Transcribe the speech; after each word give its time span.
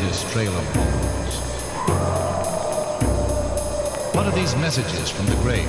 is 0.00 0.22
trail 0.32 0.52
of 0.56 0.74
bones? 0.74 1.36
What 4.14 4.26
are 4.26 4.32
these 4.32 4.54
messages 4.56 5.10
from 5.10 5.26
the 5.26 5.36
grave? 5.36 5.68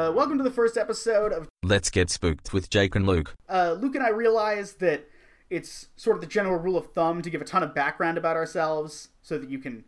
Uh, 0.00 0.10
welcome 0.10 0.38
to 0.38 0.44
the 0.44 0.50
first 0.50 0.78
episode 0.78 1.30
of 1.30 1.46
Let's 1.62 1.90
get 1.90 2.08
spooked 2.08 2.54
with 2.54 2.70
Jake 2.70 2.94
and 2.94 3.06
Luc. 3.06 3.34
uh, 3.50 3.76
Luc 3.78 3.94
and 3.94 4.02
I 4.02 4.08
realized 4.08 4.80
that 4.80 5.06
it's 5.50 5.88
sort 5.94 6.16
of 6.16 6.22
the 6.22 6.26
general 6.26 6.56
rule 6.56 6.78
of 6.78 6.94
thumb 6.94 7.20
to 7.20 7.28
give 7.28 7.42
a 7.42 7.44
ton 7.44 7.62
of 7.62 7.74
background 7.74 8.16
about 8.16 8.34
ourselves 8.34 9.08
so 9.20 9.36
that 9.36 9.50
you 9.50 9.58
can 9.58 9.84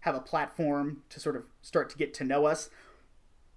have 0.00 0.16
a 0.16 0.20
platform 0.20 1.04
to 1.10 1.20
sort 1.20 1.36
of 1.36 1.44
start 1.60 1.90
to 1.90 1.96
get 1.96 2.12
to 2.14 2.24
know 2.24 2.46
us. 2.46 2.70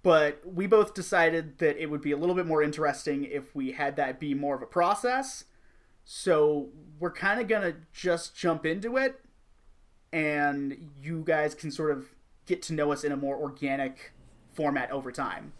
But 0.04 0.42
we 0.46 0.68
both 0.68 0.94
decided 0.94 1.58
that 1.58 1.76
it 1.82 1.88
would 1.88 2.04
be 2.04 2.12
a 2.12 2.18
little 2.18 2.36
bit 2.36 2.46
more 2.46 2.62
interesting 2.62 3.24
if 3.24 3.56
we 3.56 3.72
had 3.72 3.96
that 3.96 4.20
be 4.20 4.36
more 4.36 4.54
of 4.54 4.62
a 4.62 4.68
process. 4.68 5.46
So 6.04 6.70
we're 7.00 7.14
kind 7.14 7.42
of 7.42 7.48
going 7.48 7.64
to 7.64 7.80
just 7.94 8.36
jump 8.36 8.64
into 8.64 8.96
it 8.96 9.22
and 10.14 10.92
you 11.02 11.24
guys 11.26 11.56
can 11.56 11.72
sort 11.72 11.90
of 11.90 12.14
get 12.46 12.62
to 12.62 12.74
know 12.74 12.92
us 12.92 13.04
in 13.04 13.12
a 13.12 13.18
more 13.18 13.38
organic 13.38 14.12
format 14.54 14.92
over 14.92 15.12
time. 15.12 15.54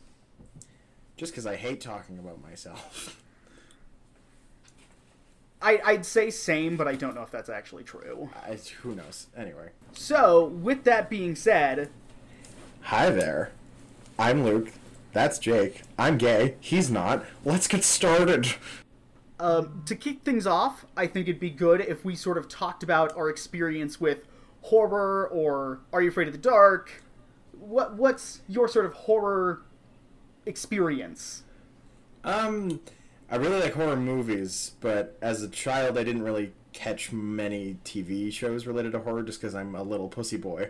Just 1.18 1.32
because 1.32 1.46
I 1.46 1.56
hate 1.56 1.82
talking 1.82 2.20
about 2.20 2.42
myself. 2.42 3.22
I, 5.62 5.80
I'd 5.84 6.06
say 6.06 6.30
same, 6.30 6.76
but 6.76 6.88
I 6.88 6.96
don't 6.96 7.16
know 7.16 7.24
if 7.24 7.32
that's 7.32 7.50
actually 7.50 7.84
true. 7.84 8.30
I, 8.36 8.60
who 8.82 8.94
knows? 8.94 9.28
Anyway. 9.36 9.70
So, 9.94 10.46
with 10.46 10.84
that 10.84 11.10
being 11.10 11.36
said, 11.36 11.90
Hi 12.82 13.10
there. 13.10 13.52
I'm 14.20 14.44
Luc. 14.44 14.68
That's 15.14 15.40
Jake. 15.40 15.82
I'm 15.98 16.18
gay. 16.18 16.56
He's 16.60 16.92
not. 16.92 17.26
Let's 17.44 17.68
get 17.68 17.84
started. 17.84 18.48
um, 19.40 19.82
to 19.86 19.96
kick 19.96 20.22
things 20.22 20.46
off, 20.46 20.86
I 20.96 21.08
think 21.08 21.28
it'd 21.28 21.40
be 21.40 21.50
good 21.50 21.82
if 21.82 22.06
we 22.06 22.16
sort 22.16 22.38
of 22.38 22.48
talked 22.48 22.84
about 22.84 23.16
our 23.18 23.30
experience 23.30 24.00
with 24.00 24.20
horror 24.62 25.28
or 25.30 25.80
Are 25.94 26.02
You 26.02 26.10
Afraid 26.10 26.28
of 26.28 26.34
the 26.34 26.40
Dark? 26.40 26.92
What 27.58 27.96
What's 27.96 28.42
your 28.48 28.68
sort 28.68 28.86
of 28.86 28.94
horror 28.94 29.62
experience? 30.46 31.44
Um, 32.24 32.80
I 33.30 33.36
really 33.38 33.60
like 33.60 33.74
horror 33.74 33.96
movies, 33.96 34.72
but 34.82 35.18
as 35.22 35.42
a 35.42 35.50
child, 35.50 35.98
I 35.98 36.04
didn't 36.04 36.24
really 36.24 36.54
catch 36.74 37.12
many 37.12 37.78
TV 37.86 38.32
shows 38.32 38.68
related 38.68 38.92
to 38.92 39.00
horror 39.00 39.24
just 39.24 39.40
because 39.40 39.56
I'm 39.56 39.76
a 39.76 39.84
little 39.84 40.10
pussy 40.10 40.38
boy. 40.38 40.70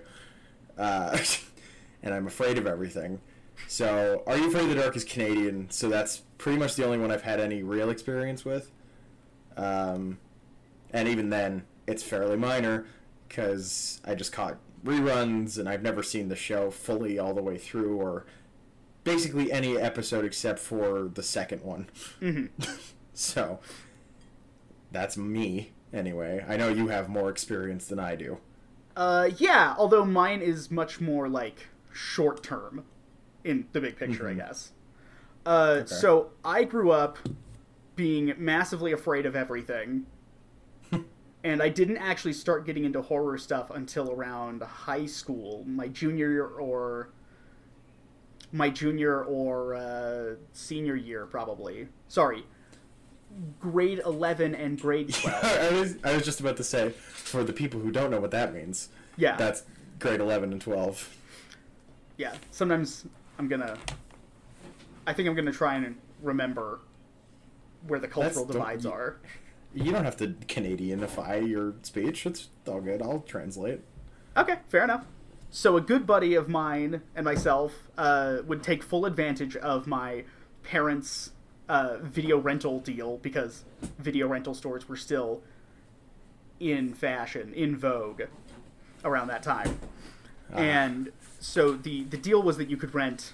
Uh, 0.77 1.17
and 2.03 2.13
I'm 2.13 2.27
afraid 2.27 2.57
of 2.57 2.67
everything. 2.67 3.19
So, 3.67 4.23
Are 4.27 4.37
You 4.37 4.49
Afraid 4.49 4.63
of 4.63 4.69
the 4.69 4.75
Dark 4.75 4.95
is 4.95 5.05
Canadian, 5.05 5.69
so 5.69 5.89
that's 5.89 6.21
pretty 6.37 6.59
much 6.59 6.75
the 6.75 6.85
only 6.85 6.97
one 6.97 7.09
I've 7.09 7.23
had 7.23 7.39
any 7.39 7.63
real 7.63 7.89
experience 7.89 8.43
with. 8.43 8.69
Um, 9.55 10.19
and 10.91 11.07
even 11.07 11.29
then, 11.29 11.63
it's 11.87 12.03
fairly 12.03 12.37
minor 12.37 12.85
because 13.27 14.01
I 14.05 14.15
just 14.15 14.31
caught 14.31 14.57
reruns 14.85 15.57
and 15.57 15.67
I've 15.67 15.81
never 15.81 16.03
seen 16.03 16.29
the 16.29 16.35
show 16.35 16.69
fully 16.69 17.17
all 17.17 17.33
the 17.33 17.41
way 17.41 17.57
through 17.57 17.97
or 17.97 18.25
basically 19.06 19.53
any 19.53 19.78
episode 19.78 20.25
except 20.25 20.59
for 20.59 21.09
the 21.14 21.23
second 21.23 21.64
one. 21.64 21.88
so 23.14 23.59
that's 24.92 25.16
me 25.16 25.72
anyway. 25.94 26.44
I 26.48 26.58
know 26.58 26.67
you 26.67 26.89
have 26.89 27.08
more 27.08 27.30
experience 27.30 27.86
than 27.88 28.00
I 28.00 28.16
do. 28.16 28.39
Uh, 28.98 29.30
yeah, 29.38 29.76
although 29.77 30.04
mine 30.05 30.42
is 30.42 30.70
much 30.70 30.99
more 30.99 31.30
like 31.30 31.67
short 31.94 32.44
term 32.44 32.83
in 33.45 33.67
the 33.71 33.80
big 33.80 33.95
picture, 33.98 34.27
I 34.27 34.33
guess. 34.33 34.71
Uh, 35.45 35.86
So 35.86 36.32
I 36.44 36.64
grew 36.65 36.92
up 36.92 37.17
being 37.95 38.33
massively 38.38 38.92
afraid 38.92 39.26
of 39.26 39.36
everything, 39.36 40.05
and 41.44 41.61
I 41.61 41.70
didn't 41.70 41.98
actually 41.98 42.33
start 42.33 42.65
getting 42.65 42.83
into 42.86 43.02
horror 43.02 43.38
stuff 43.38 43.70
until 43.70 44.11
around 44.11 44.64
high 44.64 45.05
school, 45.05 45.64
my 45.67 45.88
junior 45.88 46.32
year 46.32 46.45
or 46.48 47.10
my 48.52 48.70
junior 48.70 49.23
or 49.23 49.76
uh, 49.76 50.36
senior 50.54 50.95
year, 50.95 51.26
probably. 51.26 51.88
Sorry, 52.08 52.44
grade 53.60 54.00
eleven 54.06 54.56
and 54.56 54.80
grade 54.80 55.14
twelve. 55.14 55.44
I 55.44 55.70
was 55.80 55.98
I 56.04 56.14
was 56.14 56.23
just 56.23 56.39
about 56.39 56.58
to 56.58 56.64
say 56.64 56.89
for 56.89 57.44
the 57.44 57.54
people 57.54 57.80
who 57.80 57.92
don't 57.92 58.11
know 58.11 58.20
what 58.20 58.32
that 58.32 58.54
means. 58.54 58.89
Yeah. 59.17 59.36
That's 59.38 59.64
grade 60.00 60.20
11 60.20 60.52
and 60.52 60.60
12. 60.61 61.16
yeah 62.17 62.33
sometimes 62.52 63.06
i'm 63.39 63.48
gonna 63.48 63.78
i 65.08 65.14
think 65.14 65.30
i'm 65.30 65.33
gonna 65.36 65.54
try 65.54 65.76
and 65.76 65.95
remember 66.22 66.82
where 67.88 67.98
the 68.02 68.08
cultural 68.08 68.44
don't- 68.45 68.54
divides 68.58 68.86
are 68.86 69.17
You 69.73 69.94
don't 69.94 70.04
have 70.04 70.17
to 70.17 70.27
Canadianify 70.48 71.48
your 71.50 71.76
speech. 71.83 72.26
It's 72.26 72.50
all 72.67 72.82
good. 72.82 73.02
I'll 73.02 73.22
translate. 73.22 73.80
okay 74.36 74.58
fair 74.67 74.83
enough 74.83 75.06
so 75.55 75.77
a 75.77 75.82
good 75.82 76.05
buddy 76.05 76.36
of 76.36 76.49
mine 76.49 77.02
and 77.16 77.23
myself 77.23 77.88
uh, 77.98 78.39
would 78.45 78.61
take 78.61 78.83
full 78.83 79.05
advantage 79.05 79.55
of 79.55 79.88
my 79.88 80.26
parents 80.64 81.32
uh, 81.70 81.95
video 82.02 82.38
rental 82.38 82.82
deal 82.82 83.20
because 83.20 83.64
video 83.98 84.27
rental 84.27 84.54
stores 84.54 84.89
were 84.89 84.98
still 84.98 85.42
in 86.60 86.94
fashion 86.94 87.54
in 87.54 87.77
vogue 87.77 88.23
around 89.05 89.30
that 89.30 89.44
time. 89.44 89.80
And 90.52 91.14
so 91.39 91.71
the 91.71 92.04
the 92.04 92.17
deal 92.17 92.44
was 92.44 92.58
that 92.58 92.70
you 92.70 92.76
could 92.76 92.94
rent 92.94 93.32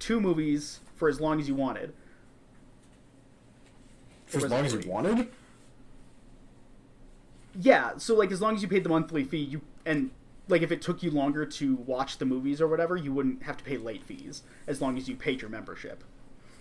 two 0.00 0.20
movies 0.20 0.80
for 0.96 1.08
as 1.08 1.20
long 1.20 1.38
as 1.38 1.46
you 1.46 1.54
wanted. 1.54 1.92
For 4.26 4.38
as 4.38 4.50
long 4.50 4.66
as 4.66 4.72
you 4.72 4.90
wanted? 4.90 5.28
Yeah, 7.54 7.92
so 7.98 8.16
like 8.16 8.32
as 8.32 8.40
long 8.40 8.56
as 8.56 8.62
you 8.62 8.68
paid 8.68 8.82
the 8.82 8.88
monthly 8.88 9.22
fee, 9.22 9.38
you 9.38 9.60
and 9.86 10.10
like 10.52 10.62
if 10.62 10.70
it 10.70 10.80
took 10.80 11.02
you 11.02 11.10
longer 11.10 11.44
to 11.44 11.74
watch 11.74 12.18
the 12.18 12.24
movies 12.24 12.60
or 12.60 12.68
whatever, 12.68 12.96
you 12.96 13.12
wouldn't 13.12 13.42
have 13.42 13.56
to 13.56 13.64
pay 13.64 13.76
late 13.76 14.04
fees 14.04 14.42
as 14.68 14.80
long 14.80 14.96
as 14.96 15.08
you 15.08 15.16
paid 15.16 15.40
your 15.42 15.50
membership. 15.50 16.04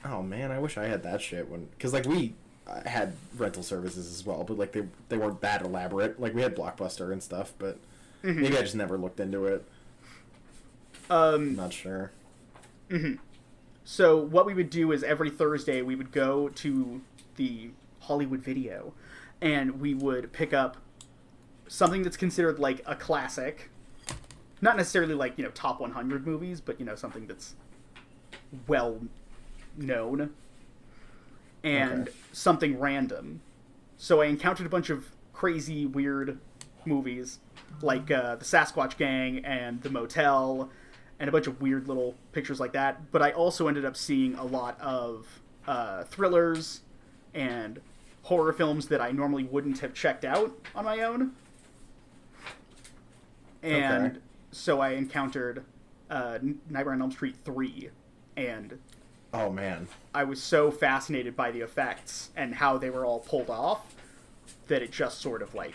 Oh 0.04 0.24
man, 0.24 0.50
I 0.52 0.58
wish 0.58 0.78
I 0.78 0.86
had 0.86 1.04
that 1.04 1.22
shit 1.22 1.48
when 1.48 1.70
cuz 1.78 1.94
like 1.94 2.06
we 2.08 2.34
uh, 2.66 2.82
had 2.88 3.14
rental 3.38 3.62
services 3.64 4.12
as 4.12 4.26
well, 4.26 4.44
but 4.44 4.58
like 4.58 4.72
they 4.72 4.88
they 5.10 5.18
weren't 5.18 5.42
that 5.42 5.62
elaborate. 5.62 6.20
Like 6.20 6.34
we 6.34 6.42
had 6.42 6.56
Blockbuster 6.56 7.12
and 7.12 7.22
stuff, 7.22 7.54
but 7.60 7.78
maybe 8.24 8.58
I 8.58 8.62
just 8.62 8.76
never 8.76 8.98
looked 8.98 9.20
into 9.20 9.46
it. 9.46 9.66
Um, 11.10 11.56
Not 11.56 11.74
sure. 11.74 12.12
so 13.84 14.18
what 14.18 14.46
we 14.46 14.54
would 14.54 14.70
do 14.70 14.92
is 14.92 15.04
every 15.04 15.30
Thursday 15.30 15.82
we 15.82 15.96
would 15.96 16.12
go 16.12 16.50
to 16.50 17.02
the 17.36 17.72
Hollywood 18.02 18.40
Video, 18.42 18.94
and 19.42 19.82
we 19.82 19.94
would 19.94 20.32
pick 20.32 20.54
up 20.54 20.78
something 21.68 22.04
that's 22.04 22.18
considered 22.18 22.60
like 22.60 22.82
a 22.86 22.96
classic, 22.96 23.71
not 24.62 24.78
necessarily 24.78 25.14
like 25.14 25.38
you 25.38 25.44
know 25.44 25.52
top 25.52 25.80
100 25.80 26.26
movies, 26.26 26.62
but 26.62 26.80
you 26.80 26.86
know 26.86 26.96
something 26.96 27.28
that's 27.28 27.56
well 28.68 29.02
known, 29.78 30.34
and 31.64 32.08
Okay. 32.08 32.12
something 32.32 32.80
random. 32.80 33.42
So 33.98 34.22
I 34.22 34.26
encountered 34.26 34.66
a 34.66 34.70
bunch 34.70 34.90
of 34.90 35.06
crazy, 35.34 35.86
weird 35.86 36.40
movies, 36.86 37.40
like 37.82 38.10
uh, 38.12 38.36
the 38.36 38.46
Sasquatch 38.46 38.98
Gang 38.98 39.44
and 39.46 39.82
the 39.82 39.90
Motel, 39.90 40.70
and 41.20 41.30
a 41.30 41.32
bunch 41.32 41.48
of 41.48 41.62
weird 41.62 41.88
little 41.88 42.16
pictures 42.32 42.60
like 42.60 42.74
that. 42.74 43.12
But 43.12 43.22
I 43.22 43.32
also 43.32 43.68
ended 43.68 43.86
up 43.86 43.96
seeing 43.96 44.36
a 44.36 44.44
lot 44.44 44.80
of 44.82 45.28
uh, 45.68 46.04
thrillers 46.06 46.82
and 47.34 47.80
horror 48.24 48.54
films 48.54 48.88
that 48.88 49.02
I 49.02 49.12
normally 49.12 49.44
wouldn't 49.44 49.80
have 49.80 49.94
checked 49.94 50.26
out 50.26 50.52
on 50.76 50.86
my 50.86 51.02
own. 51.02 51.32
And 53.64 54.08
Okay. 54.08 54.20
So 54.52 54.80
I 54.80 54.92
encountered 54.92 55.64
uh, 56.10 56.40
Nightmare 56.70 56.94
on 56.94 57.02
Elm 57.02 57.12
Street 57.12 57.36
3, 57.44 57.90
and 58.38 58.80
Oh 59.34 59.50
man. 59.50 59.88
I 60.14 60.26
was 60.26 60.42
so 60.44 60.72
fascinated 60.72 61.36
by 61.36 61.52
the 61.52 61.62
effects 61.62 62.32
and 62.36 62.56
how 62.56 62.78
they 62.78 62.90
were 62.90 63.06
all 63.06 63.20
pulled 63.20 63.50
off 63.50 63.96
that 64.68 64.82
it 64.82 64.92
just 64.92 65.22
sort 65.22 65.42
of 65.42 65.56
like 65.56 65.74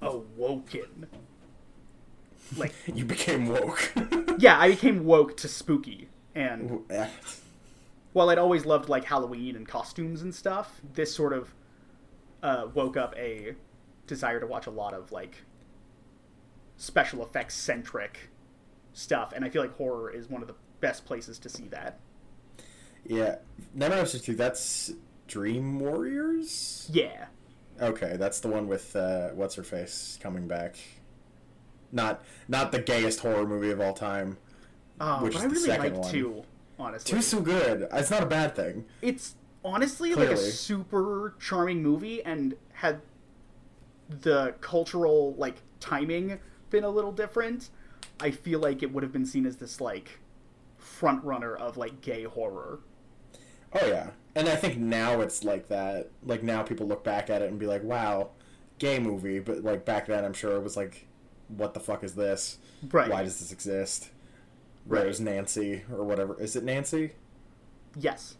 awoken. 0.00 1.06
Like, 2.56 2.74
You 2.94 3.04
became 3.04 3.48
woke. 3.48 3.92
yeah, 4.38 4.58
I 4.58 4.70
became 4.70 5.04
woke 5.04 5.36
to 5.38 5.48
spooky. 5.48 6.08
And 6.34 6.82
Eh, 6.90 7.08
while 8.12 8.30
I'd 8.30 8.38
always 8.38 8.64
loved 8.64 8.88
like 8.88 9.04
Halloween 9.04 9.56
and 9.56 9.66
costumes 9.66 10.22
and 10.22 10.32
stuff, 10.34 10.80
this 10.94 11.12
sort 11.14 11.32
of 11.32 11.52
uh, 12.42 12.68
woke 12.72 12.96
up 12.96 13.14
a 13.18 13.54
desire 14.06 14.38
to 14.40 14.46
watch 14.46 14.66
a 14.66 14.70
lot 14.70 14.94
of 14.94 15.10
like 15.10 15.34
special 16.78 17.22
effects 17.22 17.54
centric 17.54 18.30
stuff. 18.94 19.32
And 19.36 19.44
I 19.44 19.50
feel 19.50 19.60
like 19.60 19.76
horror 19.76 20.10
is 20.10 20.30
one 20.30 20.40
of 20.40 20.48
the 20.48 20.54
best 20.80 21.04
places 21.04 21.38
to 21.40 21.50
see 21.50 21.68
that. 21.68 21.98
Yeah, 23.04 23.36
Nightmare 23.74 23.92
on 23.92 23.98
Elm 23.98 24.06
Street 24.06 24.22
two. 24.24 24.34
That's 24.34 24.92
Dream 25.26 25.78
Warriors. 25.78 26.88
Yeah. 26.92 27.26
Okay, 27.80 28.16
that's 28.16 28.40
the 28.40 28.48
one 28.48 28.66
with 28.66 28.96
uh, 28.96 29.28
what's 29.30 29.54
her 29.54 29.62
face 29.62 30.18
coming 30.20 30.48
back. 30.48 30.76
Not 31.92 32.24
not 32.48 32.72
the 32.72 32.80
gayest 32.80 33.20
horror 33.20 33.46
movie 33.46 33.70
of 33.70 33.80
all 33.80 33.92
time. 33.94 34.38
Uh, 35.00 35.20
Which 35.20 35.36
is 35.36 35.42
I 35.42 35.44
the 35.44 35.54
really 35.54 35.66
second 35.66 35.92
like 35.94 36.02
one. 36.02 36.12
two, 36.12 36.42
honestly. 36.78 37.12
Two's 37.12 37.26
so 37.26 37.40
good. 37.40 37.86
It's 37.92 38.10
not 38.10 38.22
a 38.22 38.26
bad 38.26 38.56
thing. 38.56 38.84
it's 39.00 39.36
honestly 39.64 40.14
like 40.14 40.30
a 40.30 40.36
super 40.36 41.34
charming 41.40 41.82
movie 41.82 42.22
and 42.24 42.54
had 42.72 43.00
the 44.08 44.54
cultural 44.60 45.34
like 45.34 45.56
timing 45.80 46.38
been 46.70 46.84
a 46.84 46.90
little 46.90 47.12
different 47.12 47.70
i 48.20 48.30
feel 48.30 48.58
like 48.60 48.82
it 48.82 48.92
would 48.92 49.02
have 49.02 49.12
been 49.12 49.26
seen 49.26 49.46
as 49.46 49.56
this 49.56 49.80
like 49.80 50.20
front 50.76 51.22
runner 51.24 51.54
of 51.54 51.76
like 51.76 52.00
gay 52.00 52.24
horror 52.24 52.80
Oh 53.72 53.86
yeah, 53.86 54.10
and 54.34 54.48
I 54.48 54.56
think 54.56 54.78
now 54.78 55.20
it's 55.20 55.44
like 55.44 55.68
that. 55.68 56.10
Like 56.24 56.42
now 56.42 56.62
people 56.62 56.86
look 56.86 57.04
back 57.04 57.28
at 57.28 57.42
it 57.42 57.50
and 57.50 57.58
be 57.58 57.66
like, 57.66 57.82
"Wow, 57.82 58.30
gay 58.78 58.98
movie," 58.98 59.40
but 59.40 59.62
like 59.62 59.84
back 59.84 60.06
then, 60.06 60.24
I'm 60.24 60.32
sure 60.32 60.56
it 60.56 60.62
was 60.62 60.76
like, 60.76 61.06
"What 61.48 61.74
the 61.74 61.80
fuck 61.80 62.02
is 62.02 62.14
this? 62.14 62.58
Right. 62.90 63.10
Why 63.10 63.22
does 63.22 63.38
this 63.40 63.52
exist?" 63.52 64.10
Right. 64.86 65.04
Rose 65.04 65.20
Nancy 65.20 65.82
or 65.92 66.02
whatever. 66.02 66.40
Is 66.40 66.56
it 66.56 66.64
Nancy? 66.64 67.12
yes 67.98 68.36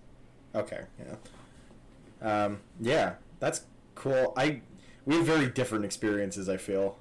Okay, 0.54 0.82
yeah. 0.98 2.44
Um, 2.44 2.60
yeah, 2.80 3.14
that's 3.38 3.62
cool. 3.94 4.32
I 4.36 4.62
we 5.04 5.16
have 5.16 5.26
very 5.26 5.48
different 5.48 5.84
experiences. 5.84 6.48
I 6.48 6.56
feel 6.56 6.96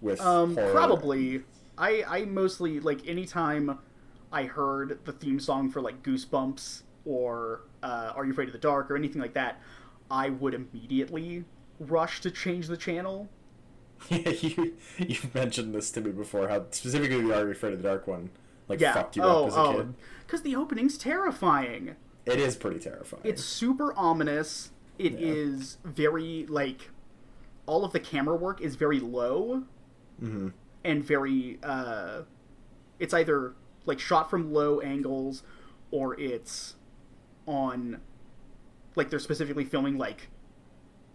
with 0.00 0.20
um 0.20 0.54
horror. 0.54 0.72
probably 0.72 1.42
i 1.76 2.02
i 2.08 2.24
mostly 2.24 2.80
like 2.80 3.06
anytime 3.06 3.78
i 4.32 4.44
heard 4.44 4.98
the 5.04 5.12
theme 5.12 5.40
song 5.40 5.70
for 5.70 5.80
like 5.80 6.02
goosebumps 6.02 6.82
or 7.04 7.62
uh 7.82 8.12
are 8.14 8.24
you 8.24 8.32
afraid 8.32 8.48
of 8.48 8.52
the 8.52 8.58
dark 8.58 8.90
or 8.90 8.96
anything 8.96 9.20
like 9.20 9.34
that 9.34 9.60
i 10.10 10.28
would 10.28 10.54
immediately 10.54 11.44
rush 11.80 12.20
to 12.20 12.30
change 12.30 12.66
the 12.68 12.76
channel 12.76 13.28
Yeah, 14.08 14.28
you 14.42 14.74
you've 14.98 15.34
mentioned 15.34 15.74
this 15.74 15.90
to 15.92 16.00
me 16.00 16.12
before. 16.12 16.48
How 16.48 16.66
specifically 16.70 17.20
the 17.20 17.34
Are 17.36 17.44
You 17.46 17.50
Afraid 17.50 17.72
of 17.72 17.82
the 17.82 17.88
Dark 17.88 18.06
one 18.06 18.30
like 18.68 18.80
yeah 18.80 18.92
fucked 18.94 19.16
you 19.16 19.22
oh 19.24 19.42
up 19.42 19.48
as 19.48 19.56
a 19.56 19.60
oh 19.60 19.72
kid. 19.76 19.94
because 20.24 20.42
the 20.42 20.54
opening's 20.54 20.96
terrifying 20.98 21.96
It 22.24 22.38
is 22.38 22.54
pretty 22.54 22.78
terrifying. 22.78 23.22
it's 23.24 23.42
super 23.44 23.92
ominous 23.94 24.70
It 24.98 25.14
is 25.14 25.78
Yeah. 25.84 25.90
very 25.92 26.46
like 26.48 26.90
all 27.66 27.84
of 27.84 27.92
the 27.92 27.98
camera 28.00 28.36
work 28.36 28.60
is 28.60 28.76
very 28.76 29.00
low 29.00 29.64
hmm 30.20 30.48
and 30.84 31.04
very 31.04 31.58
uh 31.62 32.22
it's 32.98 33.12
either 33.14 33.54
like 33.86 33.98
shot 33.98 34.30
from 34.30 34.52
low 34.52 34.80
angles 34.80 35.42
or 35.90 36.18
it's 36.20 36.74
on 37.46 38.00
like 38.94 39.10
they're 39.10 39.18
specifically 39.18 39.64
filming 39.64 39.96
like 39.98 40.28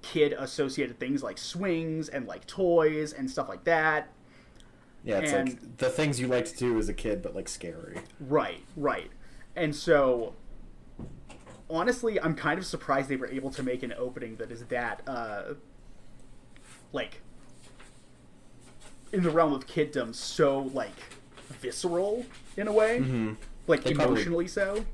kid 0.02 0.34
associated 0.38 1.00
things 1.00 1.24
like 1.24 1.38
swings 1.38 2.10
and 2.10 2.28
like 2.28 2.46
toys 2.46 3.14
and 3.14 3.30
stuff 3.30 3.48
like 3.48 3.64
that 3.64 4.10
Yeah, 5.04 5.20
it's 5.20 5.32
And- 5.32 5.50
like 5.50 5.78
the 5.78 5.90
things 5.90 6.20
you 6.20 6.28
like 6.28 6.46
to 6.46 6.56
do 6.58 6.78
as 6.78 6.88
a 6.90 6.94
kid, 6.94 7.22
but 7.22 7.36
like 7.36 7.50
scary. 7.50 7.98
Right, 8.20 8.64
right. 8.78 9.12
And 9.56 9.76
so 9.76 10.34
honestly, 11.70 12.20
I'm 12.22 12.36
kind 12.36 12.58
of 12.58 12.66
surprised 12.66 13.10
they 13.10 13.16
were 13.18 13.28
able 13.28 13.50
to 13.52 13.64
make 13.64 13.84
an 13.84 13.94
opening 13.98 14.38
that 14.38 14.50
is 14.52 14.64
that 14.66 15.02
uh 15.08 15.54
like 16.94 17.22
in 19.14 19.24
the 19.24 19.30
realm 19.30 19.54
of 19.54 19.66
kiddom 19.68 20.14
so 20.14 20.60
like 20.74 20.96
visceral 21.62 22.26
in 22.58 22.68
a 22.68 22.74
way. 22.74 23.00
Mhm. 23.00 23.38
Like 23.68 23.84
They 23.84 23.94
probably- 23.94 24.16
emotionally 24.16 24.48
so. 24.48 24.86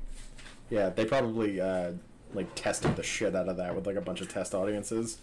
Yeah, 0.68 0.90
they 0.90 1.04
probably 1.04 1.60
uh, 1.60 1.92
like 2.32 2.54
tested 2.54 2.94
the 2.94 3.02
shit 3.02 3.34
out 3.34 3.48
of 3.48 3.56
that 3.56 3.74
with 3.74 3.86
like 3.86 3.96
a 3.96 4.00
bunch 4.00 4.20
of 4.20 4.28
test 4.28 4.54
audiences. 4.54 5.18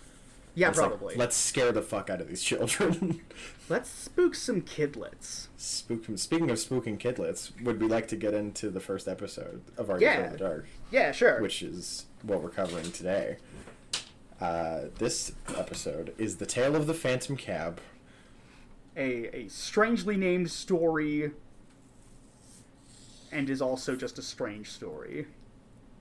Yeah, 0.56 0.70
It's 0.70 0.80
like, 0.80 0.90
probably. 0.90 1.16
let's 1.16 1.36
scare 1.38 1.72
the 1.72 1.84
fuck 1.84 2.10
out 2.10 2.20
of 2.20 2.28
these 2.28 2.42
children. 2.44 3.22
Let's 3.70 3.90
spook 3.92 4.34
some 4.34 4.62
kidlets. 4.64 5.48
Spook. 5.56 6.06
Speaking 6.18 6.50
of 6.50 6.58
spooking 6.58 6.98
kidlets, 6.98 7.52
would 7.62 7.80
we 7.80 7.88
like 7.88 8.08
to 8.08 8.16
get 8.16 8.34
into 8.34 8.72
the 8.72 8.80
first 8.80 9.08
episode 9.08 9.62
of 9.78 9.92
Our 9.92 10.02
Yeah. 10.02 10.26
in 10.26 10.32
the 10.32 10.38
Dark, 10.40 10.66
Yeah, 10.90 11.12
sure. 11.12 11.40
which 11.42 11.62
is 11.62 12.06
what 12.24 12.42
we're 12.42 12.50
covering 12.50 12.92
today? 12.92 13.38
Uh, 14.42 14.86
this 14.98 15.32
episode 15.56 16.14
is 16.18 16.38
the 16.38 16.46
tale 16.48 16.76
of 16.76 16.88
the 16.88 16.94
Phantom 16.96 17.36
Cab. 17.38 17.80
A 18.98 19.44
a 19.44 19.48
strangely 19.48 20.18
named 20.18 20.52
story 20.52 21.32
and 23.32 23.50
is 23.50 23.62
also 23.62 23.96
just 23.96 24.18
a 24.18 24.22
strange 24.22 24.72
story. 24.72 25.28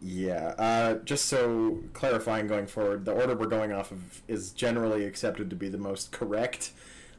Yeah, 0.01 0.55
uh, 0.59 0.95
just 1.05 1.27
so 1.27 1.79
clarifying 1.93 2.47
going 2.47 2.67
forward, 2.67 3.05
the 3.05 3.13
order 3.13 3.35
we're 3.35 3.47
going 3.47 3.73
off 3.73 3.91
of 3.93 4.23
is 4.29 4.53
generally 4.53 5.05
accepted 5.05 5.49
to 5.51 5.57
be 5.57 5.69
the 5.69 5.79
most 5.79 6.13
correct, 6.13 6.73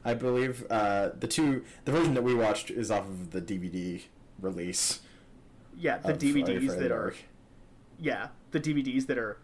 I 0.04 0.14
believe. 0.14 0.64
Uh, 0.70 1.10
the 1.18 1.26
two, 1.26 1.64
the 1.84 1.92
version 1.92 2.14
that 2.14 2.22
we 2.22 2.34
watched 2.34 2.70
is 2.70 2.90
off 2.90 3.04
of 3.04 3.30
the 3.32 3.40
DVD 3.40 4.02
release. 4.40 5.00
Yeah, 5.76 5.98
the 5.98 6.12
of 6.12 6.22
Are 6.22 6.26
You 6.26 6.34
DVDs 6.34 6.42
Afraid 6.42 6.56
of 6.56 6.66
the 6.66 6.76
that 6.76 6.92
are 6.92 7.14
yeah, 8.00 8.28
the 8.52 8.60
DVDs 8.60 9.06
that 9.06 9.18
are 9.18 9.38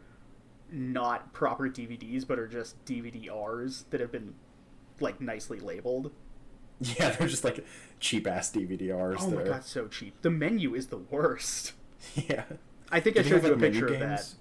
not 0.71 1.33
proper 1.33 1.69
DVDs 1.69 2.27
but 2.27 2.39
are 2.39 2.49
just 2.49 2.83
DVD-Rs 2.85 3.85
that 3.91 4.01
have 4.01 4.13
been 4.13 4.35
like 5.01 5.21
nicely 5.21 5.59
labeled. 5.59 6.13
Yeah, 6.99 7.11
they're 7.11 7.29
just 7.29 7.45
like 7.45 7.65
cheap 8.01 8.27
ass 8.27 8.51
DVDRs. 8.53 9.17
Oh 9.21 9.31
that 9.31 9.37
my 9.37 9.43
god, 9.45 9.65
so 9.65 9.87
cheap. 9.89 10.21
The 10.23 10.31
menu 10.31 10.75
is 10.75 10.89
the 10.89 10.99
worst. 10.99 11.73
Yeah. 12.29 12.45
I 12.91 13.01
think 13.01 13.17
Do 13.17 13.21
I 13.23 13.25
showed 13.25 13.45
you 13.45 13.53
a 13.55 13.57
picture 13.57 13.87
of 13.87 13.99
that. 14.01 14.35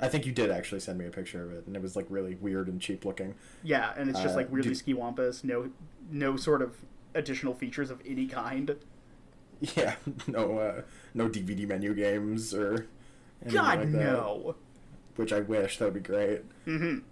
I 0.00 0.08
think 0.08 0.24
you 0.26 0.32
did 0.32 0.50
actually 0.50 0.80
send 0.80 0.98
me 0.98 1.06
a 1.06 1.10
picture 1.10 1.44
of 1.44 1.52
it, 1.52 1.66
and 1.66 1.74
it 1.76 1.82
was 1.82 1.96
like 1.96 2.06
really 2.08 2.36
weird 2.36 2.68
and 2.68 2.80
cheap 2.80 3.04
looking. 3.04 3.34
Yeah, 3.62 3.92
and 3.96 4.08
it's 4.08 4.20
just 4.20 4.34
Uh, 4.34 4.38
like 4.38 4.50
weirdly 4.52 4.72
do- 4.74 4.94
skiwampus, 4.94 5.44
no 5.44 5.70
no 6.10 6.36
sort 6.36 6.62
of 6.62 6.76
additional 7.14 7.52
features 7.54 7.90
of 7.90 8.00
any 8.06 8.26
kind. 8.26 8.76
Yeah, 9.76 9.96
no, 10.28 10.58
uh, 10.58 10.82
no 11.14 11.28
DVD 11.28 11.66
menu 11.66 11.92
games 11.92 12.54
or. 12.54 12.86
God 13.48 13.80
like 13.80 13.88
no. 13.88 14.54
which 15.16 15.32
I 15.32 15.40
wish 15.40 15.78
that 15.78 15.86
would 15.86 15.94
be 15.94 16.00
great. 16.00 16.42
Mhm. 16.64 17.02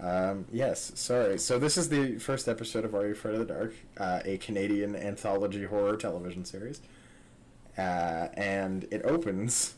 Um, 0.00 0.46
yes, 0.52 0.92
sorry. 0.94 1.38
So 1.38 1.58
this 1.58 1.76
is 1.76 1.88
the 1.88 2.18
first 2.18 2.48
episode 2.48 2.84
of 2.84 2.94
Are 2.94 3.06
You 3.06 3.12
Afraid 3.12 3.34
of 3.34 3.46
the 3.46 3.54
Dark, 3.54 3.74
uh, 3.98 4.20
a 4.24 4.38
Canadian 4.38 4.94
anthology 4.96 5.64
horror 5.64 5.96
television 5.96 6.44
series, 6.44 6.80
uh, 7.78 8.28
and 8.34 8.84
it 8.90 9.02
opens 9.04 9.74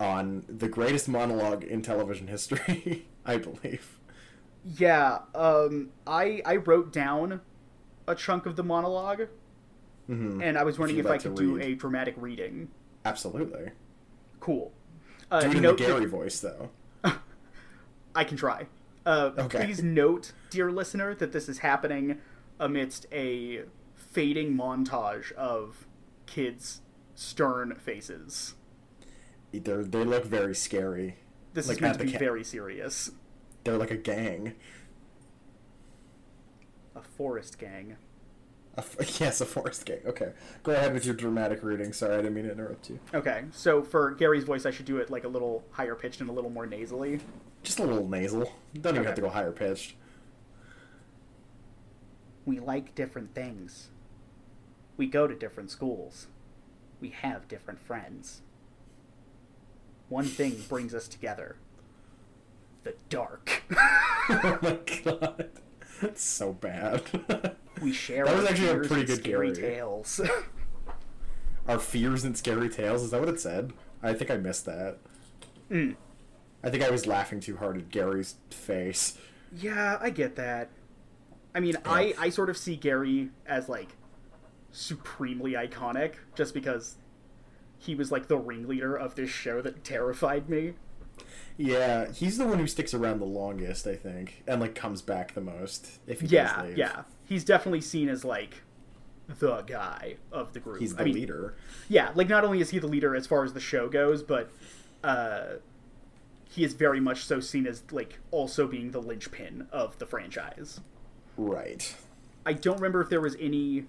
on 0.00 0.44
the 0.48 0.68
greatest 0.68 1.08
monologue 1.08 1.64
in 1.64 1.82
television 1.82 2.28
history, 2.28 3.06
I 3.26 3.36
believe. 3.38 3.98
Yeah, 4.64 5.20
um 5.34 5.90
I 6.06 6.42
I 6.44 6.56
wrote 6.56 6.92
down 6.92 7.40
a 8.06 8.14
chunk 8.14 8.46
of 8.46 8.56
the 8.56 8.62
monologue 8.64 9.28
hmm 10.06 10.40
and 10.42 10.58
I 10.58 10.64
was 10.64 10.78
wondering 10.78 10.96
you'd 10.98 11.06
if 11.06 11.10
I 11.10 11.18
could 11.18 11.34
do 11.34 11.58
a 11.60 11.74
dramatic 11.74 12.14
reading. 12.16 12.68
Absolutely. 13.04 13.70
Cool. 14.40 14.72
Uh, 15.30 15.40
Do 15.40 15.50
it 15.50 15.56
in 15.56 15.62
note 15.62 15.78
the 15.78 15.84
Gary 15.86 16.06
voice, 16.06 16.40
though. 16.40 16.70
I 18.14 18.24
can 18.24 18.36
try. 18.36 18.66
Uh, 19.04 19.30
Okay. 19.38 19.64
Please 19.64 19.82
note, 19.82 20.32
dear 20.50 20.70
listener, 20.70 21.14
that 21.14 21.32
this 21.32 21.48
is 21.48 21.58
happening 21.58 22.18
amidst 22.60 23.06
a 23.12 23.62
fading 23.94 24.56
montage 24.56 25.32
of 25.32 25.86
kids' 26.26 26.82
stern 27.14 27.74
faces. 27.76 28.54
They're, 29.52 29.84
they 29.84 30.04
look 30.04 30.24
very 30.24 30.54
scary. 30.54 31.16
This 31.52 31.68
Like 31.68 31.78
is 31.78 31.80
meant 31.82 31.98
to 31.98 32.04
be 32.06 32.12
ca- 32.12 32.18
very 32.18 32.44
serious. 32.44 33.10
They're 33.64 33.76
like 33.76 33.90
a 33.90 33.96
gang. 33.96 34.54
A 36.94 37.02
forest 37.02 37.58
gang. 37.58 37.96
A 38.76 38.80
f- 38.80 38.96
yes, 39.20 39.40
a 39.40 39.46
forest 39.46 39.84
gang. 39.84 40.00
Okay. 40.06 40.32
Go 40.62 40.72
ahead 40.72 40.94
with 40.94 41.04
your 41.04 41.14
dramatic 41.14 41.62
reading. 41.62 41.92
Sorry, 41.92 42.14
I 42.14 42.16
didn't 42.18 42.34
mean 42.34 42.44
to 42.44 42.52
interrupt 42.52 42.88
you. 42.88 42.98
Okay, 43.12 43.44
so 43.50 43.82
for 43.82 44.12
Gary's 44.12 44.44
voice, 44.44 44.64
I 44.64 44.70
should 44.70 44.86
do 44.86 44.96
it 44.98 45.10
like 45.10 45.24
a 45.24 45.28
little 45.28 45.64
higher 45.72 45.94
pitched 45.94 46.20
and 46.20 46.30
a 46.30 46.32
little 46.32 46.50
more 46.50 46.66
nasally. 46.66 47.20
Just 47.62 47.78
a 47.78 47.84
little 47.84 48.08
nasal. 48.08 48.52
Don't 48.80 48.94
even 48.94 49.06
have 49.06 49.14
to 49.14 49.20
go 49.20 49.28
higher 49.28 49.52
pitched. 49.52 49.94
We 52.44 52.58
like 52.58 52.94
different 52.94 53.34
things. 53.34 53.90
We 54.96 55.06
go 55.06 55.26
to 55.26 55.34
different 55.34 55.70
schools. 55.70 56.26
We 57.00 57.10
have 57.10 57.48
different 57.48 57.80
friends. 57.80 58.42
One 60.08 60.24
thing 60.24 60.64
brings 60.68 60.94
us 60.94 61.08
together 61.08 61.56
the 62.82 62.94
dark. 63.08 63.62
oh 64.28 64.58
my 64.62 64.78
god. 65.04 65.50
That's 66.02 66.22
so 66.22 66.52
bad. 66.52 67.02
We 67.80 67.92
share 67.92 68.24
That 68.26 68.36
was 68.36 68.44
our 68.44 68.50
actually 68.50 68.68
a 68.68 68.72
fears 68.74 68.86
pretty 68.88 69.04
good 69.04 69.18
scary 69.18 69.52
Gary. 69.52 69.74
tales. 69.74 70.20
Our 71.68 71.78
fears 71.78 72.24
and 72.24 72.36
scary 72.36 72.68
tales. 72.68 73.02
Is 73.04 73.12
that 73.12 73.20
what 73.20 73.28
it 73.28 73.38
said? 73.40 73.72
I 74.02 74.12
think 74.14 74.30
I 74.32 74.36
missed 74.36 74.66
that. 74.66 74.98
Mm. 75.70 75.94
I 76.64 76.70
think 76.70 76.82
I 76.82 76.90
was 76.90 77.06
laughing 77.06 77.38
too 77.38 77.56
hard 77.56 77.76
at 77.76 77.88
Gary's 77.90 78.34
face. 78.50 79.16
yeah, 79.56 79.96
I 80.00 80.10
get 80.10 80.34
that. 80.36 80.70
I 81.54 81.60
mean, 81.60 81.76
I, 81.84 82.14
I 82.18 82.30
sort 82.30 82.50
of 82.50 82.56
see 82.58 82.74
Gary 82.76 83.30
as 83.46 83.68
like 83.68 83.90
supremely 84.72 85.52
iconic 85.52 86.14
just 86.34 86.52
because 86.54 86.96
he 87.78 87.94
was 87.94 88.10
like 88.10 88.26
the 88.26 88.38
ringleader 88.38 88.96
of 88.96 89.14
this 89.14 89.30
show 89.30 89.60
that 89.62 89.84
terrified 89.84 90.48
me. 90.48 90.74
Yeah, 91.56 92.10
he's 92.12 92.38
the 92.38 92.46
one 92.46 92.58
who 92.58 92.66
sticks 92.66 92.94
around 92.94 93.20
the 93.20 93.26
longest, 93.26 93.86
I 93.86 93.94
think, 93.96 94.42
and 94.46 94.60
like 94.60 94.74
comes 94.74 95.02
back 95.02 95.34
the 95.34 95.40
most. 95.40 95.98
If 96.06 96.20
he 96.20 96.26
does 96.26 96.32
Yeah, 96.32 96.66
yeah. 96.74 97.02
He's 97.24 97.44
definitely 97.44 97.80
seen 97.80 98.08
as 98.08 98.24
like 98.24 98.62
the 99.28 99.62
guy 99.62 100.16
of 100.30 100.52
the 100.52 100.60
group. 100.60 100.80
he's 100.80 100.94
the 100.94 101.02
I 101.02 101.04
mean, 101.06 101.14
leader. 101.14 101.54
Yeah, 101.88 102.10
like 102.14 102.28
not 102.28 102.44
only 102.44 102.60
is 102.60 102.70
he 102.70 102.78
the 102.78 102.86
leader 102.86 103.14
as 103.14 103.26
far 103.26 103.44
as 103.44 103.52
the 103.52 103.60
show 103.60 103.88
goes, 103.88 104.22
but 104.22 104.50
uh, 105.04 105.54
he 106.50 106.64
is 106.64 106.74
very 106.74 107.00
much 107.00 107.24
so 107.24 107.40
seen 107.40 107.66
as 107.66 107.82
like 107.92 108.18
also 108.30 108.66
being 108.66 108.90
the 108.90 109.00
linchpin 109.00 109.68
of 109.72 109.98
the 109.98 110.06
franchise. 110.06 110.80
Right. 111.36 111.94
I 112.44 112.52
don't 112.52 112.76
remember 112.76 113.00
if 113.00 113.08
there 113.08 113.20
was 113.20 113.36
any 113.40 113.84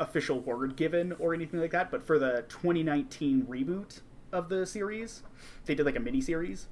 official 0.00 0.40
word 0.40 0.76
given 0.76 1.12
or 1.18 1.34
anything 1.34 1.60
like 1.60 1.70
that, 1.70 1.90
but 1.90 2.02
for 2.02 2.18
the 2.18 2.44
2019 2.48 3.42
reboot 3.42 4.00
of 4.34 4.48
the 4.48 4.66
series, 4.66 5.22
they 5.64 5.74
did 5.74 5.86
like 5.86 5.96
a 5.96 6.00
mini 6.00 6.20
series. 6.20 6.66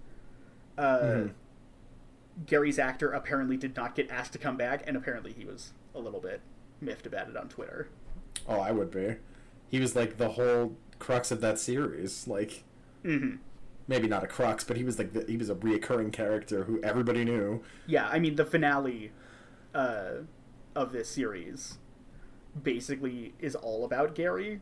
Uh, 0.76 1.25
Gary's 2.47 2.78
actor 2.78 3.12
apparently 3.12 3.57
did 3.57 3.76
not 3.76 3.95
get 3.95 4.11
asked 4.11 4.33
to 4.33 4.38
come 4.38 4.57
back, 4.57 4.83
and 4.87 4.97
apparently 4.97 5.33
he 5.33 5.45
was 5.45 5.73
a 5.95 5.99
little 6.00 6.21
bit 6.21 6.40
miffed 6.81 7.07
about 7.07 7.28
it 7.28 7.37
on 7.37 7.49
Twitter. 7.49 7.88
Oh, 8.49 8.61
I 8.61 8.73
would 8.73 8.90
be. 8.90 9.16
He 9.69 9.78
was 9.81 9.95
like 9.95 10.16
the 10.16 10.31
whole 10.31 10.76
crux 10.99 11.31
of 11.31 11.40
that 11.40 11.59
series. 11.59 12.26
Like, 12.26 12.64
Mm-hmm. 13.04 13.37
maybe 13.88 14.07
not 14.07 14.23
a 14.23 14.26
crux, 14.28 14.62
but 14.64 14.76
he 14.76 14.85
was 14.85 14.97
like 14.99 15.12
the, 15.12 15.25
he 15.26 15.37
was 15.37 15.50
a 15.50 15.54
reoccurring 15.57 16.12
character 16.12 16.64
who 16.64 16.81
everybody 16.83 17.25
knew. 17.25 17.62
Yeah, 17.87 18.09
I 18.09 18.19
mean 18.21 18.37
the 18.37 18.45
finale 18.45 19.11
uh, 19.75 20.23
of 20.76 20.92
this 20.92 21.09
series 21.09 21.78
basically 22.62 23.35
is 23.40 23.54
all 23.57 23.85
about 23.85 24.14
Gary. 24.14 24.61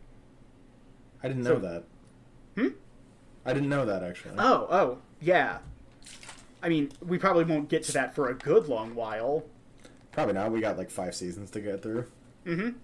I 1.23 1.29
didn't 1.29 1.45
So- 1.45 1.55
know 1.55 1.61
that. 1.61 1.85
Hmm? 2.57 2.69
I 3.45 3.53
didn't 3.55 3.69
know 3.69 3.85
that 3.87 4.03
actually. 4.03 4.35
Oh, 4.39 4.67
oh, 4.71 4.99
yeah. 5.21 5.59
I 6.63 6.69
mean, 6.69 6.91
we 7.05 7.19
probably 7.19 7.45
won't 7.45 7.69
get 7.69 7.83
to 7.85 7.93
that 7.93 8.15
for 8.15 8.29
a 8.29 8.35
good 8.35 8.69
long 8.69 8.95
while. 8.95 9.45
Probably 10.13 10.35
not. 10.35 10.53
We 10.53 10.61
got 10.61 10.77
like 10.77 10.91
five 10.91 11.15
seasons 11.15 11.51
to 11.53 11.61
get 11.61 11.83
through. 11.83 12.07
Mhm. 12.45 12.75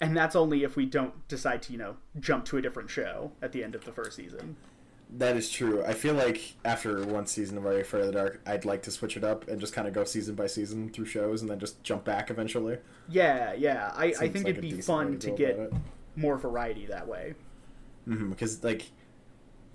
And 0.00 0.16
that's 0.16 0.36
only 0.36 0.62
if 0.62 0.76
we 0.76 0.86
don't 0.86 1.26
decide 1.26 1.62
to, 1.62 1.72
you 1.72 1.78
know, 1.78 1.96
jump 2.20 2.44
to 2.46 2.56
a 2.56 2.62
different 2.62 2.88
show 2.88 3.32
at 3.42 3.50
the 3.52 3.64
end 3.64 3.74
of 3.74 3.84
the 3.84 3.90
first 3.92 4.14
season. 4.16 4.56
That 5.10 5.36
is 5.36 5.50
true. 5.50 5.82
I 5.84 5.94
feel 5.94 6.14
like 6.14 6.54
after 6.64 7.04
one 7.04 7.26
season 7.26 7.56
of 7.56 7.64
Are 7.66 7.72
You 7.72 7.80
Afraid 7.80 8.00
of 8.02 8.06
the 8.08 8.12
Dark, 8.12 8.40
I'd 8.46 8.64
like 8.66 8.82
to 8.82 8.90
switch 8.90 9.16
it 9.16 9.24
up 9.24 9.48
and 9.48 9.58
just 9.58 9.72
kind 9.72 9.88
of 9.88 9.94
go 9.94 10.04
season 10.04 10.34
by 10.34 10.46
season 10.46 10.90
through 10.90 11.06
shows 11.06 11.40
and 11.40 11.50
then 11.50 11.58
just 11.58 11.82
jump 11.82 12.04
back 12.04 12.30
eventually. 12.30 12.76
Yeah, 13.08 13.54
yeah. 13.54 13.90
I, 13.96 14.04
I 14.06 14.12
think 14.28 14.34
like 14.44 14.46
it'd 14.48 14.60
be 14.60 14.80
fun 14.82 15.18
to 15.18 15.30
to 15.30 15.36
get 15.36 15.72
more 16.14 16.36
variety 16.36 16.86
that 16.86 17.08
way. 17.08 17.34
Mhm, 18.06 18.30
because 18.30 18.62
like 18.62 18.90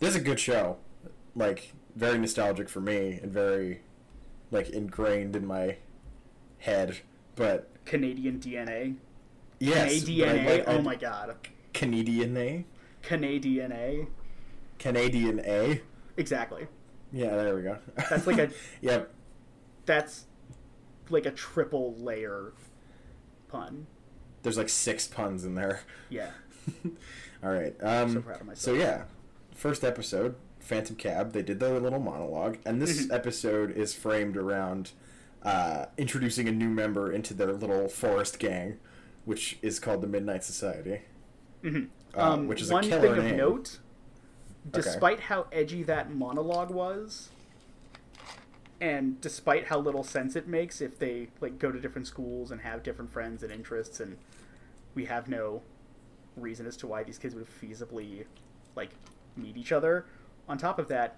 there's 0.04 0.16
a 0.16 0.20
good 0.20 0.40
show 0.40 0.78
like 1.36 1.74
very 1.96 2.18
nostalgic 2.18 2.68
for 2.70 2.82
me 2.82 3.20
and 3.24 3.32
very 3.32 3.82
like 4.52 4.70
ingrained 4.70 5.36
in 5.36 5.46
my 5.46 5.78
head 6.60 6.98
but 7.36 7.70
Canadian 7.86 8.40
DNA. 8.40 8.96
yes 9.60 10.02
Canadian 10.04 10.46
like- 10.46 10.64
Oh 10.68 10.82
my 10.82 10.96
god. 10.96 11.36
canadian 11.74 12.38
a 12.38 12.66
Canadian 13.02 13.72
A. 13.72 14.08
canadian 14.78 15.40
a 15.46 15.82
Exactly. 16.18 16.68
yeah 17.12 17.36
there 17.36 17.56
we 17.56 17.62
go 17.62 17.78
That's 18.10 18.28
like 18.28 18.38
a- 18.40 18.50
yeah 18.82 19.04
That's 19.86 20.26
like 21.10 21.26
a 21.26 21.32
triple 21.32 21.96
layer 21.96 22.54
pun. 23.48 23.88
there's 24.44 24.58
like 24.58 24.70
six 24.70 25.08
puns 25.08 25.44
in 25.46 25.56
there 25.56 25.82
Yeah. 26.10 26.32
all 27.44 27.52
right 27.52 27.76
um 27.82 28.14
So 28.14 28.22
proud 28.22 28.42
of 28.42 28.48
myself. 28.48 28.78
so 28.78 28.82
yeah 28.82 29.04
first 29.64 29.84
episode 29.84 30.36
phantom 30.60 30.96
cab 30.96 31.32
they 31.34 31.42
did 31.42 31.60
their 31.60 31.80
little 31.80 32.00
monologue 32.00 32.58
and 32.66 32.82
this 32.82 32.94
Mm-hmm. 33.04 33.14
episode 33.20 33.72
is 33.72 33.94
framed 33.94 34.36
around 34.38 34.92
uh, 35.44 35.86
introducing 35.98 36.48
a 36.48 36.52
new 36.52 36.70
member 36.70 37.12
into 37.12 37.34
their 37.34 37.54
little 37.54 37.88
forest 37.88 38.40
gang 38.40 38.78
which 39.26 39.58
is 39.62 39.80
called 39.80 40.02
the 40.02 40.08
midnight 40.08 40.44
society 40.44 41.02
uh, 41.66 41.70
Um, 42.16 42.48
which 42.48 42.62
is 42.62 42.70
one 42.72 42.84
a 42.86 42.88
killer 42.90 43.16
thing 43.16 43.24
name. 43.24 43.34
of 43.34 43.38
note, 43.38 43.80
despite 44.70 45.20
how 45.22 45.48
edgy 45.52 45.82
that 45.84 46.12
monologue 46.14 46.72
was, 46.72 47.30
and 48.82 49.20
despite 49.22 49.68
how 49.68 49.80
little 49.80 50.04
sense 50.04 50.36
it 50.36 50.48
makes 50.48 50.82
if 50.82 51.00
they 51.00 51.30
like 51.42 51.58
go 51.58 51.72
to 51.72 51.80
different 51.80 52.08
schools 52.08 52.52
and 52.52 52.62
have 52.62 52.84
different 52.84 53.12
friends 53.12 53.44
and 53.44 53.52
interests, 53.52 54.00
and 54.00 54.18
we 54.94 55.06
have 55.06 55.28
no 55.28 55.62
reason 56.36 56.66
as 56.68 56.76
to 56.78 56.88
why 56.88 57.04
these 57.04 57.18
kids 57.18 57.34
would 57.36 57.48
feasibly 57.62 58.26
like 58.76 58.92
meet 59.36 59.58
each 59.58 59.72
other. 59.72 60.06
On 60.48 60.58
top 60.58 60.80
of 60.80 60.88
that, 60.90 61.16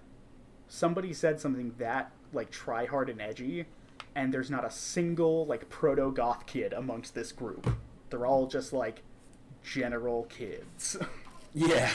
somebody 0.68 1.12
said 1.12 1.40
something 1.40 1.74
that 1.78 2.12
like 2.32 2.50
try 2.50 2.86
hard 2.86 3.08
and 3.08 3.20
edgy, 3.20 3.66
and 4.14 4.32
there's 4.32 4.50
not 4.50 4.64
a 4.64 4.70
single 4.70 5.46
like 5.46 5.68
proto 5.68 6.10
goth 6.12 6.46
kid 6.46 6.72
amongst 6.72 7.14
this 7.14 7.32
group. 7.32 7.68
They're 8.10 8.26
all 8.26 8.46
just 8.46 8.72
like 8.72 9.02
general 9.62 10.24
kids. 10.24 10.96
Yeah. 11.54 11.90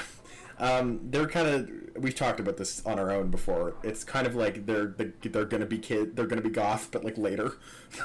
Um, 0.58 1.00
they're 1.12 1.28
kind 1.28 1.48
of 1.48 1.70
we've 2.04 2.16
talked 2.16 2.40
about 2.40 2.58
this 2.58 2.84
on 2.84 2.98
our 2.98 3.12
own 3.12 3.30
before. 3.30 3.76
It's 3.84 4.04
kind 4.04 4.26
of 4.26 4.34
like 4.36 4.66
they're 4.66 4.96
they're 5.22 5.46
gonna 5.46 5.68
be 5.68 5.78
kid 5.78 6.16
they're 6.16 6.26
gonna 6.26 6.42
be 6.42 6.50
goth, 6.50 6.90
but 6.92 7.04
like 7.04 7.16
later. 7.18 7.54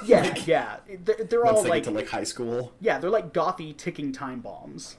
Yeah, 0.04 0.20
Like, 0.22 0.46
yeah. 0.46 0.76
They're, 1.02 1.24
they're 1.24 1.46
all 1.46 1.62
like, 1.66 1.84
to 1.84 1.90
like 1.90 2.08
high 2.10 2.24
school, 2.24 2.72
yeah, 2.80 2.98
they're 2.98 3.10
like 3.10 3.32
gothy 3.32 3.74
ticking 3.74 4.12
time 4.12 4.40
bombs. 4.40 4.96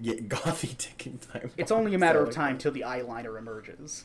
Yeah, 0.00 0.14
gothy 0.28 0.76
ticking 0.76 1.18
time. 1.18 1.50
It's 1.56 1.70
only 1.70 1.94
a 1.94 1.98
matter 1.98 2.22
of 2.22 2.30
time 2.30 2.58
till 2.58 2.72
the 2.72 2.82
eyeliner 2.82 3.38
emerges. 3.38 4.04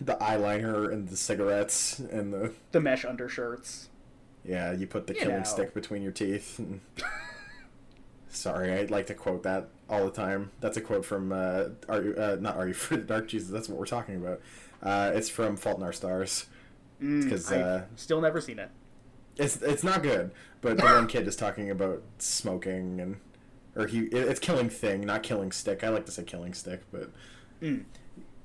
The 0.00 0.16
eyeliner 0.16 0.90
and 0.92 1.08
the 1.08 1.16
cigarettes 1.16 1.98
and 1.98 2.32
the 2.32 2.52
The 2.72 2.80
mesh 2.80 3.04
undershirts. 3.04 3.88
yeah, 4.44 4.72
you 4.72 4.86
put 4.86 5.06
the 5.06 5.14
You 5.14 5.20
killing 5.20 5.36
know. 5.38 5.42
stick 5.44 5.74
between 5.74 6.02
your 6.02 6.12
teeth. 6.12 6.58
And... 6.58 6.80
Sorry, 8.28 8.72
I'd 8.72 8.90
like 8.90 9.06
to 9.08 9.14
quote 9.14 9.42
that 9.42 9.68
all 9.88 10.04
the 10.04 10.12
time. 10.12 10.52
That's 10.60 10.76
a 10.76 10.80
quote 10.80 11.04
from 11.04 11.32
uh, 11.32 11.64
are 11.88 12.02
you, 12.02 12.14
uh 12.14 12.36
not 12.40 12.56
Are 12.56 12.66
You 12.66 12.72
of 12.74 12.88
the 12.88 12.96
Dark? 12.98 13.28
Jesus, 13.28 13.50
that's 13.50 13.68
what 13.68 13.78
we're 13.78 13.86
talking 13.86 14.16
about. 14.16 14.40
Uh, 14.82 15.12
it's 15.14 15.28
from 15.28 15.56
Fault 15.56 15.78
in 15.78 15.82
Our 15.82 15.92
Stars. 15.92 16.46
Because 17.00 17.50
I've 17.50 17.60
uh, 17.60 17.80
still 17.96 18.20
never 18.20 18.40
seen 18.40 18.58
it. 18.58 18.70
It's 19.36 19.56
it's 19.62 19.82
not 19.82 20.02
good, 20.02 20.30
but 20.60 20.76
the 20.76 20.84
one 20.84 21.06
kid 21.06 21.26
is 21.26 21.34
talking 21.36 21.70
about 21.70 22.02
smoking 22.18 23.00
and 23.00 23.16
or 23.76 23.86
he 23.86 24.00
it- 24.06 24.14
it's 24.28 24.40
killing 24.40 24.68
thing, 24.70 25.02
not 25.06 25.22
killing 25.22 25.52
stick. 25.52 25.82
I 25.84 25.88
like 25.88 26.06
to 26.06 26.12
say 26.12 26.22
killing 26.24 26.54
stick, 26.54 26.82
but 26.92 27.10
Mm. 27.62 27.84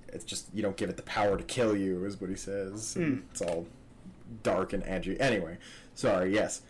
it's 0.09 0.25
just 0.25 0.47
you 0.53 0.61
don't 0.61 0.77
give 0.77 0.89
it 0.89 0.97
the 0.97 1.03
power 1.03 1.37
to 1.37 1.43
kill 1.43 1.75
you, 1.75 2.03
is 2.05 2.19
what 2.19 2.29
he 2.29 2.35
says. 2.35 2.95
Mm. 2.99 3.23
It's 3.31 3.41
all 3.41 3.67
dark 4.43 4.73
and 4.73 4.83
edgy. 4.85 5.19
Anyway, 5.19 5.57
sorry. 5.93 6.33
Yes. 6.33 6.61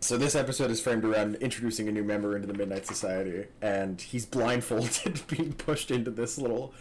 So 0.00 0.18
this 0.18 0.34
episode 0.34 0.70
is 0.72 0.80
framed 0.80 1.04
around 1.04 1.36
introducing 1.36 1.86
a 1.88 1.92
new 1.92 2.02
member 2.02 2.34
into 2.34 2.48
the 2.48 2.54
Midnight 2.54 2.86
Society, 2.86 3.46
and 3.60 4.00
he's 4.00 4.26
blindfolded, 4.26 5.22
being 5.28 5.52
pushed 5.52 5.90
into 5.92 6.10
this 6.10 6.38
little 6.38 6.74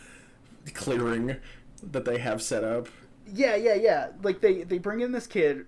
clearing 0.74 1.36
that 1.84 2.06
they 2.06 2.18
have 2.18 2.42
set 2.42 2.64
up. 2.64 2.88
Yeah, 3.32 3.56
yeah, 3.56 3.76
yeah. 3.76 4.08
Like 4.24 4.42
they 4.42 4.64
they 4.64 4.80
bring 4.80 5.02
in 5.02 5.12
this 5.12 5.28
kid, 5.28 5.68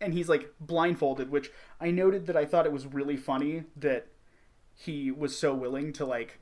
and 0.00 0.14
he's 0.14 0.28
like 0.30 0.52
blindfolded, 0.60 1.30
which 1.30 1.50
I 1.80 1.90
noted 1.90 2.26
that 2.26 2.36
I 2.36 2.46
thought 2.46 2.64
it 2.64 2.72
was 2.72 2.86
really 2.86 3.16
funny 3.18 3.64
that 3.76 4.06
he 4.74 5.10
was 5.10 5.36
so 5.38 5.54
willing 5.54 5.92
to 5.94 6.04
like 6.04 6.38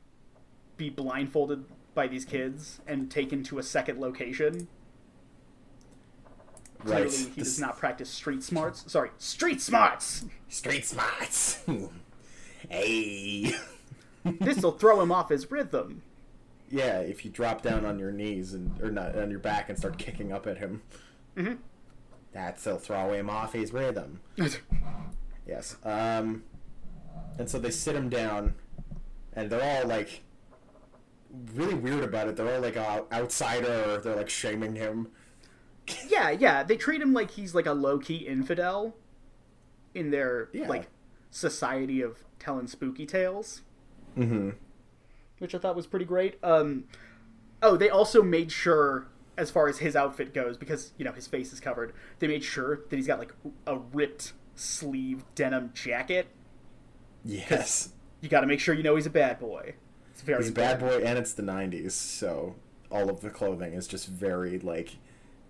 be 0.76 0.90
blindfolded 0.90 1.64
by 1.94 2.06
these 2.06 2.24
kids 2.24 2.80
and 2.86 3.10
taken 3.10 3.42
to 3.44 3.58
a 3.58 3.62
second 3.62 4.00
location. 4.00 4.68
Clearly, 6.80 7.02
Right. 7.02 7.10
he 7.12 7.24
This- 7.26 7.34
does 7.34 7.60
not 7.60 7.78
practice 7.78 8.10
street 8.10 8.42
smarts. 8.42 8.90
Sorry, 8.90 9.10
street 9.18 9.60
smarts. 9.60 10.24
Street 10.48 10.84
smarts. 10.84 11.62
hey. 12.68 13.52
This'll 14.24 14.72
throw 14.72 15.00
him 15.00 15.12
off 15.12 15.28
his 15.28 15.50
rhythm. 15.50 16.02
Yeah, 16.70 17.00
if 17.00 17.24
you 17.24 17.30
drop 17.30 17.60
down 17.62 17.84
on 17.84 17.98
your 17.98 18.12
knees 18.12 18.54
and 18.54 18.80
or 18.80 18.90
not 18.90 19.16
on 19.18 19.30
your 19.30 19.40
back 19.40 19.68
and 19.68 19.76
start 19.78 19.98
kicking 19.98 20.32
up 20.32 20.46
at 20.46 20.58
him, 20.58 20.82
Mm-hmm. 21.36 21.54
that'll 22.32 22.78
throw 22.78 23.12
him 23.12 23.28
off 23.30 23.52
his 23.52 23.72
rhythm. 23.72 24.20
Yes. 25.46 25.76
Um, 25.82 26.44
and 27.38 27.48
so 27.48 27.58
they 27.58 27.70
sit 27.70 27.94
him 27.96 28.08
down, 28.08 28.54
and 29.34 29.50
they're 29.50 29.62
all 29.62 29.86
like 29.88 30.22
really 31.54 31.74
weird 31.74 32.04
about 32.04 32.28
it. 32.28 32.36
They're 32.36 32.52
all 32.54 32.60
like 32.60 32.76
a 32.76 33.04
outsider. 33.12 33.98
They're 34.02 34.16
like 34.16 34.30
shaming 34.30 34.76
him. 34.76 35.08
Yeah, 36.08 36.30
yeah. 36.30 36.62
They 36.62 36.76
treat 36.76 37.02
him 37.02 37.12
like 37.12 37.32
he's 37.32 37.56
like 37.56 37.66
a 37.66 37.72
low 37.72 37.98
key 37.98 38.18
infidel 38.18 38.94
in 39.94 40.10
their 40.12 40.48
Yeah. 40.52 40.68
like 40.68 40.86
society 41.32 42.00
of 42.02 42.18
telling 42.38 42.68
spooky 42.68 43.04
tales. 43.04 43.62
Mm-hmm. 44.16 44.50
which 45.40 45.54
I 45.56 45.58
thought 45.58 45.74
was 45.74 45.88
pretty 45.88 46.04
great. 46.04 46.38
Um, 46.44 46.84
oh, 47.62 47.76
they 47.76 47.88
also 47.90 48.22
made 48.22 48.52
sure, 48.52 49.08
as 49.36 49.50
far 49.50 49.66
as 49.68 49.78
his 49.78 49.96
outfit 49.96 50.32
goes, 50.34 50.56
because 50.56 50.92
you 50.98 51.04
know 51.04 51.10
his 51.12 51.26
face 51.26 51.52
is 51.52 51.58
covered, 51.58 51.92
they 52.20 52.28
made 52.28 52.44
sure 52.44 52.82
that 52.88 52.94
he's 52.96 53.08
got 53.08 53.18
like 53.18 53.32
a 53.66 53.78
ripped 53.78 54.34
sleeve 54.54 55.24
denim 55.34 55.70
jacket. 55.74 56.28
Yes. 57.24 57.90
You 58.20 58.28
got 58.28 58.40
to 58.40 58.46
make 58.46 58.60
sure 58.60 58.74
you 58.74 58.82
know 58.82 58.96
he's 58.96 59.06
a 59.06 59.10
bad 59.10 59.38
boy. 59.38 59.74
It's 60.12 60.22
very 60.22 60.42
He's 60.42 60.50
a 60.50 60.54
bad 60.54 60.78
boy, 60.78 61.02
and 61.04 61.18
it's 61.18 61.32
the 61.32 61.42
'90s, 61.42 61.92
so 61.92 62.54
all 62.90 63.08
of 63.10 63.20
the 63.20 63.30
clothing 63.30 63.72
is 63.72 63.86
just 63.86 64.06
very 64.08 64.58
like. 64.58 64.96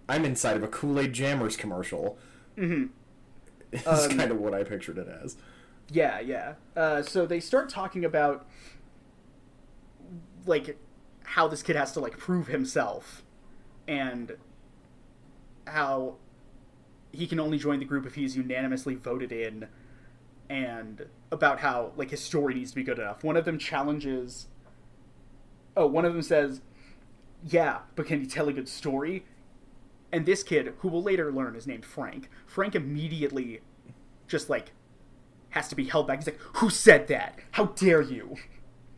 I'm 0.08 0.24
inside 0.24 0.56
of 0.56 0.62
a 0.62 0.68
Kool 0.68 0.98
Aid 1.00 1.12
Jammers 1.12 1.56
commercial. 1.56 2.18
Mm-hmm. 2.56 2.86
It's 3.72 3.86
Um, 3.86 4.18
kind 4.18 4.30
of 4.30 4.38
what 4.38 4.52
I 4.52 4.64
pictured 4.64 4.98
it 4.98 5.08
as. 5.08 5.36
Yeah, 5.90 6.20
yeah. 6.20 6.54
Uh, 6.76 7.00
so 7.02 7.24
they 7.24 7.40
start 7.40 7.70
talking 7.70 8.04
about 8.04 8.46
like 10.46 10.76
how 11.24 11.48
this 11.48 11.62
kid 11.62 11.76
has 11.76 11.92
to 11.92 12.00
like 12.00 12.18
prove 12.18 12.48
himself 12.48 13.22
and 13.88 14.36
how 15.66 16.16
he 17.12 17.26
can 17.26 17.40
only 17.40 17.56
join 17.58 17.78
the 17.78 17.84
group 17.86 18.04
if 18.06 18.14
he's 18.14 18.36
unanimously 18.36 18.94
voted 18.94 19.32
in 19.32 19.68
and 20.50 21.06
about 21.32 21.58
how 21.60 21.90
like 21.96 22.10
his 22.10 22.22
story 22.22 22.54
needs 22.54 22.70
to 22.70 22.76
be 22.76 22.84
good 22.84 22.98
enough. 23.00 23.24
One 23.24 23.36
of 23.36 23.44
them 23.44 23.58
challenges 23.58 24.46
Oh, 25.74 25.86
one 25.86 26.04
of 26.04 26.12
them 26.12 26.20
says, 26.22 26.60
"Yeah, 27.42 27.78
but 27.96 28.04
can 28.06 28.20
you 28.20 28.26
tell 28.26 28.46
a 28.48 28.52
good 28.52 28.68
story?" 28.68 29.24
And 30.12 30.26
this 30.26 30.42
kid, 30.42 30.74
who 30.80 30.88
we'll 30.88 31.02
later 31.02 31.32
learn 31.32 31.56
is 31.56 31.66
named 31.66 31.86
Frank, 31.86 32.28
Frank 32.46 32.74
immediately 32.74 33.60
just 34.28 34.50
like 34.50 34.72
has 35.50 35.68
to 35.68 35.74
be 35.74 35.84
held 35.84 36.06
back. 36.06 36.18
He's 36.18 36.26
like, 36.26 36.38
"Who 36.56 36.68
said 36.68 37.08
that? 37.08 37.38
How 37.52 37.64
dare 37.66 38.02
you?" 38.02 38.36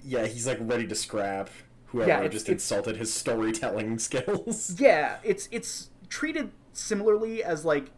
Yeah, 0.02 0.26
he's 0.26 0.48
like 0.48 0.58
ready 0.60 0.86
to 0.88 0.94
scrap 0.96 1.48
whoever 1.86 2.08
Yeah, 2.08 2.26
just 2.28 2.48
it's- 2.48 2.62
insulted 2.64 2.96
his 2.96 3.14
storytelling 3.14 3.98
skills. 4.00 4.74
Yeah, 4.80 5.18
it's 5.22 5.48
it's 5.52 5.90
treated 6.08 6.50
similarly 6.72 7.44
as 7.44 7.64
like 7.64 7.92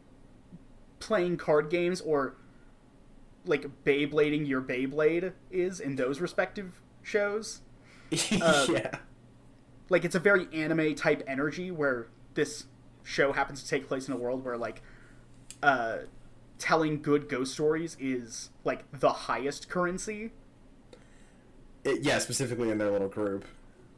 playing 1.01 1.39
card 1.39 1.71
games 1.71 2.03
or 2.03 2.35
like 3.47 3.67
Beyblading 3.85 4.47
your 4.47 4.61
Beyblade 4.61 5.33
is 5.51 5.81
in 5.81 5.97
those 5.97 6.21
respective 6.21 6.81
shows. 7.03 7.63
Uh, 8.13 8.67
yeah. 8.71 8.91
Like 9.89 10.05
it's 10.05 10.15
a 10.15 10.21
very 10.21 10.49
anime 10.53 10.95
type 10.95 11.23
energy 11.27 11.71
where 11.71 12.09
this 12.35 12.65
show 13.03 13.33
happens 13.33 13.63
to 13.63 13.69
take 13.69 13.87
place 13.87 14.09
in 14.09 14.15
a 14.15 14.17
world 14.17 14.45
where 14.45 14.57
like 14.57 14.83
uh 15.63 15.99
telling 16.59 17.01
good 17.01 17.29
ghost 17.29 17.53
stories 17.53 17.97
is 18.01 18.51
like 18.65 18.85
the 18.93 19.11
highest 19.11 19.69
currency. 19.69 20.33
It- 21.85 22.03
yeah, 22.03 22.19
specifically 22.19 22.71
in 22.71 22.79
their 22.79 22.91
little 22.91 23.09
group. 23.09 23.45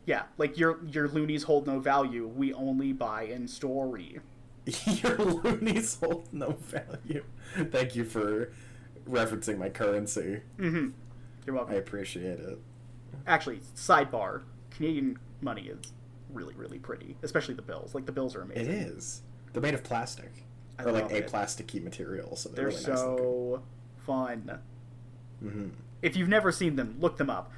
Yeah, 0.05 0.23
like 0.39 0.57
your 0.59 0.85
your 0.87 1.09
loonies 1.09 1.43
hold 1.43 1.67
no 1.67 1.81
value. 1.81 2.27
We 2.27 2.53
only 2.55 2.93
buy 2.93 3.25
in 3.25 3.47
story. 3.47 4.21
Your 4.87 5.17
loonies 5.17 5.99
hold 5.99 6.33
no 6.33 6.53
value. 6.53 7.25
Thank 7.71 7.97
you 7.97 8.05
for 8.05 8.53
referencing 9.09 9.59
my 9.59 9.69
currency. 9.69 10.41
You're 10.59 11.55
welcome. 11.55 11.75
I 11.75 11.79
appreciate 11.79 12.41
it. 12.41 12.59
Actually, 13.27 13.61
sidebar: 13.75 14.43
Canadian 14.71 15.19
money 15.41 15.69
is 15.69 15.93
really 16.33 16.55
really 16.55 16.79
pretty, 16.79 17.17
especially 17.23 17.55
the 17.55 17.63
bills. 17.63 17.95
Like 17.95 18.07
the 18.07 18.13
bills 18.13 18.35
are 18.37 18.43
amazing. 18.43 18.67
It 18.67 18.71
is. 18.71 19.23
They're 19.53 19.63
made 19.63 19.75
of 19.75 19.83
plastic. 19.83 20.31
I 20.79 20.85
or 20.85 20.93
like 20.93 21.11
a 21.11 21.17
it. 21.17 21.33
plasticky 21.33 21.83
material, 21.83 22.37
so 22.37 22.49
they're, 22.49 22.71
They're 22.71 22.79
really 22.79 22.91
nice 22.91 23.01
so 23.01 23.63
fun. 24.07 24.59
Mm-hmm. 25.45 25.69
If 26.03 26.17
you've 26.17 26.29
never 26.29 26.53
seen 26.53 26.77
them, 26.77 26.97
look 27.01 27.17
them 27.17 27.31
up. 27.31 27.51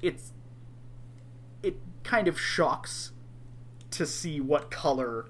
It's 0.00 0.32
it 1.62 1.76
kind 2.02 2.28
of 2.28 2.40
shocks 2.40 3.12
to 3.90 4.06
see 4.06 4.40
what 4.40 4.70
color. 4.70 5.26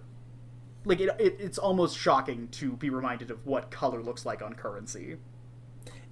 Like 0.84 1.00
it, 1.00 1.10
it, 1.18 1.36
it's 1.40 1.58
almost 1.58 1.96
shocking 1.98 2.48
to 2.52 2.72
be 2.72 2.90
reminded 2.90 3.30
of 3.30 3.46
what 3.46 3.70
color 3.70 4.02
looks 4.02 4.24
like 4.24 4.42
on 4.42 4.54
currency. 4.54 5.16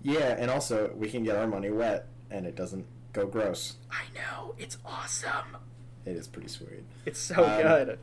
Yeah, 0.02 0.37
and 0.38 0.50
also 0.50 0.92
we 0.97 1.11
can 1.11 1.23
get 1.25 1.37
our 1.37 1.47
money 1.47 1.71
wet 1.71 2.07
and 2.30 2.47
it 2.47 2.57
doesn't 2.57 2.87
go 3.12 3.26
gross. 3.26 3.76
I 3.90 4.02
know 4.14 4.54
it's 4.59 4.78
awesome. 4.85 5.57
It 6.07 6.16
is 6.16 6.26
pretty 6.28 6.49
sweet. 6.49 6.85
It's 7.04 7.19
so 7.21 7.45
Um, 7.45 7.62
good. 7.62 7.99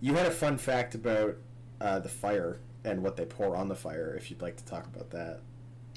You 0.00 0.14
had 0.14 0.26
a 0.26 0.30
fun 0.30 0.58
fact 0.58 0.94
about 0.94 1.36
uh, 1.80 1.98
the 1.98 2.08
fire 2.08 2.60
and 2.84 3.02
what 3.02 3.16
they 3.16 3.24
pour 3.26 3.54
on 3.56 3.68
the 3.68 3.74
fire. 3.74 4.14
If 4.16 4.30
you'd 4.30 4.40
like 4.40 4.56
to 4.56 4.64
talk 4.64 4.86
about 4.86 5.10
that. 5.10 5.40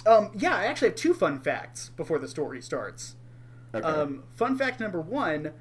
Um, 0.06 0.32
yeah, 0.36 0.56
I 0.56 0.66
actually 0.66 0.90
have 0.90 0.98
two 0.98 1.14
fun 1.14 1.40
facts 1.40 1.92
before 1.96 2.18
the 2.20 2.28
story 2.28 2.62
starts. 2.62 3.16
Okay. 3.74 3.88
Um, 3.88 4.24
fun 4.36 4.58
fact 4.58 4.80
number 4.80 5.00
one: 5.00 5.54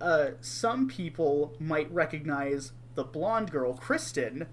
uh, 0.00 0.28
some 0.40 0.88
people 0.88 1.54
might 1.58 1.90
recognize 1.92 2.72
the 2.94 3.04
blonde 3.04 3.50
girl, 3.50 3.74
Kristen, 3.74 4.46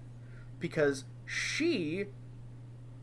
because 0.58 1.04
she, 1.24 2.06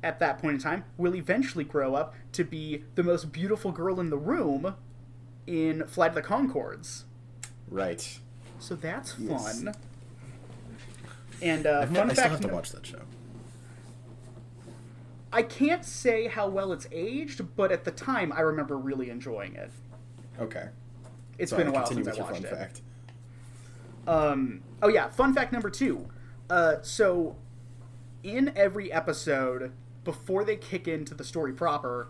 at 0.03 0.19
that 0.19 0.37
point 0.39 0.55
in 0.55 0.59
time, 0.59 0.83
will 0.97 1.15
eventually 1.15 1.63
grow 1.63 1.95
up 1.95 2.13
to 2.33 2.43
be 2.43 2.83
the 2.95 3.03
most 3.03 3.31
beautiful 3.31 3.71
girl 3.71 3.99
in 3.99 4.09
the 4.09 4.17
room 4.17 4.75
in 5.47 5.85
Flight 5.87 6.09
of 6.09 6.15
the 6.15 6.21
Conchords. 6.21 7.03
right. 7.69 8.19
So 8.59 8.75
that's 8.75 9.15
Yes. 9.19 9.61
fun. 9.61 9.73
And 11.41 11.65
uh, 11.67 11.79
I've 11.81 11.87
fun 11.89 11.93
never, 12.07 12.11
I 12.11 12.13
still 12.13 12.29
have 12.29 12.39
to 12.41 12.47
watch 12.47 12.71
that 12.71 12.85
show. 12.85 13.01
I 15.33 15.41
can't 15.41 15.83
say 15.83 16.27
how 16.27 16.47
well 16.47 16.71
it's 16.71 16.87
aged, 16.91 17.55
but 17.55 17.71
at 17.71 17.83
the 17.83 17.91
time, 17.91 18.31
I 18.31 18.41
remember 18.41 18.77
really 18.77 19.09
enjoying 19.09 19.55
it. 19.55 19.71
Okay. 20.39 20.69
It's 21.37 21.49
Sorry, 21.49 21.63
been 21.63 21.73
a 21.73 21.75
while 21.75 21.85
since 21.87 22.07
I 22.07 22.11
watched 22.21 22.35
fun 22.35 22.45
it. 22.45 22.49
fact. 22.49 22.81
Um, 24.07 24.61
oh 24.81 24.87
yeah, 24.89 25.09
fun 25.09 25.33
fact 25.33 25.51
number 25.51 25.69
two. 25.69 26.07
Uh, 26.49 26.75
so 26.81 27.35
in 28.21 28.53
every 28.55 28.91
episode, 28.91 29.71
before 30.03 30.43
they 30.43 30.55
kick 30.55 30.87
into 30.87 31.13
the 31.13 31.23
story 31.23 31.53
proper, 31.53 32.09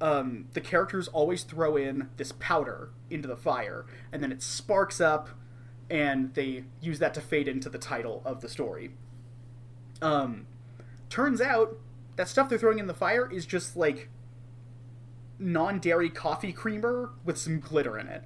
um, 0.00 0.46
the 0.52 0.60
characters 0.60 1.08
always 1.08 1.42
throw 1.42 1.76
in 1.76 2.08
this 2.16 2.32
powder 2.32 2.90
into 3.10 3.28
the 3.28 3.36
fire, 3.36 3.86
and 4.12 4.22
then 4.22 4.30
it 4.30 4.42
sparks 4.42 5.00
up, 5.00 5.30
and 5.88 6.34
they 6.34 6.64
use 6.80 6.98
that 6.98 7.14
to 7.14 7.20
fade 7.20 7.48
into 7.48 7.68
the 7.68 7.78
title 7.78 8.22
of 8.24 8.40
the 8.40 8.48
story. 8.48 8.90
Um, 10.02 10.46
turns 11.08 11.40
out 11.40 11.78
that 12.16 12.28
stuff 12.28 12.48
they're 12.48 12.58
throwing 12.58 12.78
in 12.78 12.86
the 12.86 12.94
fire 12.94 13.30
is 13.30 13.46
just 13.46 13.76
like 13.76 14.08
non-dairy 15.38 16.10
coffee 16.10 16.52
creamer 16.52 17.10
with 17.24 17.38
some 17.38 17.60
glitter 17.60 17.98
in 17.98 18.08
it. 18.08 18.24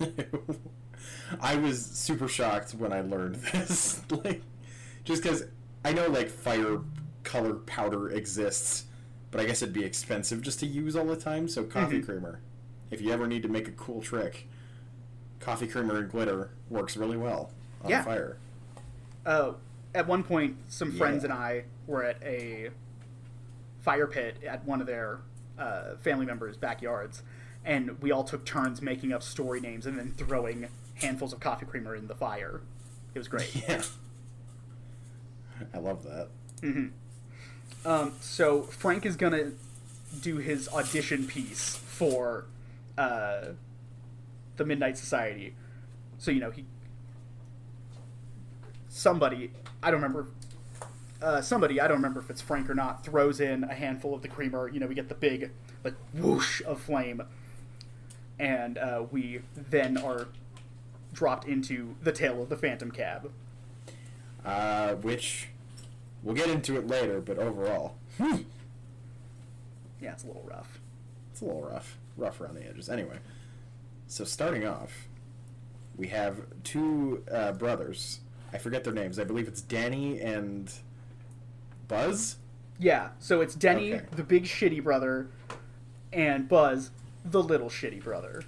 I 1.40 1.56
was 1.56 1.84
super 1.84 2.28
shocked 2.28 2.72
when 2.72 2.92
I 2.92 3.00
learned 3.02 3.36
this. 3.52 4.02
like, 4.10 4.42
just 5.04 5.22
because 5.22 5.44
I 5.84 5.92
know 5.92 6.08
like 6.08 6.28
fire 6.28 6.80
color 7.24 7.54
powder 7.54 8.08
exists, 8.10 8.84
but 9.30 9.40
I 9.40 9.44
guess 9.44 9.62
it'd 9.62 9.74
be 9.74 9.84
expensive 9.84 10.42
just 10.42 10.60
to 10.60 10.66
use 10.66 10.96
all 10.96 11.04
the 11.04 11.16
time. 11.16 11.48
So 11.48 11.64
coffee 11.64 12.00
Mhm. 12.00 12.04
creamer, 12.06 12.40
if 12.90 13.00
you 13.00 13.10
ever 13.12 13.26
need 13.26 13.42
to 13.42 13.48
make 13.48 13.68
a 13.68 13.72
cool 13.72 14.00
trick, 14.00 14.48
coffee 15.38 15.66
creamer 15.66 15.96
and 15.98 16.10
glitter 16.10 16.50
works 16.68 16.96
really 16.96 17.16
well 17.16 17.50
on 17.82 17.90
Yeah. 17.90 18.04
fire. 18.04 18.36
uh, 19.26 19.52
at 19.94 20.06
one 20.06 20.22
point, 20.22 20.56
some 20.68 20.92
friends 20.92 21.22
Yeah. 21.24 21.30
and 21.30 21.38
I 21.38 21.64
were 21.86 22.04
at 22.04 22.22
a 22.22 22.70
fire 23.80 24.06
pit 24.06 24.42
at 24.44 24.64
one 24.64 24.80
of 24.80 24.86
their 24.86 25.18
uh, 25.58 25.96
family 25.96 26.24
members' 26.24 26.56
backyards, 26.56 27.22
and 27.66 28.00
we 28.00 28.10
all 28.10 28.24
took 28.24 28.46
turns 28.46 28.80
making 28.80 29.12
up 29.12 29.22
story 29.22 29.60
names 29.60 29.84
and 29.84 29.98
then 29.98 30.10
throwing 30.16 30.68
handfuls 30.94 31.34
of 31.34 31.40
coffee 31.40 31.66
creamer 31.66 31.94
in 31.94 32.06
the 32.08 32.14
fire. 32.14 32.62
It 33.14 33.18
was 33.18 33.28
great. 33.28 33.54
Yeah, 33.68 33.82
I 35.74 35.78
love 35.78 36.02
that. 36.04 36.28
Um, 37.84 38.12
so 38.20 38.62
Frank 38.62 39.06
is 39.06 39.16
gonna 39.16 39.52
do 40.20 40.36
his 40.36 40.68
audition 40.68 41.26
piece 41.26 41.76
for 41.76 42.44
uh, 42.98 43.46
the 44.56 44.64
Midnight 44.64 44.98
Society. 44.98 45.54
So 46.18 46.30
you 46.30 46.40
know 46.40 46.50
he, 46.50 46.66
somebody 48.88 49.50
I 49.82 49.90
don't 49.90 50.02
remember, 50.02 50.26
uh, 51.22 51.40
somebody 51.40 51.80
I 51.80 51.88
don't 51.88 51.96
remember 51.96 52.20
if 52.20 52.28
it's 52.28 52.42
Frank 52.42 52.68
or 52.68 52.74
not 52.74 53.04
throws 53.04 53.40
in 53.40 53.64
a 53.64 53.74
handful 53.74 54.14
of 54.14 54.22
the 54.22 54.28
creamer. 54.28 54.68
You 54.68 54.80
know 54.80 54.86
we 54.86 54.94
get 54.94 55.08
the 55.08 55.14
big 55.14 55.50
like 55.82 55.94
whoosh 56.12 56.60
of 56.66 56.80
flame, 56.80 57.22
and 58.38 58.76
uh, 58.76 59.04
we 59.10 59.40
then 59.56 59.96
are 59.96 60.28
dropped 61.14 61.48
into 61.48 61.96
the 62.02 62.12
tale 62.12 62.42
of 62.42 62.50
the 62.50 62.56
Phantom 62.56 62.90
Cab. 62.90 63.30
Uh, 64.44 64.94
which 64.94 65.48
we'll 66.22 66.34
get 66.34 66.48
into 66.50 66.76
it 66.76 66.86
later, 66.86 67.20
but 67.20 67.38
overall, 67.38 67.94
hmm, 68.18 68.36
Yeah, 70.00 70.12
it's 70.12 70.24
a 70.24 70.26
little 70.26 70.44
rough. 70.48 70.80
it's 71.32 71.40
a 71.40 71.44
little 71.44 71.62
rough, 71.62 71.98
rough 72.16 72.40
around 72.40 72.54
the 72.54 72.66
edges. 72.66 72.88
Anyway, 72.88 73.18
so 74.06 74.24
starting 74.24 74.66
off, 74.66 75.08
we 75.96 76.08
have 76.08 76.36
two 76.64 77.22
uh, 77.30 77.52
brothers. 77.52 78.20
I 78.52 78.58
forget 78.58 78.84
their 78.84 78.92
names. 78.94 79.18
I 79.18 79.24
believe 79.24 79.46
it's 79.48 79.60
Danny 79.60 80.20
and 80.20 80.72
Buzz. 81.88 82.36
Yeah, 82.78 83.10
so 83.18 83.40
it's 83.42 83.54
Denny, 83.54 83.94
Okay. 83.94 84.04
the 84.16 84.22
big 84.24 84.44
shitty 84.44 84.82
brother, 84.82 85.28
and 86.12 86.48
Buzz, 86.48 86.90
the 87.24 87.42
little 87.42 87.68
shitty 87.68 88.02
brother. 88.02 88.42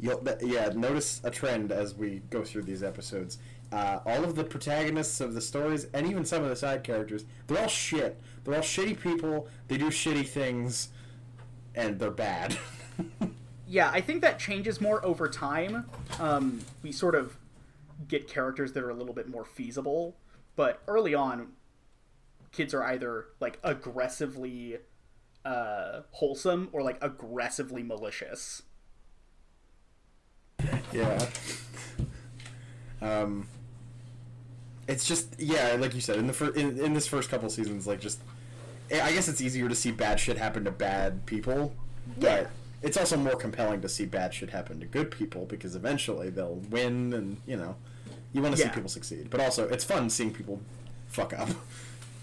You'll, 0.00 0.26
yeah, 0.42 0.70
notice 0.74 1.20
a 1.22 1.30
trend 1.30 1.70
as 1.70 1.94
we 1.94 2.22
go 2.30 2.42
through 2.44 2.62
these 2.62 2.82
episodes. 2.82 3.38
Uh, 3.74 3.98
all 4.06 4.22
of 4.22 4.36
the 4.36 4.44
protagonists 4.44 5.20
of 5.20 5.34
the 5.34 5.40
stories, 5.40 5.88
and 5.92 6.06
even 6.06 6.24
some 6.24 6.44
of 6.44 6.48
the 6.48 6.54
side 6.54 6.84
characters, 6.84 7.24
they're 7.48 7.60
all 7.60 7.66
shit. 7.66 8.20
They're 8.44 8.54
all 8.54 8.60
shitty 8.60 9.00
people. 9.00 9.48
They 9.66 9.76
do 9.76 9.86
shitty 9.86 10.28
things, 10.28 10.90
and 11.74 11.98
they're 11.98 12.12
bad. 12.12 12.56
yeah, 13.66 13.90
I 13.92 14.00
think 14.00 14.22
that 14.22 14.38
changes 14.38 14.80
more 14.80 15.04
over 15.04 15.28
time. 15.28 15.86
Um, 16.20 16.60
we 16.84 16.92
sort 16.92 17.16
of 17.16 17.36
get 18.06 18.28
characters 18.28 18.74
that 18.74 18.84
are 18.84 18.90
a 18.90 18.94
little 18.94 19.12
bit 19.12 19.28
more 19.28 19.44
feasible, 19.44 20.14
but 20.54 20.80
early 20.86 21.12
on, 21.12 21.48
kids 22.52 22.74
are 22.74 22.84
either 22.84 23.26
like 23.40 23.58
aggressively 23.64 24.76
uh, 25.44 26.02
wholesome 26.12 26.68
or 26.70 26.80
like 26.84 26.98
aggressively 27.02 27.82
malicious. 27.82 28.62
Yeah. 30.92 31.26
Um, 33.02 33.48
it's 34.88 35.04
just 35.06 35.34
yeah, 35.38 35.76
like 35.78 35.94
you 35.94 36.00
said 36.00 36.16
in 36.16 36.26
the 36.26 36.32
fir- 36.32 36.52
in, 36.54 36.78
in 36.78 36.94
this 36.94 37.06
first 37.06 37.30
couple 37.30 37.48
seasons, 37.48 37.86
like 37.86 38.00
just 38.00 38.20
eh, 38.90 39.00
I 39.02 39.12
guess 39.12 39.28
it's 39.28 39.40
easier 39.40 39.68
to 39.68 39.74
see 39.74 39.90
bad 39.90 40.20
shit 40.20 40.36
happen 40.38 40.64
to 40.64 40.70
bad 40.70 41.24
people, 41.26 41.74
but 42.18 42.50
it's 42.82 42.96
also 42.96 43.16
more 43.16 43.36
compelling 43.36 43.80
to 43.80 43.88
see 43.88 44.04
bad 44.04 44.34
shit 44.34 44.50
happen 44.50 44.78
to 44.80 44.86
good 44.86 45.10
people 45.10 45.46
because 45.46 45.74
eventually 45.74 46.30
they'll 46.30 46.60
win, 46.70 47.12
and 47.14 47.40
you 47.46 47.56
know, 47.56 47.76
you 48.32 48.42
want 48.42 48.54
to 48.56 48.60
see 48.62 48.68
people 48.68 48.90
succeed. 48.90 49.30
But 49.30 49.40
also, 49.40 49.66
it's 49.68 49.84
fun 49.84 50.10
seeing 50.10 50.32
people 50.32 50.60
fuck 51.08 51.32
up. 51.32 51.48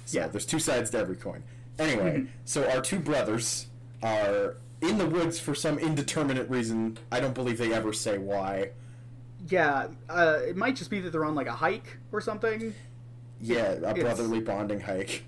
So 0.06 0.20
Yeah. 0.20 0.28
there's 0.28 0.46
two 0.48 0.60
sides 0.60 0.90
to 0.90 0.98
every 0.98 1.16
coin. 1.16 1.42
Anyway, 1.80 2.26
so 2.46 2.68
our 2.70 2.82
two 2.82 3.00
brothers 3.00 3.68
are 4.04 4.56
in 4.82 4.98
the 4.98 5.06
woods 5.06 5.40
for 5.40 5.56
some 5.56 5.80
indeterminate 5.80 6.50
reason. 6.50 6.98
I 7.12 7.20
don't 7.22 7.34
believe 7.36 7.58
they 7.60 7.72
ever 7.72 7.94
say 7.94 8.18
why. 8.18 8.72
Yeah, 9.48 9.88
uh, 10.10 10.40
it 10.48 10.56
might 10.56 10.76
just 10.76 10.90
be 10.90 11.00
that 11.02 11.12
they're 11.12 11.26
on 11.26 11.36
like 11.36 11.48
a 11.48 11.54
hike 11.54 11.98
or 12.12 12.22
something. 12.22 12.74
Yeah, 13.40 13.72
a 13.72 13.90
It's- 13.92 14.00
brotherly 14.02 14.40
bonding 14.40 14.82
hike. 14.82 15.26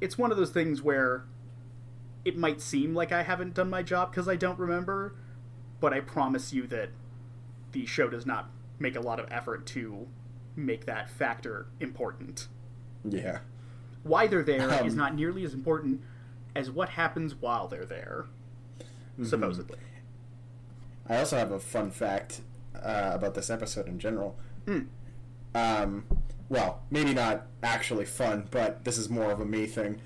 It's 0.00 0.18
one 0.18 0.30
of 0.30 0.36
those 0.36 0.50
things 0.50 0.82
where 0.82 1.24
it 2.24 2.36
might 2.36 2.60
seem 2.60 2.94
like 2.94 3.12
I 3.12 3.22
haven't 3.22 3.54
done 3.54 3.70
my 3.70 3.82
job 3.82 4.10
because 4.10 4.28
I 4.28 4.36
don't 4.36 4.58
remember, 4.58 5.14
but 5.80 5.92
I 5.92 6.00
promise 6.00 6.52
you 6.52 6.66
that 6.66 6.90
the 7.72 7.86
show 7.86 8.08
does 8.08 8.26
not 8.26 8.50
make 8.78 8.96
a 8.96 9.00
lot 9.00 9.20
of 9.20 9.26
effort 9.30 9.64
to 9.66 10.08
make 10.56 10.86
that 10.86 11.08
factor 11.08 11.66
important. 11.80 12.48
Yeah. 13.08 13.38
Why 14.02 14.26
they're 14.26 14.42
there 14.42 14.84
is 14.84 14.92
Um, 14.94 14.98
not 14.98 15.14
nearly 15.14 15.44
as 15.44 15.54
important 15.54 16.02
as 16.54 16.70
what 16.70 16.90
happens 16.90 17.34
while 17.34 17.68
they're 17.68 17.86
there, 17.86 18.26
Mm-hmm. 19.14 19.24
supposedly. 19.24 19.78
I 21.08 21.16
also 21.18 21.36
have 21.38 21.52
a 21.52 21.60
fun 21.60 21.90
fact 21.90 22.40
uh, 22.82 23.12
about 23.14 23.34
this 23.34 23.50
episode 23.50 23.86
in 23.86 23.98
general. 23.98 24.36
Um, 25.54 26.04
well, 26.48 26.82
maybe 26.90 27.14
not 27.14 27.46
actually 27.62 28.04
fun, 28.04 28.48
but 28.50 28.84
this 28.84 28.98
is 28.98 29.08
more 29.08 29.30
of 29.30 29.40
a 29.40 29.44
me 29.44 29.66
thing. 29.66 30.00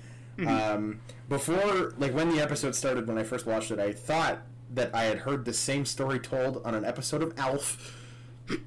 Um, 0.47 1.01
before, 1.29 1.93
like 1.97 2.13
when 2.13 2.29
the 2.29 2.41
episode 2.41 2.73
started, 2.73 3.07
when 3.07 3.17
I 3.17 3.23
first 3.23 3.45
watched 3.45 3.69
it, 3.69 3.79
I 3.79 3.91
thought 3.91 4.39
that 4.73 4.95
I 4.95 5.03
had 5.03 5.19
heard 5.19 5.45
the 5.45 5.53
same 5.53 5.85
story 5.85 6.19
told 6.19 6.65
on 6.65 6.73
an 6.73 6.83
episode 6.83 7.21
of 7.21 7.37
Alf. 7.37 7.95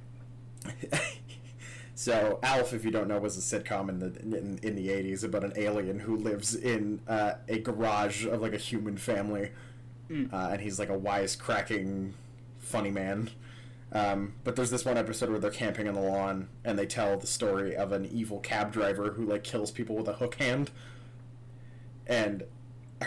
so, 1.97 2.39
Alf, 2.43 2.73
if 2.73 2.85
you 2.85 2.93
don't 2.93 3.09
know, 3.09 3.19
was 3.19 3.37
a 3.37 3.41
sitcom 3.41 3.89
in 3.89 3.99
the 3.99 4.15
in, 4.21 4.59
in 4.63 4.77
the 4.77 4.89
'80s 4.89 5.25
about 5.25 5.43
an 5.43 5.55
alien 5.57 5.99
who 5.99 6.17
lives 6.17 6.55
in 6.55 7.01
uh, 7.09 7.35
a 7.49 7.59
garage 7.59 8.25
of 8.25 8.41
like 8.41 8.53
a 8.53 8.59
human 8.59 8.97
family 8.97 9.51
uh, 10.11 10.49
and 10.53 10.61
he's 10.61 10.79
like 10.79 10.91
a 10.91 10.99
wisecracking, 10.99 12.13
funny 12.59 12.91
man. 12.91 13.31
Um, 13.95 14.35
but 14.43 14.57
there's 14.57 14.71
this 14.71 14.85
one 14.85 14.99
episode 14.99 15.31
where 15.31 15.39
they're 15.39 15.53
camping 15.53 15.87
on 15.87 15.95
the 15.95 16.01
lawn, 16.01 16.49
and 16.65 16.77
they 16.77 16.85
tell 16.85 17.17
the 17.17 17.29
story 17.29 17.77
of 17.77 17.93
an 17.93 18.07
evil 18.07 18.41
cab 18.41 18.73
driver 18.73 19.13
who 19.13 19.25
like 19.25 19.45
kills 19.45 19.71
people 19.71 19.95
with 19.95 20.09
a 20.09 20.15
hook 20.15 20.35
hand. 20.35 20.73
And 22.07 22.43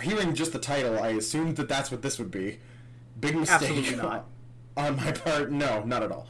hearing 0.01 0.33
just 0.33 0.53
the 0.53 0.59
title, 0.59 0.97
I 0.97 1.09
assumed 1.09 1.57
that 1.57 1.67
that's 1.67 1.91
what 1.91 2.01
this 2.01 2.17
would 2.17 2.31
be. 2.31 2.59
Big 3.19 3.35
mistake 3.35 4.01
on 4.77 4.95
my 4.95 5.11
part. 5.11 5.51
No, 5.51 5.83
not 5.83 6.03
at 6.03 6.11
all. 6.11 6.29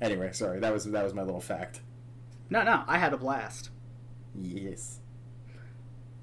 Anyway, 0.00 0.30
sorry. 0.32 0.60
That 0.60 0.72
was 0.72 0.84
that 0.84 1.02
was 1.02 1.12
my 1.12 1.22
little 1.22 1.40
fact. 1.40 1.80
No, 2.50 2.62
no, 2.62 2.84
I 2.86 2.98
had 2.98 3.12
a 3.12 3.16
blast. 3.16 3.70
Yes. 4.40 5.00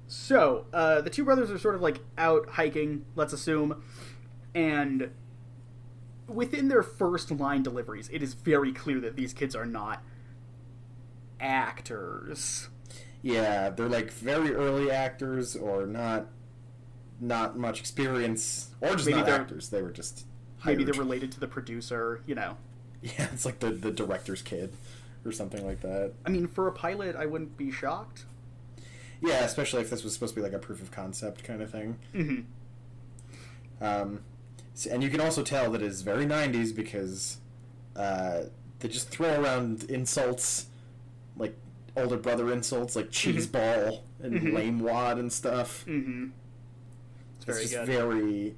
So, 0.08 0.66
uh, 0.72 1.00
the 1.02 1.10
two 1.10 1.24
brothers 1.24 1.50
are 1.50 1.58
sort 1.58 1.74
of 1.74 1.82
like 1.82 2.00
out 2.16 2.48
hiking, 2.50 3.04
let's 3.14 3.32
assume, 3.32 3.82
and 4.54 5.10
within 6.28 6.68
their 6.68 6.82
first 6.82 7.30
line 7.30 7.62
deliveries, 7.62 8.08
it 8.12 8.22
is 8.22 8.34
very 8.34 8.72
clear 8.72 9.00
that 9.00 9.16
these 9.16 9.32
kids 9.32 9.54
are 9.54 9.66
not 9.66 10.02
actors. 11.40 12.68
Yeah, 13.22 13.70
they're 13.70 13.88
like 13.88 14.10
very 14.12 14.54
early 14.54 14.90
actors 14.90 15.56
or 15.56 15.86
not 15.86 16.26
not 17.20 17.58
much 17.58 17.80
experience 17.80 18.68
or 18.80 18.92
just 18.92 19.06
Maybe 19.06 19.18
not 19.18 19.26
they're- 19.26 19.34
actors. 19.36 19.68
They 19.70 19.82
were 19.82 19.90
just 19.90 20.26
Maybe 20.64 20.82
they're 20.84 20.94
related 20.94 21.30
to 21.32 21.40
the 21.40 21.46
producer, 21.46 22.22
you 22.26 22.34
know. 22.34 22.56
Yeah, 23.02 23.28
it's 23.32 23.44
like 23.44 23.60
the 23.60 23.70
the 23.70 23.92
director's 23.92 24.42
kid 24.42 24.72
or 25.24 25.30
something 25.32 25.64
like 25.66 25.80
that. 25.82 26.12
I 26.24 26.30
mean, 26.30 26.46
for 26.48 26.66
a 26.66 26.72
pilot, 26.72 27.14
I 27.14 27.26
wouldn't 27.26 27.56
be 27.56 27.70
shocked. 27.70 28.24
Yeah, 29.20 29.44
especially 29.44 29.82
if 29.82 29.90
this 29.90 30.02
was 30.04 30.12
supposed 30.14 30.34
to 30.34 30.40
be 30.40 30.42
like 30.42 30.52
a 30.52 30.58
proof 30.58 30.82
of 30.82 30.90
concept 30.90 31.44
kind 31.44 31.62
of 31.62 31.70
thing. 31.70 31.98
Mm-hmm. 32.14 33.84
Um, 33.84 34.20
and 34.84 35.02
you 35.02 35.08
can 35.08 35.20
also 35.20 35.42
tell 35.42 35.70
that 35.70 35.80
it's 35.80 36.02
very 36.02 36.26
'90s 36.26 36.74
because 36.76 37.38
uh, 37.96 38.42
they 38.80 38.88
just 38.88 39.08
throw 39.08 39.40
around 39.40 39.84
insults, 39.84 40.66
like 41.38 41.56
older 41.96 42.18
brother 42.18 42.52
insults, 42.52 42.94
like 42.96 43.10
cheese 43.10 43.46
ball 43.46 44.04
and 44.22 44.52
lame 44.52 44.80
wad 44.80 45.18
and 45.18 45.32
stuff. 45.32 45.84
Mm-hmm. 45.88 46.26
It's 47.36 47.44
very 47.46 47.62
it's 47.62 47.70
just 47.70 47.86
good. 47.86 47.94
very, 47.94 48.54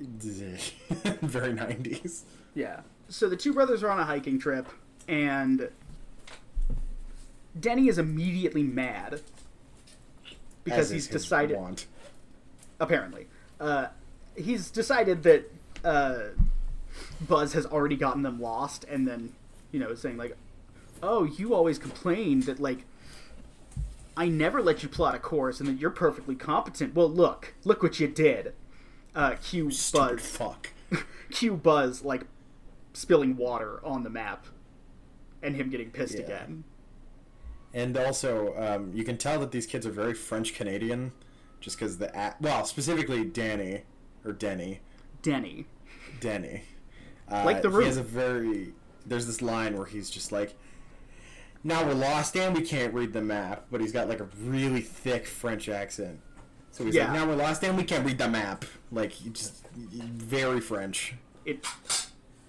very 1.28 1.52
'90s. 1.52 2.22
Yeah. 2.54 2.80
So 3.08 3.28
the 3.28 3.36
two 3.36 3.52
brothers 3.52 3.84
are 3.84 3.90
on 3.90 4.00
a 4.00 4.04
hiking 4.04 4.40
trip, 4.40 4.66
and 5.06 5.68
Denny 7.60 7.88
is 7.88 7.98
immediately 7.98 8.64
mad 8.64 9.20
because 10.64 10.90
he's 10.90 11.06
decided. 11.06 11.56
want. 11.56 11.86
apparently. 12.80 13.28
Uh, 13.60 13.86
he's 14.36 14.70
decided 14.70 15.22
that 15.24 15.52
uh, 15.84 16.18
Buzz 17.28 17.52
has 17.54 17.66
already 17.66 17.96
gotten 17.96 18.22
them 18.22 18.40
lost, 18.40 18.84
and 18.84 19.06
then, 19.06 19.32
you 19.72 19.80
know, 19.80 19.94
saying, 19.94 20.16
like, 20.16 20.36
oh, 21.02 21.24
you 21.24 21.54
always 21.54 21.78
complain 21.78 22.40
that, 22.40 22.58
like, 22.60 22.84
I 24.16 24.28
never 24.28 24.62
let 24.62 24.82
you 24.82 24.88
plot 24.88 25.14
a 25.14 25.18
course 25.18 25.60
and 25.60 25.68
that 25.68 25.78
you're 25.78 25.90
perfectly 25.90 26.34
competent. 26.34 26.94
Well, 26.94 27.08
look, 27.10 27.54
look 27.64 27.82
what 27.82 28.00
you 28.00 28.08
did. 28.08 28.54
Uh, 29.14 29.36
cue 29.42 29.70
Stupid 29.70 30.16
Buzz, 30.16 30.26
fuck. 30.26 30.70
cue 31.30 31.54
Buzz, 31.56 32.02
like, 32.02 32.22
spilling 32.94 33.36
water 33.36 33.80
on 33.84 34.04
the 34.04 34.10
map, 34.10 34.46
and 35.42 35.54
him 35.54 35.68
getting 35.70 35.90
pissed 35.90 36.14
Yeah. 36.14 36.20
again. 36.24 36.64
And 37.74 37.96
also, 37.98 38.54
um, 38.56 38.92
you 38.94 39.04
can 39.04 39.18
tell 39.18 39.38
that 39.40 39.50
these 39.52 39.66
kids 39.66 39.86
are 39.86 39.90
very 39.90 40.14
French 40.14 40.54
Canadian, 40.54 41.12
just 41.60 41.78
because 41.78 41.98
the 41.98 42.10
a- 42.18 42.36
well, 42.40 42.64
specifically 42.64 43.24
Danny 43.24 43.82
or 44.26 44.32
Denny, 44.32 44.80
Denny. 45.22 45.66
Denny. 46.20 46.62
Uh, 47.30 47.42
Like 47.46 47.62
the 47.62 47.70
room. 47.70 47.82
He 47.82 47.86
has 47.88 47.96
a 47.96 48.02
very. 48.02 48.72
There's 49.06 49.26
this 49.26 49.40
line 49.40 49.76
where 49.76 49.86
he's 49.86 50.10
just 50.10 50.32
like, 50.32 50.54
"Now 51.64 51.84
we're 51.86 51.94
lost 51.94 52.36
and 52.36 52.56
we 52.56 52.62
can't 52.62 52.92
read 52.92 53.12
the 53.12 53.22
map," 53.22 53.66
but 53.70 53.80
he's 53.80 53.92
got 53.92 54.08
like 54.08 54.20
a 54.20 54.28
really 54.42 54.80
thick 54.80 55.26
French 55.26 55.68
accent. 55.68 56.20
So 56.72 56.84
he's 56.84 56.94
Yeah. 56.94 57.04
like, 57.04 57.14
"Now 57.20 57.26
we're 57.28 57.36
lost 57.36 57.62
and 57.64 57.76
we 57.76 57.84
can't 57.84 58.04
read 58.04 58.18
the 58.18 58.28
map." 58.28 58.64
Like, 58.90 59.12
just 59.32 59.64
very 59.74 60.60
French. 60.60 61.14
It, 61.44 61.64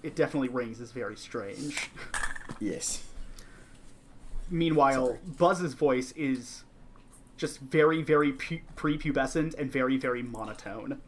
it 0.02 0.16
definitely 0.16 0.48
rings 0.48 0.80
as 0.80 0.90
very 0.92 1.16
strange. 1.16 1.88
Yes. 2.60 3.04
Meanwhile, 4.50 5.06
Sorry. 5.06 5.18
Buzz's 5.38 5.74
voice 5.74 6.12
is 6.12 6.64
just 7.36 7.60
very, 7.60 8.02
very 8.02 8.32
pu- 8.32 8.60
prepubescent 8.76 9.54
and 9.58 9.70
very, 9.70 9.96
very 9.96 10.22
monotone. 10.22 11.00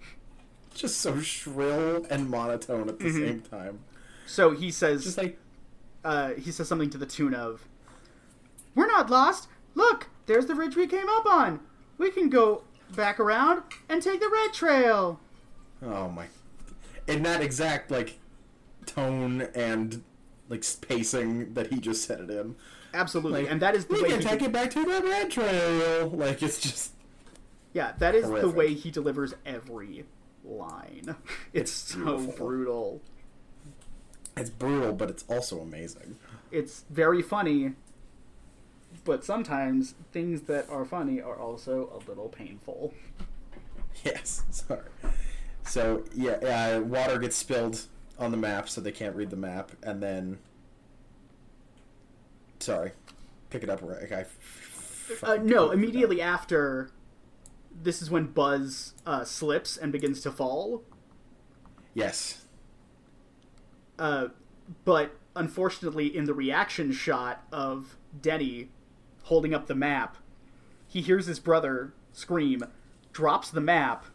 Just 0.74 0.98
so 1.00 1.20
shrill 1.20 2.06
and 2.10 2.30
monotone 2.30 2.88
at 2.88 2.98
the 2.98 3.04
Mm-hmm. 3.06 3.18
same 3.26 3.40
time. 3.42 3.80
So 4.26 4.52
he 4.52 4.70
says, 4.70 5.04
Just 5.04 5.18
like 5.18 5.38
uh, 6.04 6.30
he 6.34 6.50
says 6.52 6.68
something 6.68 6.90
to 6.90 6.98
the 6.98 7.06
tune 7.06 7.34
of, 7.34 7.66
"We're 8.74 8.86
not 8.86 9.10
lost. 9.10 9.48
Look, 9.74 10.08
there's 10.26 10.46
the 10.46 10.54
ridge 10.54 10.76
we 10.76 10.86
came 10.86 11.08
up 11.08 11.26
on. 11.26 11.60
We 11.98 12.10
can 12.10 12.28
go 12.30 12.62
back 12.94 13.20
around 13.20 13.62
and 13.88 14.02
take 14.02 14.20
the 14.20 14.30
red 14.32 14.52
trail." 14.54 15.20
Oh 15.82 16.08
my! 16.08 16.26
In 17.06 17.22
that 17.24 17.42
exact 17.42 17.90
like 17.90 18.18
tone 18.86 19.42
and 19.54 20.02
like 20.48 20.64
pacing 20.80 21.54
that 21.54 21.66
he 21.72 21.80
just 21.80 22.04
said 22.04 22.20
it 22.20 22.30
in. 22.30 22.56
Absolutely, 22.94 23.42
Like, 23.42 23.50
and 23.52 23.62
that 23.62 23.74
is 23.76 23.84
the 23.86 23.94
we 23.94 24.02
way. 24.02 24.08
can 24.10 24.20
take 24.20 24.38
de- 24.40 24.44
it 24.46 24.52
back 24.52 24.70
to 24.70 24.84
the 24.84 25.00
red 25.02 25.30
trail. 25.30 26.08
Like 26.08 26.42
it's 26.42 26.60
just 26.60 26.92
yeah, 27.72 27.92
that 27.98 28.14
is 28.14 28.28
the 28.30 28.48
way 28.48 28.74
he 28.74 28.90
delivers 28.90 29.34
every 29.44 30.04
line. 30.44 31.16
It's, 31.52 31.72
so 31.72 32.16
beautiful. 32.18 32.46
brutal. 32.46 33.00
it's 34.36 34.50
brutal, 34.50 34.92
but 34.92 35.10
it's 35.10 35.24
also 35.28 35.60
amazing. 35.60 36.16
it's 36.52 36.84
very 36.90 37.22
funny, 37.22 37.72
but 39.04 39.24
sometimes 39.24 39.94
things 40.12 40.42
that 40.42 40.68
are 40.70 40.84
funny 40.84 41.20
are 41.20 41.36
also 41.36 41.90
a 41.92 42.08
little 42.08 42.28
painful. 42.28 42.94
Yes, 44.04 44.44
sorry. 44.50 44.82
So 45.64 46.04
yeah, 46.14 46.76
uh, 46.76 46.80
water 46.80 47.18
gets 47.18 47.36
spilled 47.36 47.86
on 48.18 48.30
the 48.30 48.36
map, 48.36 48.68
so 48.68 48.80
they 48.80 48.92
can't 48.92 49.14
read 49.16 49.30
the 49.30 49.36
map, 49.36 49.72
and 49.82 50.02
then. 50.02 50.38
Sorry, 52.60 52.92
pick 53.50 53.62
it 53.62 53.70
up, 53.70 53.80
Rick. 53.82 54.12
I. 54.12 54.26
Uh, 55.22 55.38
no, 55.42 55.70
immediately 55.70 56.22
after, 56.22 56.90
this 57.82 58.02
is 58.02 58.10
when 58.10 58.26
Buzz 58.26 58.94
uh, 59.06 59.24
slips 59.24 59.76
and 59.76 59.90
begins 59.92 60.20
to 60.22 60.30
fall. 60.30 60.82
Yes. 61.94 62.44
Uh, 63.98 64.28
but 64.84 65.16
unfortunately, 65.36 66.14
in 66.14 66.24
the 66.24 66.34
reaction 66.34 66.92
shot 66.92 67.44
of 67.52 67.96
Denny 68.20 68.68
holding 69.24 69.54
up 69.54 69.66
the 69.66 69.74
map, 69.74 70.16
he 70.86 71.00
hears 71.00 71.26
his 71.26 71.38
brother 71.38 71.92
scream, 72.12 72.62
drops 73.12 73.50
the 73.50 73.60
map, 73.60 74.06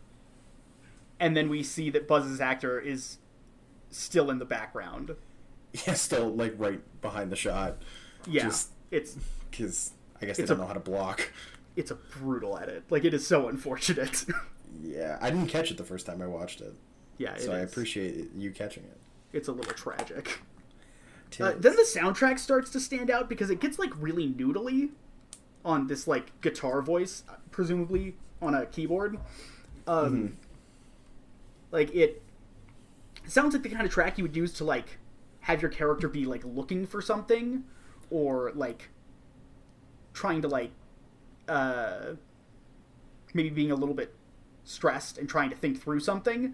and 1.20 1.36
then 1.36 1.50
we 1.50 1.64
see 1.64 1.90
that 1.92 2.08
Buzz's 2.08 2.42
actor 2.42 2.80
is 2.80 3.18
still 3.90 4.30
in 4.30 4.40
the 4.40 4.46
background. 4.46 5.16
Yeah, 5.86 5.94
still 5.94 6.30
like 6.34 6.54
right 6.58 6.82
behind 7.02 7.32
the 7.32 7.36
shot. 7.36 7.78
Yeah, 8.28 8.44
Just- 8.44 8.72
it's 8.92 9.18
Because 9.52 9.92
I 10.22 10.26
guess 10.26 10.36
they 10.38 10.46
don't 10.46 10.58
a- 10.58 10.62
know 10.62 10.68
how 10.68 10.74
to 10.74 10.80
block. 10.82 11.32
It's 11.76 11.92
a 11.92 11.96
brutal 11.96 12.58
edit. 12.58 12.84
Like 12.90 13.04
it 13.06 13.14
is 13.14 13.26
so 13.28 13.48
unfortunate. 13.48 14.26
Yeah, 14.84 15.18
I 15.22 15.30
didn't 15.30 15.48
catch 15.48 15.72
it 15.72 15.78
the 15.78 15.86
first 15.86 16.06
time 16.06 16.22
I 16.22 16.28
watched 16.28 16.60
it, 16.60 16.74
yeah, 17.18 17.34
it 17.36 17.42
so 17.42 17.54
I 17.54 17.60
appreciate 17.60 18.32
you 18.36 18.52
catching 18.52 18.84
it. 18.84 19.00
It's 19.32 19.48
a 19.48 19.54
little 19.54 19.72
tragic. 19.74 20.42
Uh, 21.40 21.54
then 21.58 21.78
the 21.78 21.84
soundtrack 21.88 22.40
starts 22.40 22.70
to 22.72 22.80
stand 22.82 23.10
out 23.10 23.30
because 23.30 23.50
it 23.50 23.62
gets 23.62 23.80
like 23.80 23.92
really 23.98 24.28
noodly 24.28 24.90
on 25.64 25.88
this 25.88 26.08
like 26.08 26.40
guitar 26.42 26.82
voice, 26.82 27.24
presumably 27.52 28.16
on 28.42 28.54
a 28.54 28.66
keyboard. 28.66 29.18
Um, 29.88 30.38
Like 31.72 31.94
it 31.96 32.22
sounds 33.26 33.54
like 33.54 33.64
the 33.64 33.70
kind 33.70 33.86
of 33.86 33.92
track 33.92 34.18
you 34.18 34.26
would 34.26 34.36
use 34.36 34.52
to 34.54 34.66
like 34.66 34.98
have 35.42 35.62
your 35.62 35.72
character 35.72 36.08
be 36.10 36.26
like 36.26 36.44
looking 36.44 36.86
for 36.86 37.02
something 37.02 37.64
or 38.10 38.52
like 38.56 38.90
trying 40.14 40.42
to 40.42 40.48
like 40.50 40.72
uh 41.48 42.14
maybe 43.34 43.50
being 43.50 43.72
a 43.72 43.76
little 43.76 43.96
bit 43.96 44.14
stressed 44.64 45.18
and 45.18 45.28
trying 45.30 45.50
to 45.50 45.56
think 45.56 45.82
through 45.82 46.00
something 46.00 46.54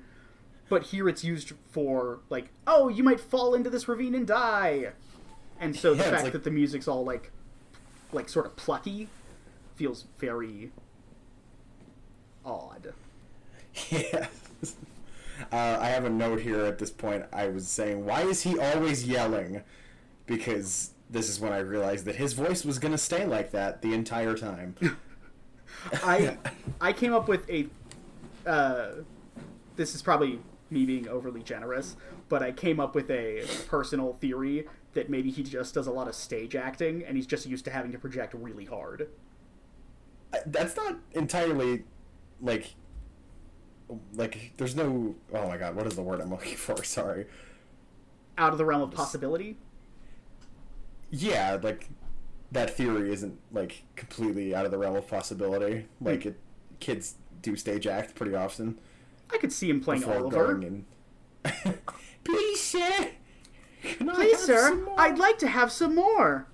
but 0.69 0.83
here 0.83 1.07
it's 1.07 1.23
used 1.23 1.53
for 1.69 2.19
like 2.29 2.49
oh 2.67 2.87
you 2.89 3.03
might 3.03 3.19
fall 3.19 3.53
into 3.53 3.69
this 3.69 3.87
ravine 3.87 4.15
and 4.15 4.27
die 4.27 4.91
and 5.59 5.75
so 5.75 5.93
the 5.93 6.03
Yeah, 6.03 6.09
fact 6.11 6.23
like- 6.23 6.33
that 6.33 6.43
the 6.43 6.51
music's 6.51 6.87
all 6.87 7.03
like 7.05 7.31
like 8.11 8.27
sort 8.29 8.45
of 8.45 8.55
plucky 8.55 9.07
feels 9.75 10.05
very 10.19 10.71
odd 12.45 12.93
Yeah. 13.89 14.27
Uh, 15.51 15.77
I 15.81 15.87
have 15.87 16.05
a 16.05 16.09
note 16.09 16.39
here 16.41 16.63
at 16.65 16.77
this 16.77 16.91
point. 16.91 17.25
I 17.33 17.47
was 17.47 17.67
saying, 17.67 18.05
why 18.05 18.21
is 18.21 18.43
he 18.43 18.59
always 18.59 19.07
yelling? 19.07 19.63
Because 20.27 20.91
this 21.11 21.29
is 21.29 21.39
when 21.39 21.51
I 21.51 21.59
realized 21.59 22.05
that 22.05 22.15
his 22.15 22.33
voice 22.33 22.63
was 22.63 22.79
going 22.79 22.93
to 22.93 22.97
stay 22.97 23.25
like 23.25 23.51
that 23.51 23.81
the 23.81 23.93
entire 23.93 24.35
time. 24.35 24.75
I 26.03 26.37
I 26.79 26.93
came 26.93 27.13
up 27.13 27.27
with 27.27 27.49
a. 27.49 27.67
Uh, 28.45 29.03
this 29.75 29.93
is 29.93 30.01
probably 30.01 30.39
me 30.69 30.85
being 30.85 31.07
overly 31.07 31.43
generous, 31.43 31.97
but 32.29 32.41
I 32.41 32.51
came 32.51 32.79
up 32.79 32.95
with 32.95 33.09
a 33.11 33.43
personal 33.67 34.13
theory 34.13 34.67
that 34.93 35.09
maybe 35.09 35.29
he 35.31 35.43
just 35.43 35.73
does 35.73 35.87
a 35.87 35.91
lot 35.91 36.07
of 36.07 36.15
stage 36.15 36.55
acting 36.55 37.03
and 37.05 37.15
he's 37.15 37.27
just 37.27 37.45
used 37.45 37.65
to 37.65 37.71
having 37.71 37.91
to 37.91 37.99
project 37.99 38.33
really 38.33 38.65
hard. 38.65 39.09
That's 40.45 40.75
not 40.75 40.97
entirely 41.13 41.83
like 42.41 42.73
like 44.13 44.53
there's 44.55 44.75
no 44.75 45.13
oh 45.33 45.47
my 45.47 45.57
god 45.57 45.75
what 45.75 45.85
is 45.85 45.95
the 45.95 46.01
word 46.01 46.21
i'm 46.21 46.29
looking 46.29 46.55
for 46.55 46.81
sorry 46.83 47.25
Out 48.37 48.53
of 48.53 48.57
the 48.57 48.63
realm 48.63 48.81
of 48.81 48.91
possibility. 48.91 49.57
Yeah 51.11 51.57
like 51.61 51.89
that 52.51 52.75
theory 52.75 53.11
isn't 53.11 53.37
like 53.51 53.83
completely 53.95 54.55
out 54.55 54.65
of 54.65 54.71
the 54.71 54.77
realm 54.77 54.95
of 54.95 55.07
possibility 55.07 55.85
like 56.01 56.25
it 56.25 56.39
kids 56.79 57.15
do 57.41 57.55
stage 57.55 57.85
act 57.87 58.15
pretty 58.15 58.33
often 58.35 58.79
I 59.33 59.37
could 59.37 59.53
see 59.53 59.69
him 59.69 59.79
playing 59.81 60.03
Oliver. 60.03 60.55
and 60.61 60.85
please 62.23 62.61
sir 62.61 63.09
can 63.83 64.07
Please, 64.09 64.37
sir, 64.37 64.69
some 64.69 64.83
more?" 64.85 64.99
I'd 64.99 65.17
like 65.17 65.39
to 65.39 65.47
have 65.47 65.71
some 65.71 65.95
more. 65.95 66.45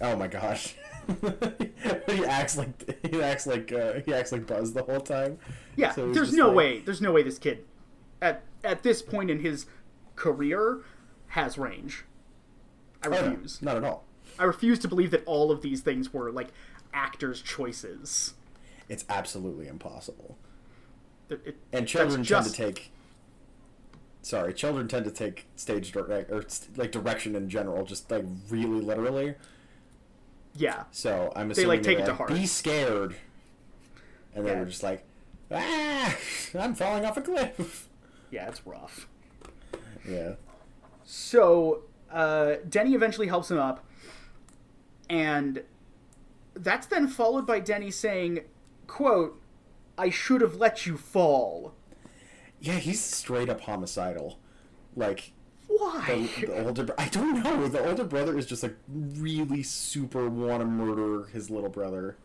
oh 0.00 0.16
my 0.16 0.26
gosh 0.26 0.74
he 2.08 2.24
acts 2.24 2.56
like 2.58 3.06
he 3.08 3.22
acts 3.22 3.46
like 3.46 3.72
uh, 3.72 4.00
he 4.04 4.12
acts 4.12 4.32
like 4.32 4.46
buzz 4.46 4.72
the 4.72 4.82
whole 4.82 4.98
time 5.00 5.38
Yeah, 5.76 5.92
So 5.92 6.10
there's 6.12 6.32
no 6.32 6.48
like- 6.48 6.56
way. 6.56 6.78
There's 6.80 7.00
no 7.00 7.12
way 7.12 7.22
this 7.22 7.38
kid, 7.38 7.64
at 8.20 8.42
at 8.64 8.82
this 8.82 9.02
point 9.02 9.30
in 9.30 9.38
his 9.40 9.66
career, 10.16 10.80
has 11.28 11.56
range. 11.58 12.04
I 13.02 13.08
Oh, 13.08 13.10
refuse. 13.30 13.60
not 13.62 13.76
at 13.76 13.84
all 13.84 14.04
I 14.38 14.44
refuse 14.44 14.78
to 14.80 14.88
believe 14.88 15.10
that 15.12 15.22
all 15.26 15.50
of 15.50 15.62
these 15.62 15.80
things 15.80 16.12
were 16.12 16.30
like 16.30 16.48
actors' 16.92 17.40
choices. 17.42 18.34
it's 18.88 19.04
absolutely 19.08 19.66
impossible 19.68 20.36
It- 21.28 21.42
it- 21.44 21.56
and 21.72 21.86
children 21.88 22.22
that's 22.22 22.28
tend 22.28 22.46
to 22.46 22.52
take 22.52 22.92
sorry 24.22 24.52
children 24.54 24.88
tend 24.88 25.04
to 25.04 25.10
take 25.10 25.46
stage 25.56 25.92
direct 25.92 26.30
or 26.30 26.44
like 26.76 26.90
direction 26.92 27.34
in 27.36 27.48
general 27.48 27.84
just 27.84 28.10
like 28.10 28.24
really 28.48 28.80
literally 28.80 29.34
Yeah, 30.54 30.84
so 30.90 31.32
i'm 31.36 31.50
assuming 31.50 31.68
They, 31.68 31.76
like, 31.76 31.82
take 31.84 31.98
it 31.98 32.06
to 32.06 32.14
heart. 32.14 32.30
be 32.30 32.46
scared 32.46 33.16
and 34.34 34.46
they 34.46 34.50
Yeah. 34.52 34.60
were 34.60 34.66
just 34.66 34.82
like 34.82 35.04
ah 35.50 36.16
i'm 36.58 36.74
falling 36.74 37.04
off 37.04 37.16
a 37.16 37.20
cliff 37.22 37.88
yeah, 38.30 38.48
it's 38.48 38.66
rough. 38.66 39.06
yeah 40.08 40.34
So 41.04 41.82
uh, 42.12 42.56
Denny 42.68 42.94
eventually 42.94 43.28
helps 43.28 43.50
him 43.50 43.58
up, 43.58 43.84
and 45.08 45.62
that's 46.54 46.86
then 46.86 47.08
followed 47.08 47.46
by 47.46 47.60
Denny 47.60 47.90
saying, 47.90 48.40
"quote 48.86 49.40
I 49.98 50.10
should 50.10 50.40
have 50.40 50.56
let 50.56 50.86
you 50.86 50.96
fall." 50.96 51.74
yeah 52.58 52.74
he's 52.78 53.00
straight 53.00 53.50
up 53.50 53.60
homicidal 53.60 54.38
like 54.96 55.32
Why? 55.68 56.28
the, 56.40 56.46
the 56.46 56.64
older 56.64 56.86
i 56.96 57.06
don't 57.08 57.42
know 57.44 57.68
the 57.68 57.86
older 57.86 58.04
brother 58.04 58.38
is 58.38 58.46
just 58.46 58.62
like 58.62 58.74
really 58.88 59.62
super 59.62 60.28
want 60.28 60.60
to 60.60 60.66
murder 60.66 61.26
his 61.26 61.50
little 61.50 61.68
brother 61.68 62.16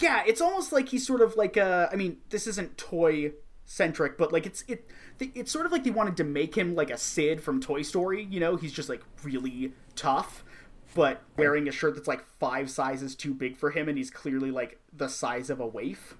yeah, 0.00 0.22
it's 0.26 0.40
almost 0.40 0.72
like 0.72 0.88
he's 0.88 1.06
sort 1.06 1.20
of 1.20 1.36
like 1.36 1.56
uh 1.56 1.88
I 1.92 1.96
mean, 1.96 2.18
this 2.30 2.46
isn't 2.46 2.78
toy 2.78 3.32
centric, 3.70 4.18
but 4.18 4.32
like 4.32 4.46
it's 4.46 4.64
it 4.66 4.90
it's 5.20 5.52
sort 5.52 5.64
of 5.64 5.70
like 5.72 5.84
they 5.84 5.90
wanted 5.90 6.16
to 6.16 6.24
make 6.24 6.56
him 6.56 6.74
like 6.74 6.90
a 6.90 6.98
Sid 6.98 7.40
from 7.40 7.60
Toy 7.60 7.82
Story, 7.82 8.26
you 8.28 8.40
know? 8.40 8.56
He's 8.56 8.72
just 8.72 8.88
like 8.88 9.02
really 9.22 9.72
tough, 9.94 10.44
but 10.94 11.22
wearing 11.36 11.68
a 11.68 11.72
shirt 11.72 11.94
that's 11.94 12.08
like 12.08 12.24
five 12.38 12.68
sizes 12.70 13.14
too 13.14 13.32
big 13.32 13.56
for 13.56 13.70
him 13.70 13.88
and 13.88 13.96
he's 13.96 14.10
clearly 14.10 14.50
like 14.50 14.80
the 14.92 15.08
size 15.08 15.50
of 15.50 15.60
a 15.60 15.66
waif. 15.66 16.16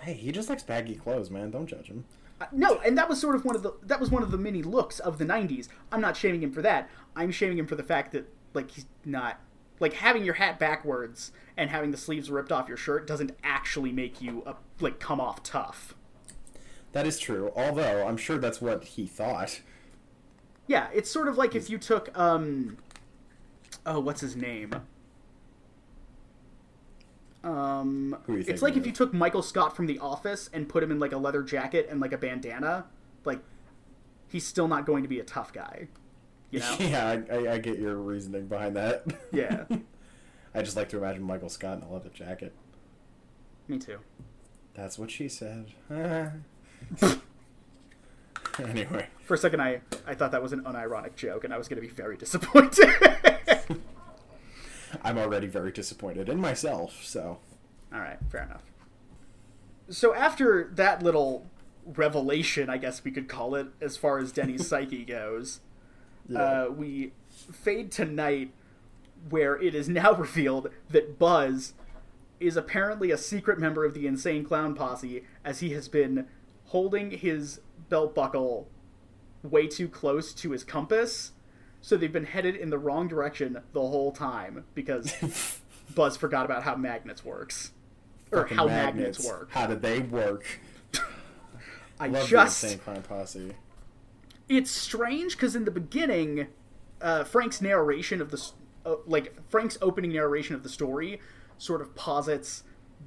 hey 0.00 0.14
he 0.14 0.32
just 0.32 0.48
likes 0.48 0.62
baggy 0.64 0.96
clothes 0.96 1.30
man 1.30 1.50
don't 1.50 1.66
judge 1.66 1.86
him 1.86 2.04
Uh, 2.40 2.46
No, 2.52 2.80
and 2.84 2.96
that 2.98 3.08
was 3.08 3.20
sort 3.20 3.36
of 3.36 3.44
one 3.44 3.54
of 3.54 3.62
the 3.62 3.72
that 3.82 4.00
was 4.00 4.10
one 4.10 4.22
of 4.24 4.30
the 4.32 4.38
many 4.38 4.62
looks 4.62 4.98
of 4.98 5.18
the 5.18 5.24
'90s. 5.24 5.68
I'm 5.92 6.00
not 6.00 6.16
shaming 6.16 6.42
him 6.42 6.52
for 6.52 6.62
that. 6.62 6.90
I'm 7.14 7.30
shaming 7.30 7.58
him 7.58 7.66
for 7.66 7.76
the 7.76 7.82
fact 7.84 8.12
that 8.12 8.26
like 8.54 8.70
he's 8.72 8.86
not 9.04 9.40
like 9.80 9.92
having 9.92 10.24
your 10.24 10.34
hat 10.34 10.58
backwards 10.58 11.30
and 11.56 11.70
having 11.70 11.90
the 11.92 11.96
sleeves 11.96 12.28
ripped 12.30 12.50
off 12.50 12.66
your 12.66 12.76
shirt 12.76 13.06
doesn't 13.06 13.32
actually 13.44 13.92
make 13.92 14.20
you 14.20 14.42
uh, 14.46 14.54
like 14.80 14.98
come 14.98 15.20
off 15.20 15.42
tough. 15.44 15.94
That 16.92 17.06
is 17.06 17.18
true 17.18 17.52
although 17.56 18.06
i'm 18.06 18.16
sure 18.16 18.38
that's 18.38 18.60
what 18.60 18.82
he 18.84 19.06
thought 19.06 19.60
Yeah, 20.66 20.88
it's 20.94 21.10
sort 21.10 21.28
of 21.28 21.38
like 21.38 21.54
if 21.54 21.70
you 21.70 21.78
took 21.78 22.16
um 22.18 22.76
oh, 23.86 24.00
what's 24.00 24.20
his 24.20 24.36
name? 24.36 24.74
Um 27.44 28.16
Who 28.26 28.34
are 28.34 28.38
you 28.38 28.44
it's 28.46 28.62
like 28.62 28.76
if 28.76 28.84
you 28.84 28.92
took 28.92 29.14
Michael 29.14 29.42
Scott 29.42 29.74
from 29.74 29.86
The 29.86 29.98
Office 29.98 30.50
and 30.52 30.68
put 30.68 30.82
him 30.82 30.90
in 30.90 30.98
like 30.98 31.12
a 31.12 31.16
leather 31.16 31.42
jacket 31.42 31.86
and 31.90 32.00
like 32.00 32.12
a 32.12 32.18
bandana, 32.18 32.84
like 33.24 33.40
he's 34.28 34.46
still 34.46 34.68
not 34.68 34.84
going 34.84 35.02
to 35.04 35.08
be 35.08 35.20
a 35.20 35.24
tough 35.24 35.52
guy. 35.52 35.88
You 36.50 36.60
know? 36.60 36.76
Yeah, 36.80 37.06
I, 37.30 37.34
I, 37.34 37.52
I 37.54 37.58
get 37.58 37.78
your 37.78 37.96
reasoning 37.96 38.46
behind 38.48 38.76
that. 38.76 39.04
Yeah. 39.32 39.64
I 40.54 40.62
just 40.62 40.76
like 40.76 40.88
to 40.90 40.98
imagine 40.98 41.22
Michael 41.22 41.48
Scott 41.48 41.78
in 41.78 41.84
a 41.84 41.92
leather 41.92 42.08
jacket. 42.10 42.52
Me 43.68 43.78
too. 43.78 43.98
That's 44.74 44.98
what 44.98 45.10
she 45.10 45.28
said. 45.28 45.72
anyway, 48.58 49.06
For 49.24 49.34
a 49.34 49.38
second, 49.38 49.60
I, 49.60 49.80
I 50.06 50.14
thought 50.14 50.32
that 50.32 50.42
was 50.42 50.52
an 50.52 50.62
unironic 50.62 51.16
joke, 51.16 51.44
and 51.44 51.52
I 51.52 51.58
was 51.58 51.68
going 51.68 51.80
to 51.80 51.86
be 51.86 51.92
very 51.92 52.16
disappointed. 52.16 52.88
I'm 55.02 55.18
already 55.18 55.46
very 55.46 55.70
disappointed 55.70 56.28
in 56.28 56.40
myself, 56.40 57.04
so. 57.04 57.38
All 57.92 58.00
right, 58.00 58.18
fair 58.30 58.42
enough. 58.44 58.62
So 59.90 60.14
after 60.14 60.70
that 60.74 61.02
little 61.02 61.46
revelation, 61.86 62.68
I 62.68 62.78
guess 62.78 63.02
we 63.04 63.10
could 63.10 63.28
call 63.28 63.54
it, 63.54 63.68
as 63.80 63.96
far 63.96 64.18
as 64.18 64.32
Denny's 64.32 64.66
psyche 64.68 65.04
goes, 65.04 65.60
uh, 66.34 66.66
we 66.74 67.12
fade 67.30 67.90
to 67.92 68.04
night, 68.04 68.52
where 69.30 69.60
it 69.60 69.74
is 69.74 69.88
now 69.88 70.12
revealed 70.12 70.70
that 70.90 71.18
Buzz 71.18 71.74
is 72.40 72.56
apparently 72.56 73.10
a 73.10 73.18
secret 73.18 73.58
member 73.58 73.84
of 73.84 73.94
the 73.94 74.06
Insane 74.06 74.44
Clown 74.44 74.74
Posse, 74.74 75.24
as 75.44 75.60
he 75.60 75.70
has 75.70 75.88
been 75.88 76.26
holding 76.68 77.10
his 77.10 77.60
belt 77.88 78.14
buckle 78.14 78.68
way 79.42 79.66
too 79.66 79.88
close 79.88 80.32
to 80.34 80.50
his 80.50 80.64
compass, 80.64 81.32
so 81.80 81.96
they've 81.96 82.12
been 82.12 82.24
headed 82.24 82.56
in 82.56 82.70
the 82.70 82.78
wrong 82.78 83.08
direction 83.08 83.58
the 83.72 83.80
whole 83.80 84.12
time 84.12 84.64
because 84.74 85.60
Buzz 85.94 86.16
forgot 86.16 86.44
about 86.44 86.62
how 86.64 86.76
magnets 86.76 87.24
works 87.24 87.72
or 88.30 88.42
Fucking 88.42 88.56
how 88.56 88.66
magnets, 88.66 89.24
work. 89.24 89.48
How 89.50 89.66
did 89.66 89.80
they 89.80 90.00
work? 90.00 90.44
I 92.00 92.08
Love 92.08 92.28
just 92.28 92.62
Insane 92.64 92.78
Clown 92.78 93.02
Posse. 93.02 93.52
it's 94.48 94.70
strange 94.70 95.36
because 95.36 95.56
in 95.56 95.64
the 95.64 95.70
beginning, 95.70 96.48
uh, 97.00 97.24
Frank's 97.24 97.62
narration 97.62 98.20
of 98.20 98.30
the 98.30 98.50
uh, 98.84 98.96
like 99.06 99.34
Frank's 99.48 99.78
opening 99.80 100.12
narration 100.12 100.54
of 100.54 100.62
the 100.62 100.68
story 100.68 101.20
sort 101.56 101.80
of 101.80 101.94
posits 101.94 102.64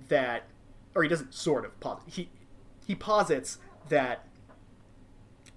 that, 0.09 0.43
or 0.95 1.03
he 1.03 1.09
doesn't 1.09 1.33
sort 1.33 1.65
of 1.65 1.79
posit 1.79 2.03
he 2.07 2.29
he 2.91 2.95
posits 2.95 3.57
that 3.87 4.25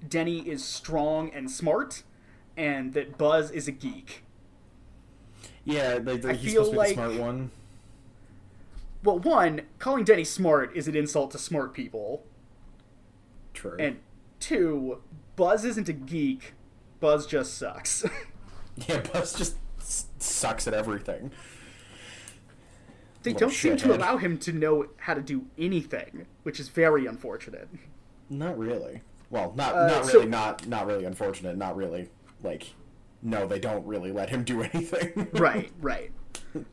Denny 0.09 0.49
is 0.49 0.65
strong 0.65 1.31
and 1.35 1.51
smart, 1.51 2.05
and 2.57 2.95
that 2.95 3.19
Buzz 3.19 3.51
is 3.51 3.67
a 3.67 3.73
geek. 3.73 4.23
Yeah, 5.65 5.99
they, 5.99 6.13
I 6.29 6.35
he's 6.35 6.53
supposed 6.53 6.71
to 6.71 6.73
be 6.75 6.79
like- 6.79 6.89
the 6.91 6.95
smart 6.95 7.15
one. 7.17 7.51
Well, 9.03 9.19
one, 9.19 9.63
calling 9.81 10.05
Denny 10.05 10.23
smart 10.25 10.75
is 10.77 10.87
an 10.89 10.95
insult 10.97 11.33
to 11.33 11.39
smart 11.39 11.75
people, 11.75 12.25
True. 13.53 13.77
and 13.81 13.99
two, 14.41 15.03
Buzz 15.37 15.65
isn't 15.65 15.89
a 15.89 15.93
geek. 15.93 16.55
Buzz 17.01 17.27
just 17.27 17.59
sucks. 17.59 18.07
yeah, 18.89 19.01
Buzz 19.13 19.35
just 19.35 19.57
s- 19.81 20.07
sucks 20.21 20.67
at 20.69 20.73
everything. 20.73 21.33
They 23.25 23.33
don't 23.33 23.53
seem 23.53 23.77
to 23.79 23.95
allow 23.97 24.17
him 24.19 24.39
to 24.39 24.53
know 24.53 24.87
how 24.99 25.15
to 25.15 25.21
do 25.21 25.47
anything, 25.59 26.27
which 26.45 26.61
is 26.61 26.69
very 26.69 27.07
unfortunate. 27.07 27.69
Not 28.31 28.57
really. 28.59 29.03
Well, 29.31 29.53
not 29.57 29.75
Uh, 29.75 29.87
not 29.89 30.07
so- 30.07 30.13
really. 30.21 30.31
Not 30.31 30.67
not 30.69 30.87
really 30.87 31.05
unfortunate. 31.05 31.57
Not 31.57 31.75
really. 31.77 32.11
Like, 32.43 32.75
no, 33.23 33.47
they 33.47 33.59
don't 33.59 33.85
really 33.87 34.13
let 34.13 34.29
him 34.31 34.45
do 34.45 34.63
anything. 34.73 35.29
right, 35.33 35.73
right. 35.81 36.13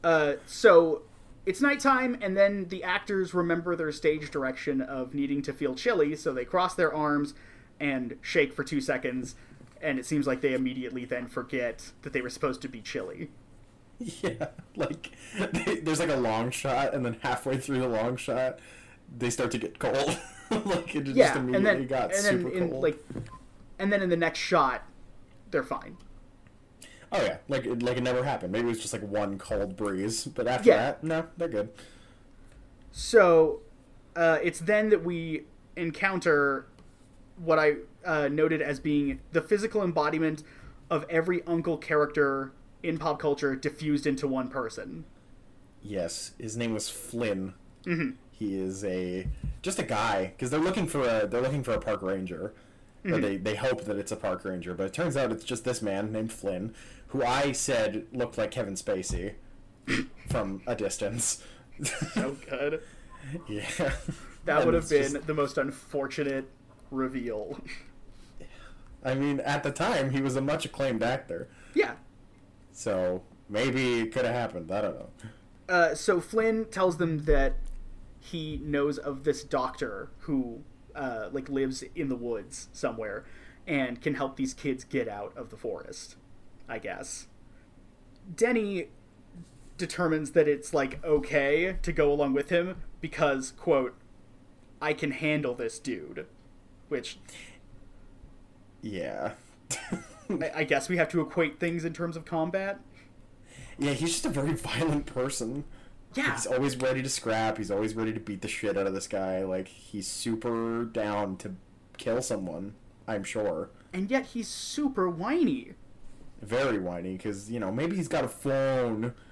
Uh, 0.04 0.34
so 0.46 1.02
it's 1.48 1.60
nighttime, 1.60 2.16
and 2.22 2.38
then 2.38 2.68
the 2.68 2.84
actors 2.84 3.34
remember 3.34 3.76
their 3.76 3.92
stage 3.92 4.30
direction 4.30 4.80
of 4.80 5.16
needing 5.16 5.42
to 5.42 5.52
feel 5.54 5.74
chilly, 5.74 6.16
so 6.16 6.32
they 6.34 6.46
cross 6.46 6.76
their 6.76 6.94
arms 6.94 7.34
and 7.80 8.16
shake 8.22 8.54
for 8.54 8.64
two 8.64 8.80
seconds, 8.80 9.34
and 9.82 9.98
it 9.98 10.06
seems 10.06 10.28
like 10.28 10.42
they 10.42 10.54
immediately 10.54 11.04
then 11.04 11.26
forget 11.26 11.94
that 12.04 12.14
they 12.14 12.22
were 12.22 12.30
supposed 12.30 12.62
to 12.62 12.68
be 12.70 12.80
chilly. 12.80 13.32
Yeah, 14.22 14.48
like 14.76 15.12
they, 15.54 15.76
there's 15.82 16.00
like 16.00 16.10
a 16.10 16.16
long 16.16 16.50
shot, 16.52 16.94
and 16.94 17.06
then 17.06 17.18
halfway 17.22 17.58
through 17.58 17.80
the 17.80 17.88
long 17.88 18.18
shot, 18.18 18.60
they 19.16 19.30
start 19.30 19.52
to 19.52 19.58
get 19.58 19.80
cold. 19.80 20.18
like 20.52 20.96
it 20.96 21.06
just 21.06 21.18
Yeah, 21.18 21.36
immediately 21.36 21.56
and 21.58 21.66
then 21.66 21.88
got 21.88 22.12
and 22.12 22.26
then 22.26 22.42
super 22.44 22.50
in 22.50 22.70
cold. 22.70 22.84
like, 22.84 23.00
and 23.80 23.92
then 23.92 24.02
in 24.02 24.10
the 24.10 24.18
next 24.18 24.40
shot, 24.40 24.84
they're 25.52 25.64
fine. 25.64 25.98
oh 27.12 27.22
yeah, 27.22 27.38
like 27.48 27.66
it, 27.66 27.84
like 27.84 27.98
it 27.98 28.04
never 28.04 28.24
happened. 28.24 28.52
Maybe 28.52 28.66
it 28.68 28.70
was 28.70 28.80
just 28.82 28.94
like 28.94 29.04
one 29.04 29.38
cold 29.38 29.76
breeze, 29.76 30.26
but 30.26 30.48
after 30.48 30.70
Yeah. 30.70 30.78
that, 30.78 31.04
no, 31.04 31.28
they're 31.38 31.48
good. 31.48 31.70
So 32.92 33.62
uh, 34.16 34.40
it's 34.44 34.60
then 34.60 34.90
that 34.90 35.04
we 35.04 35.44
encounter 35.76 36.68
what 37.38 37.60
I 37.60 37.76
uh, 38.06 38.28
noted 38.30 38.62
as 38.62 38.80
being 38.80 39.20
the 39.32 39.42
physical 39.42 39.84
embodiment 39.84 40.44
of 40.90 41.06
every 41.10 41.44
uncle 41.48 41.78
character 41.78 42.52
in 42.84 42.98
pop 42.98 43.20
culture 43.20 43.56
diffused 43.56 44.06
into 44.08 44.28
one 44.28 44.50
person. 44.50 45.06
Yes, 45.84 46.32
his 46.40 46.58
name 46.58 46.74
was 46.74 46.90
Flynn. 46.90 47.54
Mm-hmm. 47.86 48.12
He 48.32 48.56
is 48.60 48.84
a 48.84 49.28
just 49.62 49.80
a 49.80 49.84
guy 49.84 50.28
because 50.36 50.50
they're 50.52 50.60
looking 50.60 50.88
for 50.88 51.02
a 51.02 51.28
they're 51.28 51.42
looking 51.42 51.64
for 51.64 51.74
a 51.74 51.80
park 51.80 52.02
ranger. 52.02 52.54
Or 53.04 53.10
Mm-hmm. 53.12 53.22
they 53.22 53.38
they 53.38 53.56
hope 53.56 53.86
that 53.86 53.98
it's 53.98 54.12
a 54.12 54.16
park 54.16 54.46
ranger, 54.46 54.76
but 54.76 54.86
it 54.86 54.94
turns 54.94 55.18
out 55.18 55.32
it's 55.32 55.44
just 55.44 55.64
this 55.64 55.82
man 55.82 56.12
named 56.12 56.32
Flynn, 56.32 56.76
who 57.08 57.24
I 57.24 57.52
said 57.52 58.06
looked 58.14 58.38
like 58.38 58.52
Kevin 58.52 58.76
Spacey 58.76 59.34
from 60.30 60.62
a 60.68 60.76
distance. 60.76 61.44
So 62.14 62.38
good. 62.48 62.82
yeah, 63.48 63.66
That 64.46 64.58
And 64.58 64.66
would 64.66 64.74
have 64.76 64.88
been 64.90 65.14
just- 65.14 65.26
the 65.26 65.34
most 65.34 65.58
unfortunate 65.58 66.46
reveal. 66.92 67.60
I 69.04 69.16
mean, 69.16 69.40
at 69.40 69.64
the 69.64 69.72
time, 69.72 70.12
he 70.12 70.22
was 70.22 70.36
a 70.36 70.42
much 70.42 70.66
acclaimed 70.66 71.02
actor, 71.02 71.50
yeah. 71.74 71.94
So 72.72 73.24
maybe 73.50 74.00
it 74.00 74.12
could 74.12 74.26
have 74.26 74.36
happened. 74.36 74.72
I 74.72 74.82
don't 74.82 74.96
know. 74.96 75.10
Uh, 75.70 75.96
so 75.96 76.20
Flynn 76.20 76.66
tells 76.66 76.98
them 76.98 77.26
that 77.26 77.56
he 78.20 78.60
knows 78.64 78.98
of 78.98 79.24
this 79.24 79.44
doctor 79.44 80.10
who 80.20 80.64
uh, 80.96 81.30
like 81.32 81.50
lives 81.50 81.84
in 81.96 82.10
the 82.10 82.16
woods 82.16 82.70
somewhere 82.74 83.26
and 83.66 84.02
can 84.02 84.16
help 84.16 84.36
these 84.36 84.54
kids 84.54 84.84
get 84.84 85.08
out 85.08 85.36
of 85.38 85.50
the 85.50 85.58
forest. 85.58 86.16
I 86.68 86.80
guess. 86.80 87.28
Denny 88.36 88.88
determines 89.78 90.32
that 90.32 90.48
it's 90.48 90.74
like 90.74 91.04
okay 91.04 91.76
to 91.82 91.92
go 91.92 92.12
along 92.12 92.34
with 92.34 92.50
him 92.50 92.78
because 93.02 93.52
quote 93.52 93.96
I 94.82 94.94
can 94.94 95.12
handle 95.12 95.54
this 95.54 95.80
dude, 95.80 96.28
which 96.88 97.18
Yeah, 98.82 99.34
I, 100.42 100.52
I 100.56 100.64
guess 100.64 100.90
we 100.90 100.98
have 100.98 101.10
to 101.10 101.22
equate 101.22 101.60
things 101.60 101.86
in 101.86 101.94
terms 101.94 102.16
of 102.16 102.26
combat. 102.26 102.80
yeah, 103.78 103.92
he's 103.94 104.12
just 104.12 104.26
a 104.26 104.30
very 104.30 104.54
violent 104.54 105.06
person. 105.06 105.64
Yeah, 106.14 106.34
He's 106.34 106.46
always 106.46 106.76
ready 106.76 107.02
to 107.02 107.08
scrap. 107.10 107.58
He's 107.58 107.72
always 107.72 107.96
ready 107.96 108.12
to 108.12 108.20
beat 108.20 108.42
the 108.42 108.50
shit 108.50 108.78
out 108.78 108.86
of 108.86 108.94
this 108.94 109.08
guy. 109.08 109.44
Like 109.44 109.70
he's 109.70 110.08
super 110.08 110.84
down 110.84 111.38
to 111.38 111.56
kill 111.98 112.22
someone. 112.22 112.74
I'm 113.08 113.24
sure. 113.24 113.70
and 113.94 114.12
yet 114.12 114.28
he's 114.28 114.48
super 114.48 115.10
whiny. 115.10 115.74
Very 116.42 116.80
whiny 116.80 117.16
because 117.18 117.50
you 117.50 117.60
know 117.60 117.72
maybe 117.72 117.96
he's 117.96 118.08
got 118.08 118.24
a 118.24 118.30
phone. 118.30 119.14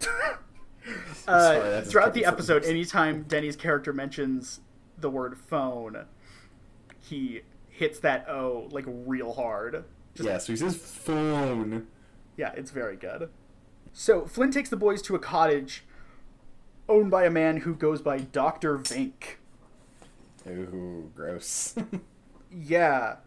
Uh, 1.28 1.54
Sorry, 1.54 1.86
throughout 1.86 2.14
the 2.16 2.26
episode, 2.26 2.64
anytime 2.66 3.24
Denny's 3.24 3.56
character 3.56 3.94
mentions 3.94 4.62
the 4.98 5.10
word 5.10 5.38
phone, 5.38 6.06
he 7.00 7.42
hits 7.68 8.00
that 8.00 8.28
O 8.28 8.68
like 8.72 8.86
real 8.88 9.34
hard. 9.34 9.84
Just, 10.20 10.30
yeah, 10.30 10.38
so 10.38 10.54
he 10.54 10.58
says 10.58 10.76
phone. 10.76 11.88
yeah, 12.36 12.52
it's 12.56 12.72
very 12.72 12.98
good. 12.98 13.30
So 13.94 14.26
Flynn 14.26 14.52
takes 14.52 14.70
the 14.70 14.76
boys 14.76 15.02
to 15.04 15.16
a 15.16 15.20
cottage 15.20 15.86
owned 16.90 17.10
by 17.10 17.26
a 17.26 17.30
man 17.30 17.58
who 17.58 17.74
goes 17.74 18.02
by 18.02 18.18
Doctor 18.20 18.78
Vink. 18.78 19.38
Ooh, 20.48 21.12
gross. 21.16 21.76
Yeah. 22.52 23.18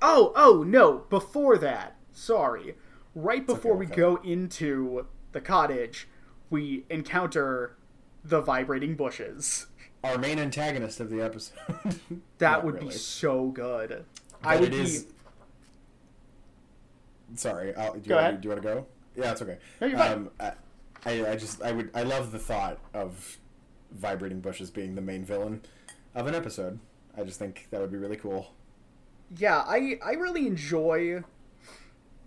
Oh, 0.00 0.32
oh 0.36 0.62
no! 0.62 0.98
Before 1.10 1.58
that, 1.58 1.96
sorry. 2.12 2.76
Right 3.16 3.44
before 3.44 3.74
we 3.74 3.86
okay. 3.86 3.96
go 3.96 4.16
into 4.22 5.06
the 5.32 5.40
cottage, 5.40 6.08
we 6.50 6.84
encounter 6.88 7.76
the 8.22 8.40
vibrating 8.40 8.94
bushes. 8.94 9.66
Our 10.04 10.18
main 10.18 10.38
antagonist 10.38 11.00
of 11.00 11.10
the 11.10 11.20
episode. 11.20 11.58
That 12.38 12.58
Not 12.58 12.64
would 12.64 12.80
be 12.80 12.90
so 12.90 13.48
good. 13.48 14.04
I 14.42 14.56
would 14.56 14.72
it 14.72 14.84
be. 14.84 14.98
Sorry, 17.34 17.74
I'll, 17.74 17.92
do, 17.92 18.00
you 18.00 18.08
Go 18.08 18.14
want, 18.16 18.26
ahead. 18.26 18.40
do 18.40 18.48
you 18.48 18.50
want 18.50 18.62
to 18.62 18.68
go? 18.68 18.86
Yeah, 19.16 19.32
it's 19.32 19.42
okay. 19.42 19.58
No, 19.80 19.86
you're 19.86 19.98
fine. 19.98 20.12
Um, 20.12 20.30
I, 20.40 20.52
I, 21.04 21.30
I 21.32 21.36
just, 21.36 21.62
I 21.62 21.72
would, 21.72 21.90
I 21.94 22.02
love 22.02 22.32
the 22.32 22.38
thought 22.38 22.78
of 22.94 23.38
vibrating 23.92 24.40
bushes 24.40 24.70
being 24.70 24.94
the 24.94 25.00
main 25.00 25.24
villain 25.24 25.62
of 26.14 26.26
an 26.26 26.34
episode. 26.34 26.78
I 27.16 27.24
just 27.24 27.38
think 27.38 27.68
that 27.70 27.80
would 27.80 27.90
be 27.90 27.96
really 27.98 28.16
cool. 28.16 28.52
Yeah, 29.36 29.58
I 29.58 29.98
I 30.04 30.12
really 30.12 30.46
enjoy, 30.46 31.22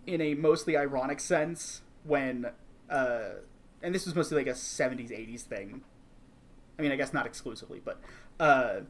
in 0.07 0.21
a 0.21 0.33
mostly 0.35 0.77
ironic 0.77 1.19
sense, 1.19 1.81
when, 2.03 2.47
uh, 2.89 3.29
and 3.81 3.93
this 3.93 4.05
was 4.05 4.15
mostly 4.15 4.37
like 4.37 4.47
a 4.47 4.51
'70s 4.57 5.09
'80s 5.11 5.41
thing. 5.41 5.81
I 6.77 6.81
mean, 6.81 6.91
I 6.91 6.95
guess 6.95 7.13
not 7.13 7.25
exclusively, 7.25 7.81
but 7.83 7.99
uh, 8.39 8.81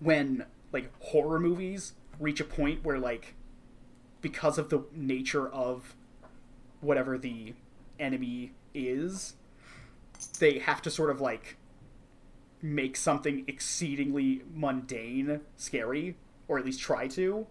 when 0.00 0.46
like 0.72 0.90
horror 1.00 1.38
movies 1.40 1.94
reach 2.18 2.40
a 2.40 2.44
point 2.44 2.84
where 2.84 2.98
like, 2.98 3.34
because 4.22 4.56
of 4.58 4.70
the 4.70 4.84
nature 4.94 5.48
of 5.48 5.94
whatever 6.80 7.18
the 7.18 7.54
enemy 8.00 8.52
is, 8.74 9.34
they 10.38 10.58
have 10.60 10.80
to 10.82 10.90
sort 10.90 11.10
of 11.10 11.20
like 11.20 11.56
make 12.62 12.96
something 12.96 13.44
exceedingly 13.48 14.42
mundane 14.54 15.40
scary, 15.56 16.16
or 16.48 16.58
at 16.58 16.64
least 16.64 16.80
try 16.80 17.06
to. 17.08 17.46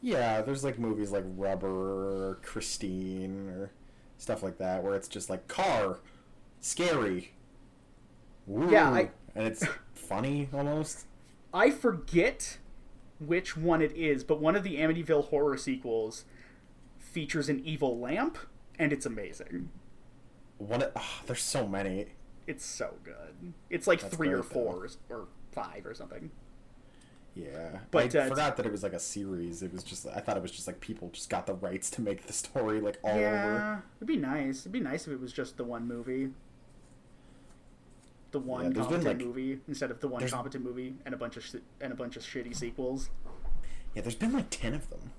Yeah, 0.00 0.40
there's 0.40 0.64
like 0.64 0.78
movies 0.78 1.10
like 1.10 1.24
Rubber 1.36 2.30
or 2.30 2.38
Christine 2.42 3.48
or 3.50 3.70
stuff 4.18 4.42
like 4.42 4.56
that 4.58 4.82
where 4.82 4.94
it's 4.94 5.08
just 5.08 5.28
like 5.28 5.46
car, 5.48 5.98
scary. 6.60 7.32
Ooh, 8.50 8.68
Yeah, 8.70 8.90
I- 8.90 9.10
and 9.34 9.46
it's 9.46 9.64
funny 9.94 10.48
almost. 10.52 11.06
I 11.52 11.70
forget 11.70 12.58
which 13.20 13.56
one 13.56 13.82
it 13.82 13.92
is, 13.92 14.24
but 14.24 14.40
one 14.40 14.56
of 14.56 14.62
the 14.64 14.76
Amityville 14.76 15.28
horror 15.28 15.56
sequels 15.56 16.24
features 16.98 17.48
an 17.48 17.60
evil 17.64 17.98
lamp, 17.98 18.38
and 18.78 18.92
it's 18.92 19.06
amazing. 19.06 19.70
One, 20.58 20.84
ah, 20.96 21.20
there's 21.26 21.42
so 21.42 21.66
many. 21.66 22.06
It's 22.46 22.64
so 22.64 22.94
good. 23.04 23.52
It's 23.68 23.86
like 23.86 24.00
That's 24.00 24.14
three 24.16 24.28
or 24.28 24.36
though. 24.38 24.42
four 24.42 24.88
or 25.08 25.28
five 25.52 25.86
or 25.86 25.94
something. 25.94 26.30
Yeah, 27.34 27.78
But, 27.92 28.14
I 28.14 28.18
uh, 28.18 28.28
forgot 28.28 28.56
that 28.56 28.66
it 28.66 28.72
was 28.72 28.82
like 28.82 28.92
a 28.92 28.98
series. 28.98 29.62
It 29.62 29.72
was 29.72 29.84
just 29.84 30.06
I 30.06 30.18
thought 30.20 30.36
it 30.36 30.42
was 30.42 30.50
just 30.50 30.66
like 30.66 30.80
people 30.80 31.10
just 31.12 31.30
got 31.30 31.46
the 31.46 31.54
rights 31.54 31.88
to 31.90 32.00
make 32.02 32.26
the 32.26 32.32
story 32.32 32.80
like 32.80 32.98
all 33.04 33.18
yeah, 33.18 33.44
over. 33.44 33.82
it'd 33.98 34.08
be 34.08 34.16
nice. 34.16 34.60
It'd 34.60 34.72
be 34.72 34.80
nice 34.80 35.06
if 35.06 35.12
it 35.12 35.20
was 35.20 35.32
just 35.32 35.56
the 35.56 35.64
one 35.64 35.86
movie, 35.86 36.30
the 38.32 38.38
one 38.38 38.64
Yeah, 38.66 38.70
there's 38.70 38.86
been, 38.86 38.94
competent 39.02 39.18
like- 39.18 39.26
movie 39.26 39.60
instead 39.68 39.90
of 39.90 40.00
the 40.00 40.08
one 40.08 40.26
competent 40.28 40.64
movie 40.64 40.94
and 41.04 41.14
a 41.14 41.16
bunch 41.16 41.36
of 41.36 41.44
sh- 41.44 41.56
and 41.80 41.92
a 41.92 41.96
bunch 41.96 42.16
of 42.16 42.22
shitty 42.22 42.54
sequels. 42.54 43.10
Yeah, 43.94 44.02
there's 44.02 44.14
been 44.14 44.32
like 44.32 44.50
ten 44.50 44.74
of 44.74 44.88
them. 44.90 45.10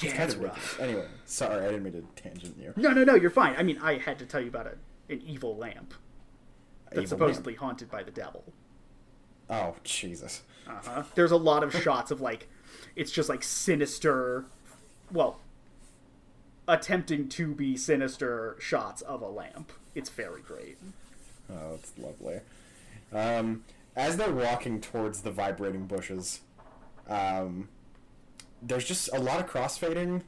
Yeah, 0.00 0.10
Kind 0.12 0.22
it's 0.24 0.34
of 0.34 0.42
rough. 0.42 0.80
Anyway, 0.80 1.06
sorry, 1.24 1.62
I 1.62 1.66
didn't 1.66 1.84
mean 1.84 1.92
to 1.92 2.02
tangent 2.20 2.56
you. 2.58 2.72
No, 2.76 2.90
no, 2.90 3.04
no, 3.04 3.14
you're 3.14 3.30
fine. 3.30 3.54
I 3.56 3.62
mean, 3.62 3.78
I 3.80 3.98
had 3.98 4.18
to 4.18 4.26
tell 4.26 4.40
you 4.40 4.48
about 4.48 4.66
a, 4.66 4.74
an 5.12 5.20
evil 5.22 5.56
lamp 5.56 5.94
that's 6.86 6.96
Evil 7.04 7.08
supposedly 7.18 7.52
Lamp. 7.52 7.60
haunted 7.60 7.90
by 7.90 8.02
the 8.02 8.10
devil. 8.10 8.44
Oh 9.50 9.76
Jesus! 9.84 10.42
Uh-huh. 10.66 11.02
There's 11.14 11.30
a 11.32 11.36
lot 11.36 11.62
of 11.62 11.72
shots 11.74 12.10
of 12.10 12.20
like, 12.20 12.48
it's 12.96 13.12
just 13.12 13.28
like 13.28 13.42
sinister, 13.44 14.46
well, 15.12 15.38
attempting 16.66 17.28
to 17.28 17.54
be 17.54 17.76
sinister 17.76 18.56
shots 18.58 19.02
of 19.02 19.20
a 19.22 19.28
lamp. 19.28 19.70
It's 19.94 20.08
very 20.08 20.40
great. 20.40 20.78
Oh, 21.50 21.72
that's 21.72 21.92
lovely. 21.98 22.40
Um, 23.12 23.64
as 23.96 24.16
they're 24.16 24.32
walking 24.32 24.80
towards 24.80 25.22
the 25.22 25.30
vibrating 25.30 25.86
bushes, 25.86 26.40
um, 27.08 27.68
there's 28.62 28.84
just 28.84 29.08
a 29.12 29.20
lot 29.20 29.40
of 29.40 29.48
crossfading, 29.48 30.22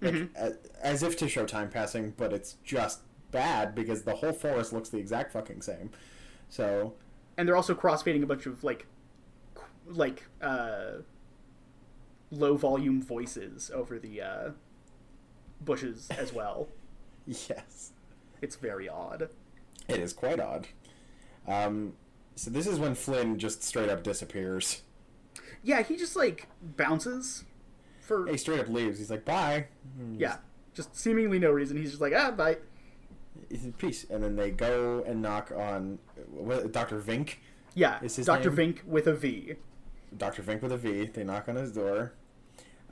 like, 0.00 0.14
a- 0.36 0.56
as 0.82 1.02
if 1.02 1.16
to 1.18 1.28
show 1.28 1.44
time 1.46 1.68
passing, 1.70 2.14
but 2.16 2.32
it's 2.32 2.56
just 2.64 3.00
bad 3.30 3.74
because 3.74 4.02
the 4.02 4.16
whole 4.16 4.32
forest 4.32 4.72
looks 4.72 4.88
the 4.88 4.98
exact 4.98 5.32
fucking 5.32 5.60
same. 5.62 5.90
So 6.48 6.94
and 7.36 7.46
they're 7.46 7.56
also 7.56 7.74
crossfading 7.74 8.22
a 8.22 8.26
bunch 8.26 8.46
of 8.46 8.64
like 8.64 8.86
like 9.86 10.24
uh 10.40 10.98
low 12.30 12.56
volume 12.56 13.00
voices 13.02 13.70
over 13.74 13.98
the 13.98 14.20
uh 14.22 14.50
bushes 15.60 16.08
as 16.10 16.32
well 16.32 16.68
yes, 17.26 17.92
it's 18.40 18.56
very 18.56 18.88
odd 18.88 19.28
it 19.88 19.98
is 19.98 20.12
quite 20.12 20.40
odd. 20.40 20.66
Um, 21.46 21.92
so 22.34 22.50
this 22.50 22.66
is 22.66 22.78
when 22.78 22.94
Flynn 22.94 23.38
just 23.38 23.62
straight 23.62 23.88
up 23.88 24.02
disappears. 24.02 24.82
yeah 25.62 25.82
he 25.82 25.96
just 25.96 26.16
like 26.16 26.48
bounces 26.62 27.44
for 28.00 28.26
He 28.26 28.36
straight 28.36 28.60
up 28.60 28.68
leaves. 28.68 28.98
He's 28.98 29.10
like, 29.10 29.24
"Bye." 29.24 29.66
yeah 30.16 30.36
just 30.74 30.94
seemingly 30.94 31.38
no 31.38 31.50
reason 31.50 31.76
he's 31.76 31.90
just 31.90 32.02
like 32.02 32.12
ah 32.14 32.30
bye 32.30 32.58
Peace. 33.78 34.04
And 34.10 34.22
then 34.24 34.36
they 34.36 34.50
go 34.50 35.02
and 35.06 35.22
knock 35.22 35.50
on 35.56 35.98
what, 36.30 36.72
Dr. 36.72 37.00
Vink. 37.00 37.34
yeah 37.74 37.98
Is 38.02 38.16
his 38.16 38.26
dr 38.26 38.50
name- 38.50 38.74
vink 38.74 38.84
with 38.84 39.06
a 39.06 39.14
v 39.14 39.54
Dr. 40.16 40.42
Vink 40.42 40.62
with 40.62 40.72
a 40.72 40.76
V. 40.78 41.06
They 41.12 41.24
knock 41.24 41.48
on 41.48 41.56
his 41.56 41.72
door. 41.72 42.12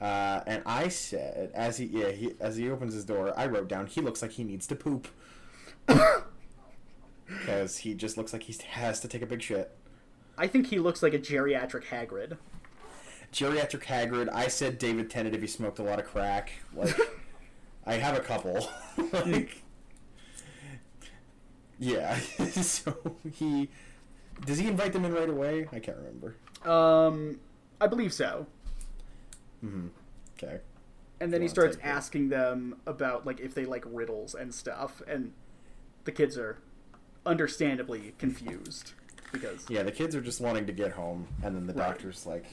Uh, 0.01 0.40
and 0.47 0.62
I 0.66 0.88
said, 0.88 1.51
as 1.55 1.78
he 1.78 1.86
yeah, 1.86 2.11
he 2.11 2.34
as 2.40 2.57
he 2.57 2.68
opens 2.68 2.92
his 2.92 3.05
door, 3.05 3.32
I 3.38 3.47
wrote 3.47 3.68
down 3.68 3.86
he 3.86 4.01
looks 4.03 4.20
like 4.20 4.32
he 4.32 4.45
needs 4.45 4.66
to 4.66 4.74
poop 4.74 5.09
because 7.39 7.78
he 7.78 7.95
just 7.95 8.16
looks 8.16 8.32
like 8.32 8.43
he 8.45 8.55
has 8.70 9.01
to 9.01 9.09
take 9.09 9.22
a 9.22 9.26
big 9.26 9.43
shit. 9.43 9.70
i 10.39 10.47
think 10.47 10.66
he 10.68 10.78
looks 10.78 11.03
like 11.03 11.14
a 11.14 11.18
geriatric 11.18 11.85
hagrid 11.85 12.37
Geriatric 13.32 13.82
Hagrid. 13.82 14.28
I 14.32 14.47
said 14.47 14.78
David 14.78 15.11
Tennant 15.11 15.35
if 15.35 15.41
he 15.41 15.49
smoked 15.49 15.80
a 15.80 15.82
lot 15.82 15.99
of 15.99 16.05
crack. 16.07 16.53
Like, 16.72 16.97
I 17.87 17.95
have 17.95 18.16
a 18.16 18.20
couple. 18.20 18.70
like, 19.12 19.61
yeah. 21.80 22.16
so 22.53 23.16
he 23.32 23.70
does 24.47 24.59
he 24.59 24.68
invite 24.68 24.93
them 24.93 25.05
in 25.05 25.12
right 25.12 25.28
away? 25.28 25.66
I 25.72 25.80
can't 25.80 25.97
remember. 25.97 26.37
um 26.64 27.41
i 27.80 27.87
believe 27.89 28.12
so 28.12 28.47
Mm-hmm. 29.64 29.89
Okay. 30.39 30.61
and 31.20 31.32
then 31.32 31.41
he 31.41 31.49
Go 31.49 31.53
starts 31.55 31.76
take 31.76 31.85
it. 31.85 31.89
asking 31.89 32.28
them 32.28 32.76
about 32.87 33.26
like 33.26 33.41
if 33.41 33.53
they 33.55 33.64
like 33.64 33.82
riddles 33.87 34.35
and 34.37 34.55
stuff 34.55 35.03
and 35.09 35.32
the 36.05 36.12
kids 36.12 36.37
are 36.39 36.59
understandably 37.27 38.14
confused 38.18 38.93
because 39.33 39.68
Yeah, 39.68 39.83
the 39.83 39.93
kids 39.93 40.14
are 40.14 40.20
just 40.20 40.41
wanting 40.41 40.66
to 40.66 40.72
get 40.72 40.93
home, 40.93 41.27
and 41.43 41.57
then 41.57 41.66
the 41.66 41.72
Right. 41.75 41.89
doctor's 41.89 42.25
like, 42.27 42.47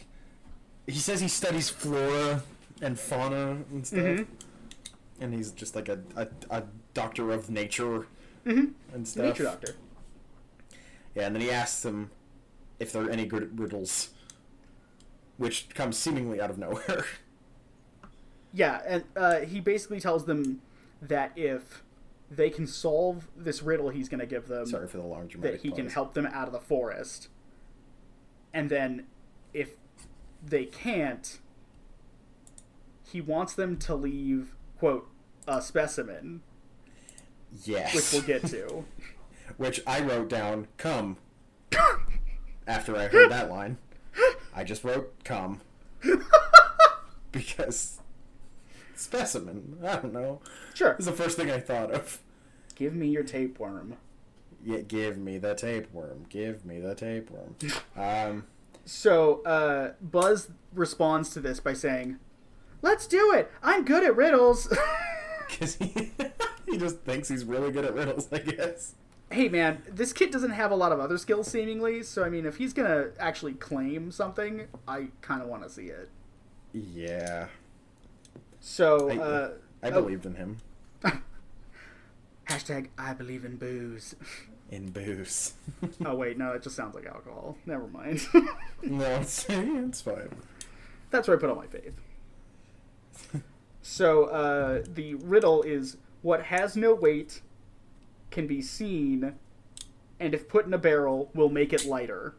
he 0.87 0.97
says 0.97 1.19
he 1.21 1.27
studies 1.27 1.69
flora 1.69 2.41
and 2.81 2.99
fauna 2.99 3.63
and 3.71 3.85
stuff, 3.85 3.99
Mhm. 3.99 4.27
and 5.19 5.33
he's 5.33 5.51
just 5.51 5.75
like 5.75 5.89
a, 5.89 5.99
a, 6.15 6.27
a 6.49 6.63
doctor 6.93 7.31
of 7.31 7.49
nature 7.49 8.07
and 8.45 8.73
stuff. 9.07 9.23
nature 9.25 9.43
doctor 9.43 9.75
Yeah, 11.15 11.27
and 11.27 11.35
then 11.35 11.41
he 11.41 11.51
asks 11.51 11.83
them 11.83 12.09
if 12.79 12.91
there 12.91 13.03
are 13.05 13.09
any 13.09 13.25
good 13.25 13.59
riddles, 13.59 14.09
which 15.37 15.69
comes 15.69 15.97
seemingly 15.97 16.41
out 16.41 16.49
of 16.49 16.57
nowhere. 16.57 17.05
yeah 18.53 18.81
and 18.87 19.03
uh, 19.15 19.39
he 19.41 19.59
basically 19.59 19.99
tells 19.99 20.25
them 20.25 20.61
that 21.01 21.31
if 21.37 21.83
they 22.33 22.49
can 22.49 22.65
solve 22.65 23.27
this 23.35 23.61
riddle 23.61 23.89
he's 23.89 24.07
going 24.09 24.19
to 24.19 24.25
give 24.25 24.47
them 24.47 24.65
Sorry 24.65 24.87
for 24.87 24.97
the 24.97 25.03
long 25.03 25.27
dramatic 25.27 25.61
that 25.61 25.67
he 25.67 25.73
can 25.73 25.89
help 25.89 26.13
them 26.13 26.25
out 26.25 26.47
of 26.47 26.53
the 26.53 26.59
forest 26.59 27.27
and 28.53 28.69
then 28.69 29.05
if 29.53 29.71
they 30.43 30.65
can't 30.65 31.39
he 33.03 33.19
wants 33.21 33.53
them 33.53 33.77
to 33.77 33.93
leave 33.93 34.55
quote 34.79 35.07
a 35.47 35.61
specimen 35.61 36.41
Yes. 37.65 37.93
which 37.93 38.13
we'll 38.13 38.39
get 38.39 38.49
to 38.49 38.85
which 39.57 39.81
I 39.85 40.01
wrote 40.01 40.29
down, 40.29 40.67
come. 40.77 41.17
After 42.67 42.95
I 42.95 43.07
heard 43.07 43.31
that 43.31 43.49
line, 43.49 43.77
I 44.55 44.63
just 44.63 44.83
wrote, 44.83 45.13
come. 45.23 45.61
because 47.31 47.99
specimen, 49.01 49.77
I 49.83 49.95
don't 49.97 50.13
know. 50.13 50.41
sure 50.73 50.91
It's 50.93 51.05
the 51.05 51.11
first 51.11 51.37
thing 51.37 51.49
I 51.51 51.59
thought 51.59 51.91
of. 51.91 52.19
give 52.75 52.93
me 52.95 53.07
your 53.07 53.23
tapeworm 53.23 53.97
Yeah, 54.63 54.79
give 54.81 55.17
me 55.17 55.37
the 55.37 55.55
tapeworm. 55.55 56.25
Give 56.29 56.65
me 56.65 56.79
the 56.79 56.95
tapeworm. 56.95 57.55
Um, 57.97 58.45
So 58.85 59.41
uh, 59.43 59.93
Buzz 60.01 60.49
responds 60.73 61.31
to 61.31 61.39
this 61.39 61.59
by 61.59 61.73
saying, 61.73 62.17
"Let's 62.81 63.05
do 63.07 63.31
it. 63.33 63.51
I'm 63.61 63.83
good 63.85 64.03
at 64.03 64.15
riddles." 64.15 64.67
because 65.49 65.75
he, 65.75 66.11
he 66.69 66.77
just 66.77 66.99
thinks 67.01 67.27
he's 67.29 67.43
really 67.45 67.71
good 67.71 67.85
at 67.85 67.93
riddles, 67.93 68.27
I 68.31 68.39
guess. 68.39 68.95
hey 69.31 69.49
man, 69.49 69.81
this 69.89 70.13
kid 70.13 70.31
doesn't 70.31 70.51
have 70.51 70.71
a 70.71 70.75
lot 70.75 70.91
of 70.91 70.99
other 70.99 71.17
skills 71.17 71.47
seemingly. 71.47 72.03
So 72.03 72.23
I 72.23 72.29
mean, 72.29 72.45
if 72.45 72.57
he's 72.57 72.73
gonna 72.73 73.09
actually 73.19 73.53
claim 73.53 74.11
something, 74.11 74.67
I 74.87 75.07
kind 75.21 75.41
of 75.41 75.47
want 75.47 75.63
to 75.63 75.69
see 75.69 75.85
it. 75.87 76.09
Yeah, 76.73 77.47
So 78.61 79.09
I, 79.09 79.17
uh, 79.17 79.51
I 79.83 79.89
oh, 79.89 80.01
believed 80.01 80.25
in 80.25 80.35
him. 80.35 80.57
hashtag 82.47 82.87
I 82.97 83.13
believe 83.13 83.43
in 83.43 83.57
booze. 83.57 84.15
In 84.71 84.89
booze. 84.89 85.55
oh 86.05 86.15
wait, 86.15 86.37
no, 86.37 86.53
it 86.53 86.63
just 86.63 86.77
sounds 86.77 86.95
like 86.95 87.05
alcohol. 87.05 87.57
Never 87.65 87.87
mind. 87.87 88.25
no, 88.81 89.03
it's, 89.19 89.45
it's 89.49 89.99
fine. 89.99 90.29
That's 91.09 91.27
where 91.27 91.35
I 91.35 91.39
put 91.41 91.49
all 91.49 91.57
my 91.57 91.67
faith. 91.67 91.91
So 93.81 94.25
uh, 94.25 94.83
the 94.87 95.15
riddle 95.15 95.63
is 95.63 95.97
what 96.21 96.43
has 96.43 96.77
no 96.77 96.93
weight 96.93 97.41
can 98.29 98.47
be 98.47 98.61
seen, 98.61 99.33
and 100.19 100.33
if 100.33 100.47
put 100.47 100.65
in 100.65 100.73
a 100.73 100.77
barrel, 100.77 101.29
will 101.33 101.49
make 101.49 101.73
it 101.73 101.85
lighter. 101.85 102.35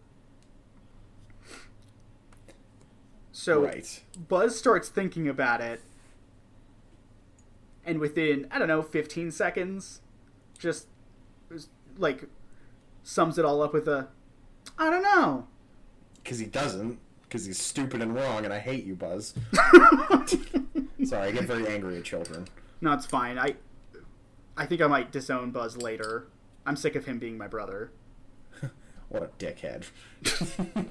So 3.32 3.64
right. 3.64 4.02
Buzz 4.28 4.56
starts 4.58 4.88
thinking 4.88 5.28
about 5.28 5.60
it, 5.60 5.82
and 7.84 7.98
within 7.98 8.46
I 8.50 8.58
don't 8.58 8.68
know, 8.68 8.82
fifteen 8.82 9.30
seconds, 9.30 10.00
just 10.58 10.86
like 11.98 12.24
sums 13.02 13.38
it 13.38 13.44
all 13.44 13.62
up 13.62 13.72
with 13.72 13.88
a 13.88 14.08
I 14.78 14.90
don't 14.90 15.02
know. 15.02 15.46
Because 16.22 16.38
he 16.38 16.46
doesn't. 16.46 16.98
Because 17.22 17.46
he's 17.46 17.58
stupid 17.60 18.02
and 18.02 18.14
wrong, 18.14 18.44
and 18.44 18.52
I 18.52 18.58
hate 18.58 18.84
you, 18.84 18.94
Buzz. 18.94 19.34
Sorry, 21.04 21.28
I 21.28 21.30
get 21.32 21.44
very 21.44 21.66
angry 21.66 21.96
at 21.96 22.04
children. 22.04 22.46
No, 22.80 22.92
it's 22.92 23.06
fine. 23.06 23.38
I 23.38 23.56
I 24.56 24.66
think 24.66 24.80
I 24.82 24.86
might 24.86 25.10
disown 25.12 25.50
Buzz 25.50 25.76
later. 25.76 26.28
I'm 26.66 26.76
sick 26.76 26.94
of 26.94 27.06
him 27.06 27.18
being 27.18 27.36
my 27.38 27.48
brother. 27.48 27.90
What 29.08 29.22
a 29.24 29.44
dickhead. 29.44 29.84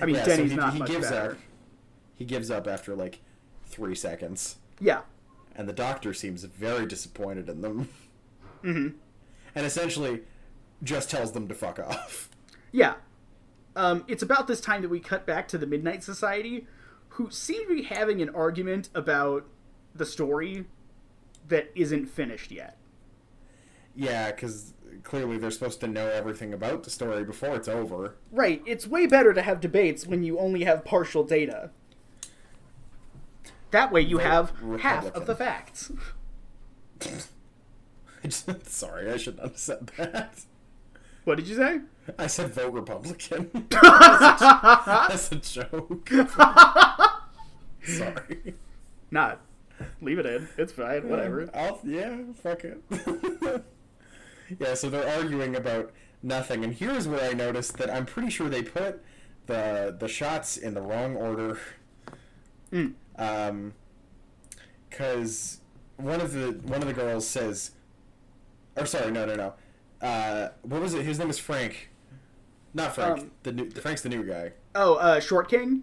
I 0.00 0.06
mean, 0.06 0.14
Yeah, 0.14 0.24
so 0.24 0.44
he, 0.44 0.54
not 0.54 0.72
he 0.74 0.78
much 0.78 0.88
gives 0.88 1.10
better. 1.10 1.32
up. 1.32 1.38
He 2.14 2.24
gives 2.24 2.48
up 2.48 2.68
after 2.68 2.94
like 2.94 3.20
three 3.66 3.96
seconds, 3.96 4.56
Yeah, 4.78 5.00
and 5.54 5.68
the 5.68 5.72
doctor 5.72 6.12
seems 6.14 6.44
very 6.44 6.86
disappointed 6.86 7.48
in 7.48 7.60
them, 7.60 7.88
hmm 8.62 8.88
and 9.54 9.66
essentially 9.66 10.20
just 10.82 11.10
tells 11.10 11.32
them 11.32 11.48
to 11.48 11.54
fuck 11.54 11.78
off. 11.78 12.30
yeah. 12.72 12.94
Um, 13.76 14.04
it's 14.08 14.22
about 14.22 14.46
this 14.46 14.60
time 14.60 14.82
that 14.82 14.88
we 14.88 15.00
cut 15.00 15.26
back 15.26 15.48
to 15.48 15.58
the 15.58 15.66
Midnight 15.66 16.02
Society, 16.04 16.66
who 17.10 17.30
seem 17.30 17.68
to 17.68 17.74
be 17.74 17.82
having 17.82 18.22
an 18.22 18.30
argument 18.30 18.88
about 18.94 19.44
the 19.94 20.06
story 20.06 20.66
that 21.48 21.70
isn't 21.74 22.06
finished 22.06 22.52
yet. 22.52 22.76
Yeah, 23.94 24.30
because 24.30 24.74
clearly 25.02 25.36
they're 25.38 25.50
supposed 25.50 25.80
to 25.80 25.88
know 25.88 26.06
everything 26.08 26.52
about 26.54 26.84
the 26.84 26.90
story 26.90 27.24
before 27.24 27.56
it's 27.56 27.68
over. 27.68 28.16
Right. 28.30 28.62
It's 28.66 28.86
way 28.86 29.06
better 29.06 29.32
to 29.34 29.42
have 29.42 29.60
debates 29.60 30.06
when 30.06 30.22
you 30.22 30.38
only 30.38 30.64
have 30.64 30.84
partial 30.84 31.24
data. 31.24 31.70
That 33.70 33.92
way 33.92 34.00
you 34.00 34.18
have 34.18 34.52
half 34.80 35.06
of 35.06 35.26
the 35.26 35.34
facts. 35.34 35.92
I 38.22 38.26
just, 38.28 38.66
sorry, 38.66 39.10
I 39.10 39.16
should 39.16 39.36
not 39.38 39.46
have 39.46 39.58
said 39.58 39.90
that. 39.96 40.40
What 41.24 41.36
did 41.36 41.48
you 41.48 41.56
say? 41.56 41.80
I 42.18 42.26
said 42.26 42.52
vote 42.52 42.72
Republican. 42.72 43.66
That's 43.70 45.32
a 45.32 45.36
joke. 45.36 46.10
sorry. 47.84 48.54
Not. 49.10 49.40
Leave 50.02 50.18
it 50.18 50.26
in. 50.26 50.48
It's 50.58 50.72
fine. 50.72 51.08
Whatever. 51.08 51.48
I'll, 51.54 51.80
yeah, 51.84 52.18
fuck 52.42 52.64
it. 52.64 52.82
yeah, 54.58 54.74
so 54.74 54.90
they're 54.90 55.16
arguing 55.16 55.56
about 55.56 55.92
nothing, 56.22 56.64
and 56.64 56.74
here's 56.74 57.08
where 57.08 57.30
I 57.30 57.32
noticed 57.32 57.78
that 57.78 57.90
I'm 57.90 58.04
pretty 58.04 58.30
sure 58.30 58.48
they 58.48 58.62
put 58.62 59.02
the 59.46 59.96
the 59.98 60.08
shots 60.08 60.56
in 60.56 60.74
the 60.74 60.82
wrong 60.82 61.16
order. 61.16 61.58
Mm. 62.72 62.94
Um, 63.20 63.74
because 64.88 65.60
one 65.96 66.20
of 66.20 66.32
the 66.32 66.52
one 66.64 66.80
of 66.82 66.88
the 66.88 66.94
girls 66.94 67.28
says, 67.28 67.72
or 68.76 68.86
sorry, 68.86 69.12
no, 69.12 69.24
no, 69.26 69.36
no. 69.36 69.54
Uh, 70.04 70.48
what 70.62 70.80
was 70.80 70.94
it? 70.94 71.04
His 71.04 71.18
name 71.18 71.30
is 71.30 71.38
Frank. 71.38 71.90
Not 72.74 72.94
Frank. 72.94 73.18
Um, 73.20 73.30
the 73.42 73.52
new 73.52 73.70
Frank's 73.70 74.02
the 74.02 74.08
new 74.08 74.24
guy. 74.24 74.52
Oh, 74.74 74.94
uh, 74.94 75.20
Short 75.20 75.48
King? 75.48 75.82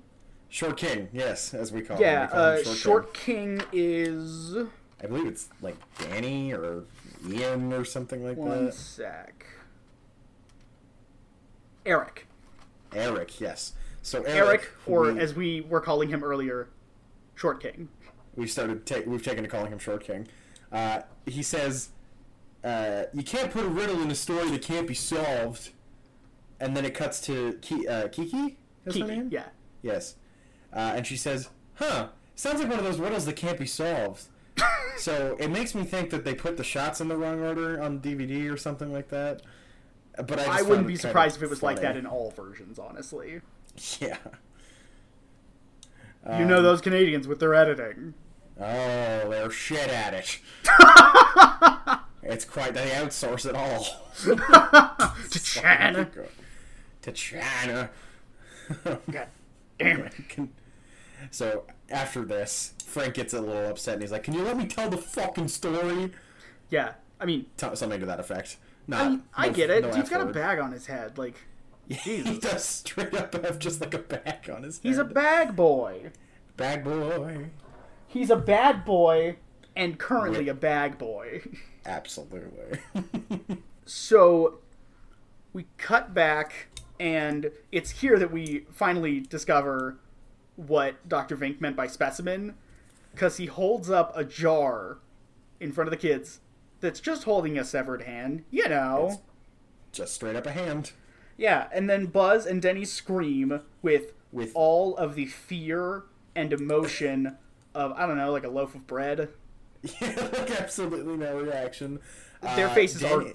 Short 0.50 0.78
King, 0.78 1.10
yes, 1.12 1.54
as 1.54 1.72
we 1.72 1.82
call 1.82 2.00
Yeah, 2.00 2.24
him. 2.24 2.30
Him 2.32 2.70
uh, 2.70 2.74
Short 2.74 3.14
King 3.14 3.62
is. 3.72 4.56
I 5.04 5.06
believe 5.08 5.28
it's 5.28 5.50
like 5.62 5.76
Danny 6.00 6.54
or 6.54 6.86
Ian 7.30 7.72
or 7.72 7.86
something 7.86 8.24
like 8.26 8.38
One 8.38 8.66
that. 8.66 8.74
sec. 8.74 9.46
Eric. 11.86 12.28
Eric, 12.94 13.40
yes. 13.40 13.74
So 14.02 14.24
Eric, 14.24 14.38
Eric, 14.38 14.72
or 14.88 15.20
as 15.20 15.34
we 15.36 15.62
were 15.62 15.82
calling 15.82 16.10
him 16.10 16.24
earlier, 16.24 16.70
Short 17.38 17.62
King. 17.62 17.88
we 18.36 18.48
started, 18.48 18.86
ta- 18.86 19.02
we've 19.06 19.24
taken 19.24 19.44
to 19.44 19.50
calling 19.50 19.72
him 19.72 19.80
Short 19.80 20.04
King. 20.04 20.28
Uh, 20.72 21.02
he 21.26 21.44
says, 21.44 21.90
uh, 22.64 23.04
"You 23.14 23.24
can't 23.24 23.52
put 23.52 23.64
a 23.64 23.70
riddle 23.70 24.02
in 24.02 24.12
a 24.12 24.16
story 24.16 24.50
that 24.50 24.62
can't 24.62 24.88
be 24.88 24.94
solved." 24.94 25.70
And 26.60 26.76
then 26.76 26.84
it 26.84 26.94
cuts 26.96 27.22
to 27.22 27.54
Ki- 27.62 27.88
uh, 27.88 28.08
Kiki. 28.10 28.58
Kiki, 28.86 29.04
name? 29.04 29.30
yeah. 29.32 29.50
Yes. 29.84 30.16
Uh, 30.74 30.94
and 30.96 31.06
she 31.06 31.16
says, 31.16 31.50
"Huh? 31.76 32.10
Sounds 32.36 32.60
like 32.60 32.70
one 32.70 32.80
of 32.80 32.86
those 32.86 33.00
riddles 33.00 33.26
that 33.26 33.36
can't 33.36 33.58
be 33.60 33.68
solved." 33.68 34.24
so 34.98 35.38
it 35.40 35.50
makes 35.52 35.76
me 35.76 35.84
think 35.84 36.10
that 36.10 36.26
they 36.26 36.34
put 36.34 36.58
the 36.58 36.64
shots 36.64 37.00
in 37.00 37.08
the 37.08 37.16
wrong 37.16 37.42
order 37.42 37.80
on 37.82 38.00
DVD 38.00 38.52
or 38.52 38.58
something 38.58 38.92
like 38.92 39.10
that. 39.10 39.44
But 40.18 40.40
I, 40.40 40.60
I 40.60 40.62
wouldn't 40.64 40.88
be 40.88 40.96
surprised 40.96 41.38
if 41.38 41.44
it 41.44 41.50
was 41.50 41.62
like 41.62 41.80
that 41.82 41.96
in 41.96 42.08
all 42.08 42.32
versions, 42.32 42.80
honestly. 42.80 43.42
Yeah. 44.00 44.18
You 46.26 46.46
know 46.46 46.58
Um, 46.58 46.64
those 46.64 46.82
Canadians 46.82 47.28
with 47.28 47.40
their 47.40 47.54
editing. 47.56 48.14
Oh, 48.60 49.30
they're 49.30 49.52
shit 49.52 49.88
at 49.90 50.14
it. 50.14 50.40
it's 52.24 52.44
quite 52.46 52.74
they 52.74 52.90
outsource 52.90 53.46
it 53.48 53.56
all 53.56 53.86
To 55.30 55.44
China. 55.44 56.10
to 57.04 57.12
China. 57.14 57.90
God 58.84 59.28
damn 59.80 60.02
it. 60.02 60.14
So 61.32 61.64
after 61.90 62.26
this, 62.26 62.74
Frank 62.86 63.14
gets 63.14 63.34
a 63.34 63.40
little 63.42 63.68
upset 63.70 63.94
and 63.94 64.02
he's 64.02 64.12
like, 64.12 64.24
"Can 64.24 64.34
you 64.34 64.42
let 64.44 64.58
me 64.58 64.66
tell 64.66 64.90
the 64.90 64.98
fucking 64.98 65.48
story?" 65.48 66.12
Yeah, 66.70 66.94
I 67.22 67.26
mean, 67.26 67.46
T- 67.58 67.68
something 67.76 68.00
to 68.00 68.06
that 68.08 68.20
effect. 68.20 68.58
I, 68.92 69.10
mean, 69.10 69.24
I 69.36 69.48
no- 69.48 69.54
get 69.54 69.70
it. 69.70 69.84
no 69.84 69.92
Dude's 69.92 70.10
got 70.10 70.22
a 70.22 70.26
bag 70.26 70.60
on 70.60 70.72
his 70.72 70.86
head. 70.88 71.18
Like, 71.18 71.36
he 72.04 72.22
Jesus. 72.24 72.40
does 72.40 72.64
straight 72.66 73.14
up 73.14 73.34
have 73.34 73.60
just 73.60 73.82
like 73.82 73.94
a 73.94 74.00
bag 74.00 74.50
on 74.50 74.64
his 74.64 74.78
head. 74.80 74.88
he's 74.90 74.98
a 74.98 75.04
bag 75.04 75.56
boy. 75.56 76.12
bag 76.56 76.84
boy. 76.84 77.50
He's 78.08 78.30
a 78.30 78.36
bad 78.36 78.84
boy 78.86 79.38
and 79.76 79.98
currently 80.00 80.50
a 80.50 80.54
bag 80.54 80.98
boy. 80.98 81.42
Absolutely. 81.86 82.80
So 83.86 84.60
we 85.54 85.68
cut 85.78 86.14
back, 86.14 86.68
and 87.00 87.52
it's 87.72 87.90
here 87.92 88.20
that 88.20 88.32
we 88.32 88.66
finally 88.72 89.22
discover 89.22 89.98
what 90.58 91.08
Dr. 91.08 91.38
Vink 91.38 91.62
meant 91.62 91.76
by 91.78 91.88
specimen, 91.88 92.56
because 93.14 93.38
he 93.38 93.46
holds 93.46 93.90
up 93.90 94.12
a 94.18 94.24
jar 94.26 94.98
in 95.60 95.72
front 95.72 95.88
of 95.88 95.92
the 95.92 95.98
kids 95.98 96.40
that's 96.82 97.00
just 97.00 97.24
holding 97.24 97.58
a 97.58 97.64
severed 97.64 98.02
hand, 98.04 98.44
you 98.52 98.68
know. 98.68 99.06
It's- 99.06 99.20
just 99.94 100.14
straight 100.14 100.36
up 100.36 100.46
a 100.46 100.52
hand. 100.52 100.92
Yeah, 101.38 101.68
and 101.72 101.90
then 101.90 102.08
Buzz 102.08 102.46
and 102.46 102.62
Denny 102.62 102.84
scream 102.86 103.62
with 103.82 104.14
With- 104.32 104.52
all 104.56 104.98
of 104.98 105.16
the 105.16 105.26
fear 105.28 106.04
and 106.36 106.52
emotion 106.52 107.38
of 107.76 107.92
I 107.94 108.06
don't 108.08 108.18
know, 108.18 108.32
like 108.32 108.44
a 108.44 108.50
loaf 108.50 108.74
of 108.76 108.88
bread. 108.88 109.30
Yeah, 110.02 110.30
like 110.34 110.60
absolutely 110.60 111.16
no 111.18 111.40
reaction. 111.40 112.00
Their 112.42 112.68
Uh, 112.68 112.74
faces 112.74 113.04
are 113.04 113.20
Denny- 113.22 113.34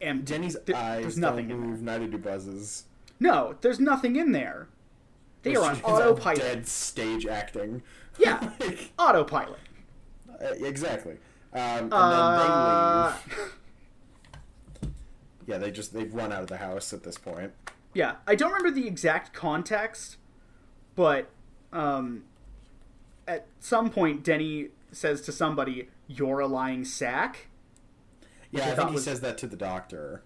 empty. 0.00 0.32
Denny's 0.32 0.56
There- 0.64 0.76
eyes 0.76 1.02
there's 1.02 1.18
nothing 1.18 1.48
don't 1.48 1.60
move, 1.60 1.82
neither 1.82 2.06
do 2.06 2.18
Buzz's. 2.18 2.84
No, 3.20 3.54
there's 3.60 3.80
nothing 3.80 4.16
in 4.16 4.32
there. 4.32 4.68
They 5.42 5.54
are 5.56 5.64
on 5.70 5.76
It's 5.76 5.84
autopilot. 5.84 6.40
Dead 6.40 6.66
stage 6.68 7.26
acting. 7.26 7.82
Yeah, 8.18 8.50
Like, 8.60 8.92
autopilot. 8.98 9.58
uh, 10.42 10.46
exactly. 10.64 11.18
Um, 11.52 11.60
and 11.60 11.92
Uh, 11.94 13.14
then 13.18 13.28
they 13.28 13.36
leave. 13.42 13.52
Yeah, 15.48 15.56
they 15.58 15.70
just 15.70 15.94
they've 15.94 16.12
run 16.14 16.30
out 16.30 16.42
of 16.42 16.48
the 16.48 16.58
house 16.58 16.92
at 16.92 17.02
this 17.04 17.16
point. 17.16 17.52
yeah, 17.94 18.16
I 18.26 18.34
don't 18.34 18.52
remember 18.52 18.70
the 18.78 18.86
exact 18.86 19.32
context, 19.32 20.18
but 20.94 21.30
um, 21.72 22.24
at 23.26 23.46
some 23.58 23.88
point, 23.90 24.22
Denny 24.22 24.68
says 24.92 25.22
to 25.22 25.32
somebody, 25.32 25.88
"You're 26.06 26.40
a 26.40 26.46
lying 26.46 26.84
sack." 26.84 27.46
Yeah, 28.50 28.68
I 28.68 28.72
I, 28.72 28.74
think 28.74 28.88
he 28.90 28.94
was- 28.96 29.04
says 29.04 29.20
that 29.22 29.38
to 29.38 29.46
the 29.46 29.56
doctor. 29.56 30.22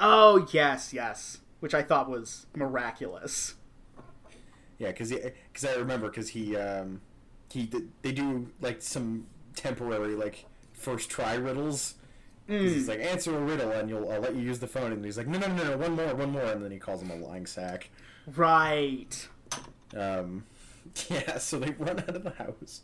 Oh 0.00 0.48
yes, 0.50 0.94
yes, 0.94 1.40
which 1.60 1.74
I 1.74 1.82
thought 1.82 2.08
was 2.08 2.46
miraculous. 2.56 3.54
Yeah, 4.78 4.88
because 4.92 5.10
because 5.12 5.64
I 5.66 5.74
remember 5.74 6.08
because 6.08 6.30
he 6.30 6.56
um 6.56 7.02
he 7.50 7.70
they 8.00 8.12
do 8.12 8.50
like 8.62 8.80
some 8.80 9.26
temporary 9.54 10.14
like 10.16 10.46
first 10.72 11.10
try 11.10 11.34
riddles. 11.34 11.96
Mm. 12.48 12.60
He's 12.60 12.88
like 12.88 13.00
answer 13.00 13.36
a 13.36 13.40
riddle 13.40 13.70
and 13.70 13.88
you'll 13.88 14.10
I'll 14.10 14.20
let 14.20 14.34
you 14.34 14.42
use 14.42 14.58
the 14.58 14.66
phone 14.66 14.92
and 14.92 15.04
he's 15.04 15.16
like 15.16 15.28
no 15.28 15.38
no 15.38 15.46
no 15.48 15.62
no 15.62 15.76
one 15.76 15.92
more 15.92 16.14
one 16.14 16.30
more 16.30 16.42
and 16.42 16.62
then 16.62 16.70
he 16.70 16.78
calls 16.78 17.02
him 17.02 17.10
a 17.10 17.16
lying 17.16 17.46
sack. 17.46 17.90
Right. 18.34 19.28
Um, 19.96 20.44
yeah, 21.08 21.38
so 21.38 21.58
they 21.58 21.70
run 21.72 22.00
out 22.00 22.16
of 22.16 22.24
the 22.24 22.30
house. 22.30 22.82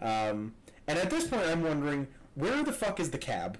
Um, 0.00 0.54
and 0.86 0.98
at 0.98 1.10
this 1.10 1.26
point, 1.26 1.42
I'm 1.46 1.62
wondering 1.62 2.08
where 2.34 2.62
the 2.62 2.72
fuck 2.72 2.98
is 3.00 3.10
the 3.10 3.18
cab? 3.18 3.58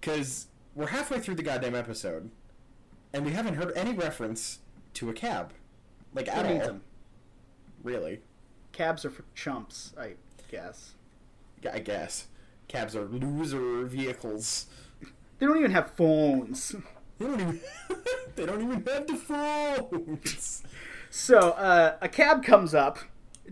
Because 0.00 0.46
we're 0.74 0.88
halfway 0.88 1.18
through 1.20 1.36
the 1.36 1.42
goddamn 1.42 1.74
episode, 1.74 2.30
and 3.12 3.24
we 3.24 3.32
haven't 3.32 3.54
heard 3.54 3.72
any 3.74 3.92
reference 3.92 4.58
to 4.94 5.08
a 5.08 5.12
cab, 5.12 5.52
like 6.12 6.28
at 6.28 6.38
all. 6.38 6.42
Remington. 6.42 6.80
Really? 7.82 8.20
Cabs 8.72 9.04
are 9.04 9.10
for 9.10 9.24
chumps, 9.34 9.94
I 9.98 10.14
guess. 10.50 10.94
I 11.72 11.78
guess 11.78 12.26
cabs 12.68 12.96
are 12.96 13.04
loser 13.04 13.84
vehicles. 13.84 14.66
They 15.38 15.46
don't 15.46 15.58
even 15.58 15.70
have 15.72 15.90
phones. 15.92 16.74
They 17.18 17.26
don't 17.26 17.40
even. 17.40 17.60
they 18.36 18.46
don't 18.46 18.62
even 18.62 18.84
have 18.84 19.06
the 19.06 19.16
phones. 19.16 20.62
So 21.10 21.38
uh, 21.50 21.96
a 22.00 22.08
cab 22.08 22.42
comes 22.44 22.74
up, 22.74 22.98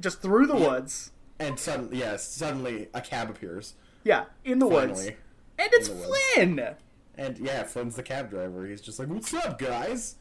just 0.00 0.20
through 0.22 0.46
the 0.46 0.56
woods. 0.56 1.12
And 1.38 1.58
suddenly, 1.58 1.98
yes, 1.98 2.26
suddenly 2.26 2.88
a 2.94 3.00
cab 3.00 3.30
appears. 3.30 3.74
Yeah, 4.04 4.24
in 4.44 4.58
the 4.58 4.66
woods, 4.66 5.00
Finally. 5.00 5.16
and 5.58 5.68
it's 5.72 5.88
woods. 5.88 6.06
Flynn. 6.34 6.74
And 7.16 7.38
yeah, 7.38 7.62
Flynn's 7.64 7.96
the 7.96 8.02
cab 8.02 8.30
driver. 8.30 8.66
He's 8.66 8.80
just 8.80 8.98
like, 8.98 9.08
"What's 9.08 9.32
up, 9.34 9.58
guys? 9.58 10.16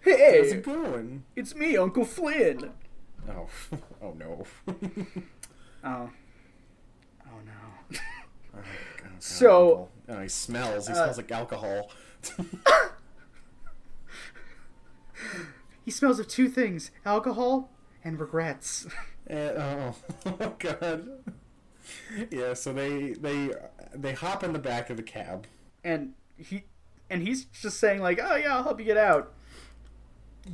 Hey, 0.00 0.38
How's 0.42 0.52
it 0.52 0.62
going?" 0.62 1.24
it's 1.34 1.54
me, 1.54 1.76
Uncle 1.76 2.04
Flynn. 2.04 2.70
Oh, 3.28 3.48
oh 4.02 4.14
no. 4.18 4.44
Oh. 5.84 6.10
Oh, 8.56 8.60
God, 9.02 9.10
So, 9.22 9.88
oh, 10.08 10.20
he 10.20 10.28
smells. 10.28 10.86
He 10.86 10.92
uh, 10.92 10.96
smells 10.96 11.16
like 11.18 11.30
alcohol. 11.32 11.90
he 15.84 15.90
smells 15.90 16.18
of 16.18 16.28
two 16.28 16.48
things: 16.48 16.90
alcohol 17.04 17.70
and 18.04 18.18
regrets. 18.20 18.86
And, 19.26 19.50
oh, 19.58 19.94
oh 20.26 20.54
god. 20.58 21.08
Yeah, 22.30 22.54
so 22.54 22.72
they 22.72 23.12
they 23.12 23.52
they 23.94 24.12
hop 24.12 24.42
in 24.44 24.52
the 24.52 24.58
back 24.58 24.90
of 24.90 24.96
the 24.96 25.02
cab. 25.02 25.46
and 25.84 26.14
he 26.36 26.64
and 27.08 27.22
he's 27.22 27.44
just 27.46 27.78
saying 27.78 28.00
like, 28.00 28.20
"Oh 28.22 28.36
yeah, 28.36 28.56
I'll 28.56 28.62
help 28.64 28.78
you 28.80 28.86
get 28.86 28.96
out." 28.96 29.32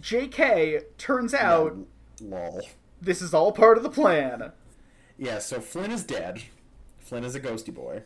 J.K. 0.00 0.80
turns 0.96 1.34
out 1.34 1.76
Lol. 2.22 2.62
this 3.00 3.20
is 3.20 3.34
all 3.34 3.53
part 3.53 3.76
of 3.76 3.82
the 3.82 3.90
plan. 3.90 4.53
Yeah, 5.18 5.38
so 5.38 5.61
Flynn 5.61 5.90
is 5.90 6.03
dead. 6.03 6.42
Flynn 7.03 7.24
is 7.24 7.34
a 7.34 7.40
ghosty 7.40 7.74
boy. 7.74 8.03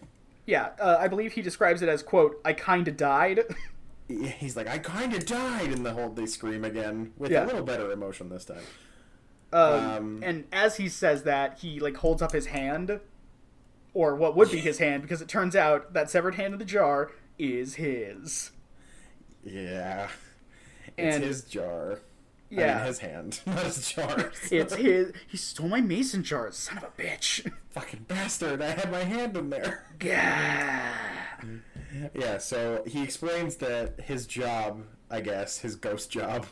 Yeah, 0.47 0.71
uh, 0.81 0.97
I 0.99 1.09
believe 1.09 1.33
he 1.33 1.43
describes 1.43 1.83
it 1.83 1.89
as 1.89 2.03
quote, 2.03 2.41
"I 2.45 2.53
kinda 2.53 2.91
died." 2.93 3.41
He's 4.09 4.57
like, 4.57 4.69
I 4.69 4.79
kind 4.79 5.13
of 5.15 5.27
died, 5.27 5.71
and 5.73 5.85
the 5.85 5.93
whole 5.93 6.09
they 6.11 6.27
scream 6.27 6.65
again 6.65 7.13
with 7.19 7.33
Yeah. 7.33 7.45
a 7.45 7.47
little 7.47 7.63
better 7.65 7.91
emotion 7.91 8.29
this 8.29 8.45
time. 8.45 8.63
Um, 9.53 9.63
Um, 9.85 10.21
and 10.23 10.45
as 10.53 10.77
he 10.77 10.89
says 10.89 11.25
that, 11.25 11.59
he 11.59 11.81
like 11.81 11.97
holds 11.97 12.23
up 12.23 12.31
his 12.33 12.47
hand, 12.47 13.01
or 13.95 14.15
what 14.15 14.37
would 14.37 14.51
be 14.51 14.59
his 14.59 14.79
hand, 14.79 15.03
because 15.03 15.21
it 15.21 15.29
turns 15.29 15.57
out 15.57 15.93
that 15.95 16.09
severed 16.11 16.37
hand 16.37 16.53
in 16.53 16.59
the 16.61 16.65
jar 16.65 17.11
is 17.39 17.75
his. 17.75 18.53
Yeah, 19.45 20.09
it's 20.97 21.17
And- 21.17 21.25
his 21.25 21.43
jar. 21.43 21.99
I 22.51 22.55
Yeah. 22.55 22.77
mean, 22.79 22.87
his 22.87 22.99
hand, 23.01 23.41
not 23.47 23.65
his 23.65 23.93
jar. 23.93 24.33
It's 24.51 24.75
his. 24.75 25.13
He 25.27 25.37
stole 25.37 25.69
my 25.69 25.81
mason 25.81 26.23
jars, 26.23 26.57
son 26.57 26.79
of 26.79 26.85
a 26.85 27.03
bitch. 27.03 27.51
fucking 27.71 28.05
bastard. 28.09 28.63
I 28.63 28.71
had 28.71 28.91
my 28.91 29.03
hand 29.05 29.37
in 29.37 29.51
there. 29.51 29.85
Gah. 29.99 30.93
Yeah, 32.15 32.39
so 32.39 32.83
he 32.87 33.03
explains 33.03 33.57
that 33.57 34.01
his 34.01 34.27
job, 34.27 34.83
I 35.11 35.21
guess, 35.21 35.59
his 35.59 35.77
ghost 35.77 36.11
job, 36.11 36.47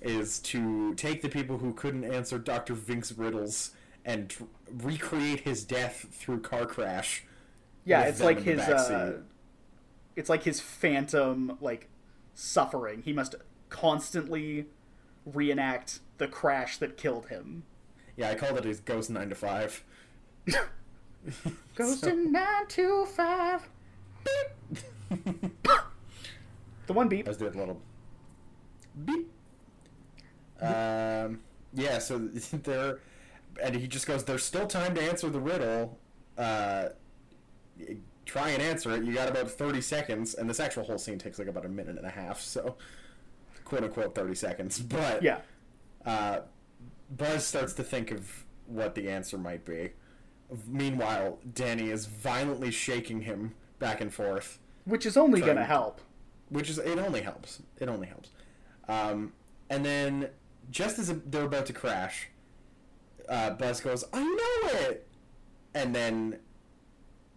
is 0.00 0.38
to 0.40 0.94
take 0.94 1.22
the 1.22 1.28
people 1.28 1.58
who 1.58 1.72
couldn't 1.72 2.04
answer 2.04 2.38
Dr. 2.38 2.74
Vink's 2.74 3.12
riddles 3.12 3.72
and 4.04 4.32
recreate 4.70 5.40
his 5.40 5.64
death 5.64 6.06
through 6.12 6.40
car 6.40 6.66
crash. 6.66 7.24
Yeah, 7.84 8.02
it's 8.02 8.20
like 8.20 8.40
his. 8.40 8.60
Uh, 8.60 9.18
it's 10.14 10.28
like 10.28 10.44
his 10.44 10.60
phantom 10.60 11.58
like 11.60 11.88
suffering. 12.34 13.02
He 13.02 13.12
must 13.12 13.34
constantly 13.68 14.66
reenact 15.26 16.00
the 16.18 16.28
crash 16.28 16.78
that 16.78 16.96
killed 16.96 17.26
him. 17.26 17.64
Yeah, 18.16 18.30
I 18.30 18.34
called 18.34 18.56
it 18.56 18.64
his 18.64 18.80
ghost 18.80 19.10
9 19.10 19.28
to 19.28 19.34
5. 19.34 19.84
Ghost 21.74 22.04
nine 22.04 22.16
to 22.16 22.30
nine 22.30 22.66
two 22.68 23.06
five. 23.06 23.68
The 26.86 26.92
one 26.92 27.08
beep. 27.08 27.26
I 27.26 27.30
was 27.30 27.36
doing 27.36 27.54
a 27.54 27.58
little 27.58 27.80
beep. 29.04 29.30
Um, 30.60 31.40
yeah, 31.74 31.98
so 31.98 32.18
there, 32.62 33.00
and 33.62 33.74
he 33.74 33.88
just 33.88 34.06
goes, 34.06 34.24
"There's 34.24 34.44
still 34.44 34.66
time 34.66 34.94
to 34.94 35.02
answer 35.02 35.28
the 35.28 35.40
riddle. 35.40 35.98
Uh, 36.38 36.90
try 38.24 38.50
and 38.50 38.62
answer 38.62 38.94
it. 38.94 39.04
You 39.04 39.12
got 39.12 39.28
about 39.28 39.50
thirty 39.50 39.80
seconds." 39.80 40.34
And 40.34 40.48
this 40.48 40.60
actual 40.60 40.84
whole 40.84 40.98
scene 40.98 41.18
takes 41.18 41.38
like 41.38 41.48
about 41.48 41.64
a 41.64 41.68
minute 41.68 41.96
and 41.96 42.06
a 42.06 42.10
half, 42.10 42.40
so 42.40 42.76
quote 43.66 43.84
unquote 43.84 44.14
thirty 44.14 44.34
seconds. 44.34 44.78
But 44.96 45.22
Yeah. 45.22 45.40
uh, 46.06 46.40
Buzz 47.14 47.46
starts 47.46 47.74
to 47.74 47.82
think 47.84 48.10
of 48.10 48.44
what 48.66 48.94
the 48.94 49.10
answer 49.10 49.36
might 49.36 49.64
be. 49.66 49.90
Meanwhile, 50.66 51.38
Danny 51.54 51.90
is 51.90 52.06
violently 52.06 52.70
shaking 52.70 53.20
him 53.22 53.54
back 53.78 54.00
and 54.00 54.12
forth 54.14 54.58
Which 54.84 55.04
is 55.04 55.16
only 55.16 55.40
Trying- 55.40 55.54
gonna 55.56 55.66
help. 55.66 56.00
which 56.48 56.70
is 56.70 56.78
it 56.78 56.98
only 56.98 57.20
helps. 57.20 57.60
It 57.78 57.88
only 57.88 58.06
helps. 58.06 58.30
Um, 58.88 59.32
and 59.68 59.84
then 59.84 60.30
just 60.70 60.98
as 60.98 61.12
they're 61.26 61.44
about 61.44 61.66
to 61.66 61.72
crash, 61.72 62.28
uh, 63.28 63.50
Buzz 63.50 63.80
goes, 63.80 64.04
"I 64.12 64.22
know 64.22 64.68
it," 64.88 65.06
and 65.74 65.92
then 65.94 66.38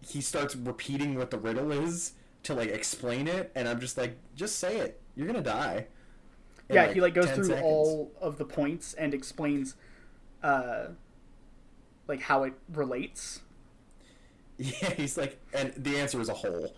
he 0.00 0.20
starts 0.20 0.54
repeating 0.56 1.16
what 1.16 1.30
the 1.32 1.38
riddle 1.38 1.72
is 1.72 2.12
to 2.44 2.54
like 2.54 2.70
explain 2.70 3.26
it, 3.28 3.50
and 3.56 3.68
I'm 3.68 3.80
just 3.80 3.98
like, 3.98 4.16
"Just 4.36 4.58
say 4.60 4.78
it. 4.78 5.00
You're 5.16 5.26
gonna 5.26 5.42
die." 5.42 5.86
Yeah, 6.74 6.92
he 6.92 7.00
like 7.00 7.14
goes 7.14 7.30
through 7.30 7.44
seconds. 7.44 7.62
all 7.64 8.12
of 8.20 8.38
the 8.38 8.44
points 8.44 8.94
and 8.94 9.12
explains 9.14 9.74
uh 10.42 10.88
like 12.08 12.22
how 12.22 12.44
it 12.44 12.54
relates. 12.72 13.40
Yeah, 14.58 14.90
he's 14.90 15.16
like, 15.16 15.38
and 15.54 15.72
the 15.74 15.96
answer 15.96 16.20
is 16.20 16.28
a 16.28 16.34
hole. 16.34 16.76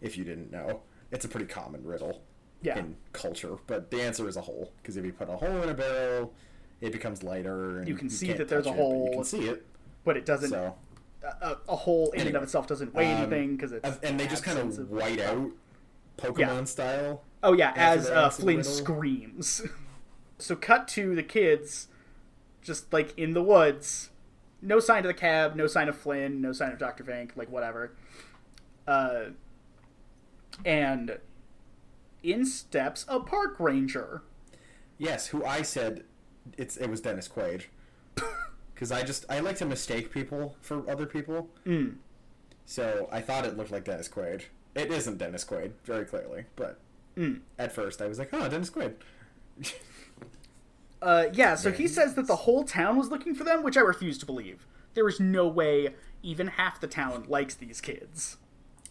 If 0.00 0.18
you 0.18 0.24
didn't 0.24 0.50
know, 0.50 0.80
it's 1.12 1.24
a 1.24 1.28
pretty 1.28 1.46
common 1.46 1.84
riddle 1.84 2.22
Yeah. 2.60 2.76
in 2.78 2.96
culture, 3.12 3.56
but 3.68 3.90
the 3.92 4.02
answer 4.02 4.26
is 4.28 4.36
a 4.36 4.40
hole 4.40 4.72
because 4.82 4.96
if 4.96 5.04
you 5.04 5.12
put 5.12 5.28
a 5.28 5.36
hole 5.36 5.62
in 5.62 5.68
a 5.68 5.74
barrel, 5.74 6.32
it 6.80 6.90
becomes 6.90 7.22
lighter. 7.22 7.78
And 7.78 7.88
You 7.88 7.94
can 7.94 8.10
see 8.10 8.26
can't 8.26 8.38
that 8.38 8.48
there's 8.48 8.66
a 8.66 8.70
it, 8.70 8.74
hole. 8.76 9.04
You 9.10 9.16
can 9.18 9.24
see 9.24 9.42
it. 9.48 9.64
But 10.02 10.16
it 10.16 10.26
doesn't 10.26 10.50
So, 10.50 10.74
a, 11.22 11.56
a 11.68 11.76
hole 11.76 12.10
in 12.12 12.26
and 12.26 12.34
of 12.36 12.42
itself 12.42 12.66
doesn't 12.66 12.92
weigh 12.94 13.12
um, 13.12 13.20
anything 13.22 13.54
because 13.56 13.72
it's 13.72 13.98
and 14.02 14.18
they 14.18 14.26
just 14.26 14.42
kind 14.42 14.58
of 14.58 14.90
white 14.90 15.20
out, 15.20 15.50
Pokemon 16.20 16.68
style. 16.68 17.22
Oh 17.42 17.52
yeah, 17.52 17.72
as 17.76 18.08
uh, 18.08 18.30
Flynn 18.30 18.64
screams. 18.64 19.62
so 20.38 20.56
cut 20.56 20.88
to 20.88 21.14
the 21.14 21.22
kids, 21.22 21.88
just 22.62 22.92
like 22.92 23.16
in 23.18 23.34
the 23.34 23.42
woods. 23.42 24.10
No 24.62 24.78
sign 24.78 24.98
of 24.98 25.06
the 25.06 25.14
cab, 25.14 25.56
no 25.56 25.66
sign 25.66 25.88
of 25.88 25.96
Flynn, 25.96 26.42
no 26.42 26.52
sign 26.52 26.72
of 26.72 26.78
Doctor 26.78 27.02
Vank, 27.02 27.30
like 27.34 27.50
whatever. 27.50 27.94
Uh, 28.86 29.30
and 30.64 31.18
in 32.22 32.44
steps 32.44 33.06
a 33.08 33.20
park 33.20 33.56
ranger. 33.58 34.22
Yes, 34.98 35.28
who 35.28 35.44
I 35.44 35.62
said 35.62 36.04
it's 36.56 36.76
it 36.76 36.90
was 36.90 37.00
Dennis 37.00 37.28
Quaid. 37.28 37.64
Because 38.74 38.92
I 38.92 39.02
just 39.02 39.26
I 39.28 39.40
like 39.40 39.56
to 39.56 39.66
mistake 39.66 40.10
people 40.10 40.56
for 40.62 40.90
other 40.90 41.04
people. 41.04 41.50
Mm. 41.66 41.96
So 42.64 43.10
I 43.12 43.20
thought 43.20 43.44
it 43.44 43.54
looked 43.54 43.70
like 43.70 43.84
Dennis 43.84 44.08
Quaid. 44.08 44.44
It 44.74 44.90
isn't 44.92 45.18
Dennis 45.18 45.44
Quaid, 45.44 45.72
very 45.84 46.04
clearly. 46.04 46.44
But 46.56 46.78
Mm. 47.16 47.40
at 47.58 47.72
first 47.72 48.00
I 48.00 48.06
was 48.06 48.18
like, 48.18 48.30
oh, 48.32 48.48
Dennis 48.48 48.70
Quaid. 48.70 48.94
Uh, 51.02 51.26
yeah, 51.32 51.54
so 51.54 51.72
he 51.72 51.88
says 51.88 52.14
that 52.14 52.26
the 52.26 52.36
whole 52.36 52.62
town 52.64 52.96
was 52.98 53.08
looking 53.08 53.34
for 53.34 53.42
them, 53.42 53.62
which 53.62 53.76
I 53.76 53.80
refuse 53.80 54.18
to 54.18 54.26
believe. 54.26 54.66
There 54.94 55.08
is 55.08 55.18
no 55.18 55.48
way 55.48 55.94
even 56.22 56.46
half 56.48 56.78
the 56.80 56.86
town 56.86 57.24
likes 57.26 57.54
these 57.54 57.80
kids. 57.80 58.36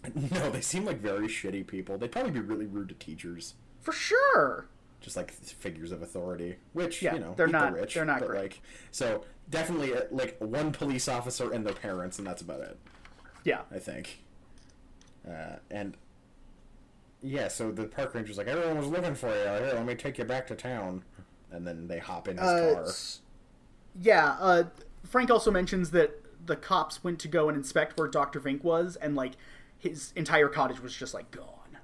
no, 0.16 0.50
they 0.50 0.62
seem 0.62 0.86
like 0.86 0.98
very 0.98 1.28
shitty 1.28 1.68
people. 1.68 1.98
They'd 1.98 2.12
probably 2.12 2.32
be 2.32 2.40
really 2.40 2.66
rude 2.66 2.90
to 2.90 2.96
teachers. 2.96 3.54
For 3.82 3.92
sure. 3.92 4.66
just 5.02 5.16
like 5.16 5.32
figures 5.32 5.92
of 5.92 6.02
authority, 6.02 6.58
which 6.74 7.02
Yeah, 7.02 7.14
you 7.14 7.20
know 7.20 7.34
they're 7.38 7.48
eat 7.48 7.52
the 7.54 7.60
not- 7.60 7.74
rich, 7.74 7.94
they're 7.94 8.06
not 8.06 8.20
but 8.20 8.30
great. 8.30 8.42
like 8.42 8.62
so 8.92 9.24
definitely 9.50 9.94
uh, 9.94 10.02
like 10.12 10.36
one 10.40 10.72
police 10.72 11.08
officer 11.08 11.52
and 11.54 11.66
their 11.66 11.74
parents, 11.74 12.18
and 12.18 12.28
that's 12.28 12.42
about 12.42 12.62
it. 12.62 12.78
Yeah. 13.46 13.62
I 13.72 13.78
think. 13.80 14.20
Uh, 15.30 15.58
and 15.70 15.96
yeah, 17.22 17.48
so 17.50 17.72
the 17.72 17.84
park 17.86 18.16
ranger's 18.16 18.38
like, 18.38 18.48
everyone 18.48 18.78
was 18.78 18.88
looking 18.88 19.16
for 19.16 19.30
you. 19.30 19.36
Here, 19.44 19.72
let 19.76 19.86
me 19.86 19.96
take 19.96 20.18
you 20.18 20.24
back 20.26 20.48
to 20.48 20.56
town. 20.56 21.04
And 21.52 21.66
then 21.68 21.88
they 21.88 22.00
hop 22.00 22.28
in 22.28 22.38
his 22.38 22.46
Uh, 22.48 22.74
car. 22.76 22.86
yeah, 24.00 24.36
uh, 24.40 24.64
Frank 25.04 25.30
also 25.32 25.52
mentions 25.52 25.92
that 25.92 26.24
the 26.46 26.56
cops 26.56 27.04
went 27.04 27.20
to 27.20 27.28
go 27.28 27.50
and 27.50 27.58
inspect 27.58 27.98
where 28.00 28.08
Dr. 28.08 28.40
Vink 28.40 28.64
was, 28.64 28.96
and, 28.98 29.16
like, 29.16 29.34
his 29.78 30.14
entire 30.16 30.48
cottage 30.48 30.80
was 30.80 30.96
just, 30.96 31.14
like, 31.14 31.30
gone. 31.32 31.78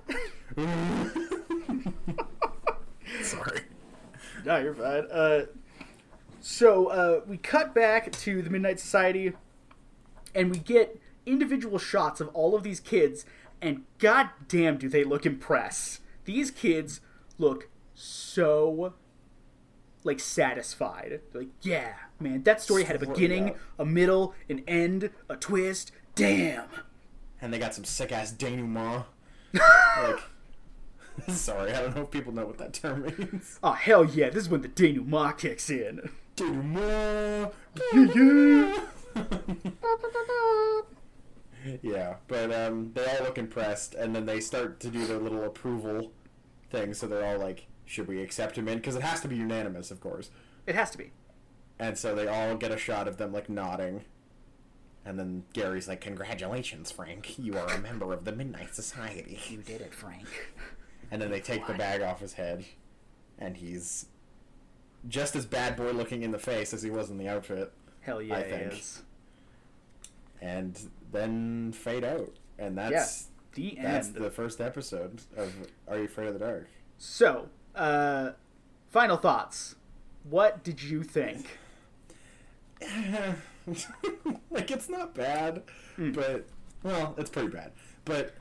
Huh? 0.56 0.70
Sorry. 3.22 3.60
no, 4.46 4.58
you're 4.58 4.74
fine. 4.74 5.06
Uh, 5.10 5.46
so, 6.40 6.88
uh, 6.88 7.20
we 7.26 7.38
cut 7.38 7.74
back 7.74 8.12
to 8.12 8.42
the 8.42 8.50
Midnight 8.50 8.78
Society, 8.78 9.32
and 10.34 10.50
we 10.50 10.58
get 10.58 11.00
individual 11.24 11.78
shots 11.78 12.20
of 12.20 12.28
all 12.28 12.54
of 12.54 12.62
these 12.62 12.80
kids, 12.80 13.24
and 13.62 13.84
goddamn 13.98 14.76
do 14.76 14.88
they 14.88 15.04
look 15.04 15.24
impressed. 15.24 16.00
These 16.26 16.50
kids 16.50 17.00
look 17.38 17.68
so 17.94 18.92
like 20.04 20.20
satisfied. 20.20 21.20
They're 21.32 21.42
like, 21.42 21.50
yeah, 21.62 21.94
man, 22.20 22.42
that 22.42 22.60
story 22.60 22.84
had 22.84 22.96
a 22.96 23.06
beginning, 23.06 23.54
a 23.78 23.86
middle, 23.86 24.34
an 24.48 24.62
end, 24.68 25.10
a 25.30 25.36
twist. 25.36 25.92
Damn. 26.14 26.68
And 27.40 27.52
they 27.52 27.58
got 27.58 27.74
some 27.74 27.84
sick 27.84 28.12
ass 28.12 28.30
denouement. 28.30 29.06
like, 29.54 30.20
sorry, 31.28 31.72
I 31.72 31.82
don't 31.82 31.96
know 31.96 32.02
if 32.02 32.10
people 32.10 32.32
know 32.32 32.46
what 32.46 32.58
that 32.58 32.74
term 32.74 33.02
means. 33.02 33.58
Oh 33.62 33.72
hell 33.72 34.04
yeah, 34.04 34.30
this 34.30 34.44
is 34.44 34.48
when 34.48 34.62
the 34.62 34.68
denouement 34.68 35.38
kicks 35.38 35.70
in. 35.70 36.10
denouement. 36.36 37.52
yeah, 41.82 42.16
but 42.26 42.52
um, 42.52 42.92
they 42.94 43.06
all 43.06 43.24
look 43.24 43.38
impressed, 43.38 43.94
and 43.94 44.14
then 44.14 44.26
they 44.26 44.40
start 44.40 44.80
to 44.80 44.90
do 44.90 45.06
their 45.06 45.18
little 45.18 45.44
approval 45.44 46.12
thing. 46.70 46.94
So 46.94 47.06
they're 47.06 47.24
all 47.24 47.38
like, 47.38 47.66
"Should 47.84 48.08
we 48.08 48.22
accept 48.22 48.56
him 48.56 48.68
in?" 48.68 48.78
Because 48.78 48.96
it 48.96 49.02
has 49.02 49.20
to 49.20 49.28
be 49.28 49.36
unanimous, 49.36 49.90
of 49.90 50.00
course. 50.00 50.30
It 50.66 50.74
has 50.74 50.90
to 50.90 50.98
be. 50.98 51.12
And 51.78 51.98
so 51.98 52.14
they 52.14 52.28
all 52.28 52.56
get 52.56 52.72
a 52.72 52.78
shot 52.78 53.08
of 53.08 53.16
them 53.16 53.32
like 53.32 53.48
nodding. 53.48 54.04
And 55.04 55.18
then 55.18 55.44
Gary's 55.52 55.86
like, 55.86 56.00
"Congratulations, 56.00 56.90
Frank! 56.90 57.38
You 57.38 57.56
are 57.58 57.68
a 57.68 57.78
member 57.78 58.12
of 58.12 58.24
the 58.24 58.32
Midnight 58.32 58.74
Society." 58.74 59.38
You 59.50 59.58
did 59.58 59.80
it, 59.80 59.94
Frank. 59.94 60.26
And 61.10 61.20
then 61.22 61.30
they 61.30 61.40
take 61.40 61.66
the 61.66 61.74
bag 61.74 62.02
off 62.02 62.20
his 62.20 62.32
head, 62.34 62.64
and 63.38 63.56
he's 63.56 64.06
just 65.08 65.36
as 65.36 65.44
bad 65.46 65.76
boy 65.76 65.90
looking 65.92 66.22
in 66.22 66.30
the 66.30 66.38
face 66.38 66.72
as 66.72 66.82
he 66.82 66.90
was 66.90 67.10
in 67.10 67.18
the 67.18 67.28
outfit. 67.28 67.72
Hell 68.00 68.20
yeah, 68.22 68.36
I 68.36 68.42
think. 68.42 68.72
is. 68.72 69.02
And 70.40 70.78
then 71.12 71.72
fade 71.72 72.04
out, 72.04 72.34
and 72.58 72.76
that's 72.76 73.28
The 73.54 73.78
that's 73.80 74.08
end. 74.08 74.16
the 74.16 74.30
first 74.30 74.60
episode 74.60 75.22
of 75.36 75.52
Are 75.88 75.98
You 75.98 76.04
Afraid 76.04 76.28
of 76.28 76.32
the 76.34 76.40
Dark? 76.40 76.68
So, 76.98 77.48
uh, 77.74 78.32
final 78.90 79.16
thoughts. 79.16 79.76
What 80.28 80.62
did 80.64 80.82
you 80.82 81.02
think? 81.02 81.58
like 84.50 84.70
it's 84.70 84.88
not 84.88 85.14
bad, 85.14 85.62
Hmm. 85.96 86.12
but 86.12 86.46
well, 86.82 87.14
it's 87.16 87.30
pretty 87.30 87.48
bad. 87.48 87.72
But 88.04 88.34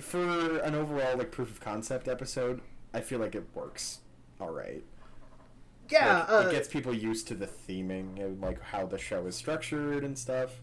for 0.00 0.58
an 0.60 0.74
overall 0.74 1.16
like 1.16 1.30
proof 1.30 1.50
of 1.50 1.60
concept 1.60 2.08
episode, 2.08 2.60
I 2.92 3.00
feel 3.00 3.18
like 3.18 3.34
it 3.34 3.44
works 3.54 4.00
all 4.40 4.50
right. 4.50 4.82
Yeah, 5.90 6.20
Like, 6.20 6.30
uh, 6.30 6.48
it 6.48 6.52
gets 6.52 6.68
people 6.68 6.94
used 6.94 7.28
to 7.28 7.34
the 7.34 7.46
theming 7.46 8.18
and 8.22 8.40
like 8.40 8.60
how 8.62 8.86
the 8.86 8.98
show 8.98 9.26
is 9.26 9.36
structured 9.36 10.02
and 10.04 10.18
stuff. 10.18 10.60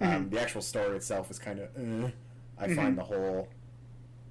Mm-hmm. 0.00 0.16
Um, 0.16 0.30
the 0.30 0.40
actual 0.40 0.62
story 0.62 0.96
itself 0.96 1.30
is 1.30 1.38
kind 1.38 1.60
of. 1.60 1.68
Uh, 1.76 2.10
I 2.58 2.74
find 2.74 2.96
the 2.96 3.04
whole. 3.04 3.48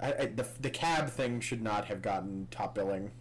I, 0.00 0.12
I, 0.12 0.26
the 0.26 0.46
the 0.60 0.70
cab 0.70 1.08
thing 1.08 1.40
should 1.40 1.62
not 1.62 1.86
have 1.86 2.02
gotten 2.02 2.48
top 2.50 2.74
billing. 2.74 3.12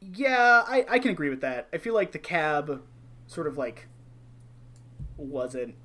Yeah, 0.00 0.64
I, 0.66 0.84
I 0.88 0.98
can 0.98 1.10
agree 1.10 1.30
with 1.30 1.40
that. 1.40 1.68
I 1.72 1.78
feel 1.78 1.94
like 1.94 2.12
the 2.12 2.18
cab 2.18 2.82
sort 3.26 3.46
of 3.46 3.56
like 3.56 3.88
wasn't 5.16 5.76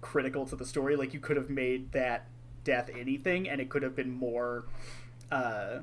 critical 0.00 0.46
to 0.46 0.56
the 0.56 0.66
story. 0.66 0.96
Like 0.96 1.14
you 1.14 1.20
could 1.20 1.36
have 1.36 1.48
made 1.48 1.92
that 1.92 2.26
death 2.68 2.90
anything 3.04 3.48
and 3.48 3.60
it 3.60 3.68
could 3.70 3.82
have 3.82 3.96
been 3.96 4.10
more 4.12 4.64
uh 5.32 5.78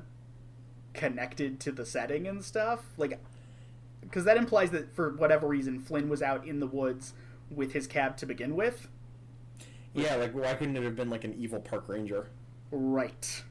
connected 0.94 1.60
to 1.60 1.72
the 1.72 1.84
setting 1.84 2.26
and 2.26 2.44
stuff. 2.44 2.80
Like 2.96 3.20
because 4.00 4.24
that 4.24 4.36
implies 4.36 4.70
that 4.70 4.94
for 4.94 5.10
whatever 5.16 5.46
reason 5.48 5.80
Flynn 5.80 6.08
was 6.08 6.22
out 6.22 6.46
in 6.46 6.60
the 6.60 6.66
woods 6.66 7.12
with 7.50 7.72
his 7.72 7.86
cab 7.86 8.16
to 8.18 8.26
begin 8.26 8.54
with. 8.56 8.88
Yeah, 9.94 10.14
like 10.16 10.32
why 10.32 10.54
couldn't 10.54 10.76
it 10.76 10.84
have 10.84 10.96
been 10.96 11.10
like 11.10 11.24
an 11.24 11.34
evil 11.34 11.60
park 11.60 11.88
ranger? 11.88 12.28
Right. 12.70 13.42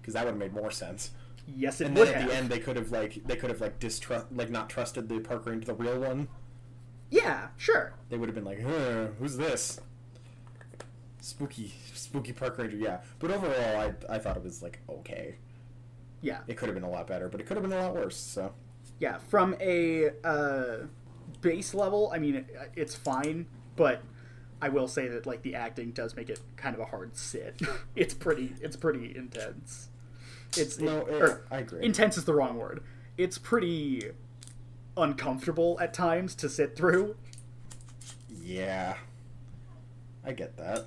Because 0.00 0.14
that 0.14 0.24
would 0.24 0.32
have 0.32 0.38
made 0.38 0.52
more 0.52 0.70
sense. 0.70 1.12
Yes, 1.46 1.80
it 1.80 1.86
And 1.88 1.96
would 1.96 2.08
then 2.08 2.14
at 2.14 2.20
have. 2.22 2.30
the 2.30 2.36
end, 2.36 2.48
they 2.50 2.58
could 2.58 2.76
have 2.76 2.90
like 2.92 3.22
they 3.26 3.36
could 3.36 3.50
have 3.50 3.60
like 3.60 3.78
distrust 3.78 4.26
like 4.32 4.50
not 4.50 4.68
trusted 4.68 5.08
the 5.08 5.20
park 5.20 5.46
ranger, 5.46 5.66
the 5.66 5.74
real 5.74 5.98
one. 5.98 6.28
Yeah, 7.10 7.48
sure. 7.56 7.94
They 8.08 8.16
would 8.16 8.28
have 8.28 8.34
been 8.36 8.44
like, 8.44 8.62
huh, 8.62 9.08
"Who's 9.18 9.36
this?" 9.36 9.80
Spooky, 11.20 11.72
spooky 11.94 12.32
park 12.32 12.56
ranger. 12.58 12.76
Yeah, 12.76 13.00
but 13.18 13.30
overall, 13.30 13.76
I 13.80 13.92
I 14.14 14.18
thought 14.18 14.36
it 14.36 14.42
was 14.44 14.62
like 14.62 14.80
okay. 14.88 15.36
Yeah. 16.22 16.38
It 16.48 16.56
could 16.56 16.68
have 16.68 16.74
been 16.74 16.84
a 16.84 16.90
lot 16.90 17.06
better, 17.06 17.28
but 17.28 17.40
it 17.40 17.46
could 17.46 17.56
have 17.56 17.62
been 17.68 17.76
a 17.78 17.82
lot 17.82 17.94
worse. 17.94 18.16
So 18.16 18.52
yeah 18.98 19.16
from 19.28 19.54
a 19.60 20.10
uh, 20.24 20.76
base 21.40 21.72
level 21.72 22.10
i 22.12 22.18
mean 22.18 22.34
it, 22.34 22.46
it's 22.76 22.94
fine 22.94 23.46
but 23.76 24.02
i 24.60 24.68
will 24.68 24.86
say 24.88 25.08
that 25.08 25.24
like 25.24 25.40
the 25.40 25.54
acting 25.54 25.90
does 25.92 26.14
make 26.16 26.28
it 26.28 26.38
kind 26.56 26.74
of 26.74 26.80
a 26.82 26.84
hard 26.84 27.16
sit 27.16 27.58
it's 27.96 28.12
pretty 28.12 28.52
it's 28.60 28.76
pretty 28.76 29.16
intense 29.16 29.88
it's 30.56 30.78
No, 30.78 31.06
it- 31.06 31.22
or, 31.22 31.46
I 31.50 31.58
agree. 31.60 31.82
intense 31.82 32.18
is 32.18 32.24
the 32.26 32.34
wrong 32.34 32.58
word 32.58 32.82
it's 33.16 33.38
pretty 33.38 34.10
uncomfortable 34.98 35.78
at 35.80 35.94
times 35.94 36.34
to 36.36 36.48
sit 36.50 36.76
through 36.76 37.16
yeah, 38.42 38.96
I 40.24 40.32
get 40.32 40.56
that. 40.56 40.86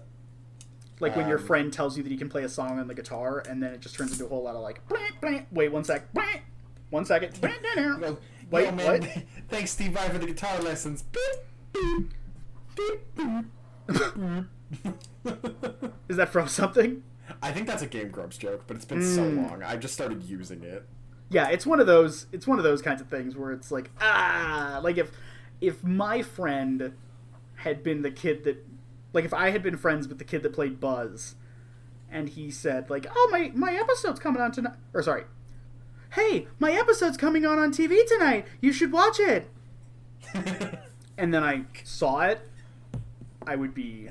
Like 1.00 1.16
when 1.16 1.28
your 1.28 1.40
Um, 1.40 1.46
friend 1.46 1.74
tells 1.74 1.98
you 1.98 2.04
that 2.04 2.10
he 2.12 2.18
can 2.18 2.30
play 2.30 2.44
a 2.44 2.50
song 2.50 2.80
on 2.80 2.88
the 2.88 2.94
guitar 2.96 3.44
and 3.50 3.62
then 3.62 3.74
it 3.74 3.82
just 3.82 3.96
turns 3.96 4.12
into 4.14 4.26
a 4.26 4.30
whole 4.30 4.44
lot 4.44 4.56
of 4.56 4.62
like 4.62 4.88
blank, 4.88 5.20
blank, 5.22 5.48
wait 5.52 5.72
one 5.72 5.84
sec 5.84 6.12
blank, 6.14 6.44
one 6.90 7.06
second 7.06 7.40
blank, 7.42 7.58
Yo, 7.76 8.18
wait 8.52 8.74
man, 8.74 9.02
what 9.02 9.10
thanks 9.50 9.72
Steve 9.72 9.92
Vai 9.94 10.08
for 10.10 10.18
the 10.20 10.28
guitar 10.28 10.60
lessons. 10.60 11.04
Is 16.10 16.18
that 16.18 16.30
from 16.30 16.48
something 16.48 17.04
I 17.42 17.52
think 17.52 17.68
that's 17.68 17.82
a 17.82 17.88
Game 17.88 18.10
Grumps 18.10 18.38
joke, 18.38 18.64
but 18.68 18.76
it's 18.76 18.86
been 18.86 19.02
so 19.02 19.22
Mm. 19.24 19.50
long. 19.50 19.64
I 19.64 19.78
just 19.78 19.94
started 19.94 20.24
using 20.24 20.64
it. 20.64 20.86
yeah 21.30 21.48
it's 21.50 21.66
one 21.66 21.80
of 21.80 21.88
those 21.88 22.28
it's 22.32 22.46
one 22.46 22.58
of 22.58 22.64
those 22.64 22.82
kinds 22.82 23.02
of 23.02 23.08
things 23.08 23.36
where 23.36 23.52
it's 23.52 23.72
like 23.72 23.90
ah 24.02 24.80
like 24.84 24.98
if 24.98 25.12
if 25.62 25.84
my 25.84 26.22
friend 26.22 26.94
had 27.56 27.82
been 27.84 28.02
the 28.02 28.12
kid 28.12 28.44
that 28.44 28.64
like 29.14 29.26
if 29.26 29.34
i 29.34 29.50
had 29.52 29.64
been 29.64 29.78
friends 29.78 30.08
with 30.08 30.18
the 30.18 30.24
kid 30.24 30.44
that 30.44 30.54
played 30.54 30.80
buzz 30.80 31.36
and 32.12 32.30
he 32.30 32.52
said 32.52 32.90
like 32.90 33.06
oh 33.16 33.30
my 33.32 33.52
my 33.56 33.74
episode's 33.74 34.20
coming 34.20 34.42
on 34.42 34.52
tonight 34.52 34.74
or 34.94 35.02
sorry 35.02 35.24
hey 36.14 36.48
my 36.60 36.72
episode's 36.72 37.18
coming 37.18 37.46
on 37.46 37.58
on 37.58 37.72
tv 37.72 38.06
tonight 38.08 38.46
you 38.62 38.72
should 38.74 38.92
watch 38.92 39.20
it 39.20 39.50
and 41.18 41.34
then 41.34 41.44
i 41.44 41.64
saw 41.84 42.22
it 42.22 42.42
i 43.48 43.56
would 43.56 43.74
be 43.74 44.10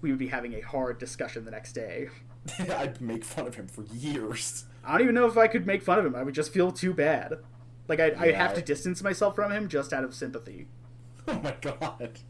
we 0.00 0.10
would 0.10 0.18
be 0.18 0.28
having 0.28 0.54
a 0.54 0.60
hard 0.60 0.98
discussion 0.98 1.44
the 1.44 1.50
next 1.50 1.72
day 1.72 2.08
I'd 2.58 3.00
make 3.00 3.24
fun 3.24 3.46
of 3.46 3.56
him 3.56 3.66
for 3.66 3.82
years. 3.94 4.64
I 4.82 4.92
don't 4.92 5.02
even 5.02 5.14
know 5.14 5.26
if 5.26 5.36
I 5.36 5.48
could 5.48 5.66
make 5.66 5.82
fun 5.82 5.98
of 5.98 6.06
him. 6.06 6.14
I 6.14 6.22
would 6.22 6.34
just 6.34 6.50
feel 6.50 6.72
too 6.72 6.94
bad. 6.94 7.34
Like 7.88 8.00
I'd, 8.00 8.14
I'd 8.14 8.30
Yeah, 8.30 8.38
have 8.38 8.54
to 8.54 8.62
distance 8.62 9.02
myself 9.02 9.34
from 9.34 9.52
him 9.52 9.68
just 9.68 9.92
out 9.92 10.02
of 10.04 10.14
sympathy. 10.14 10.66
Oh 11.28 11.38
my 11.42 11.54
god. 11.60 12.20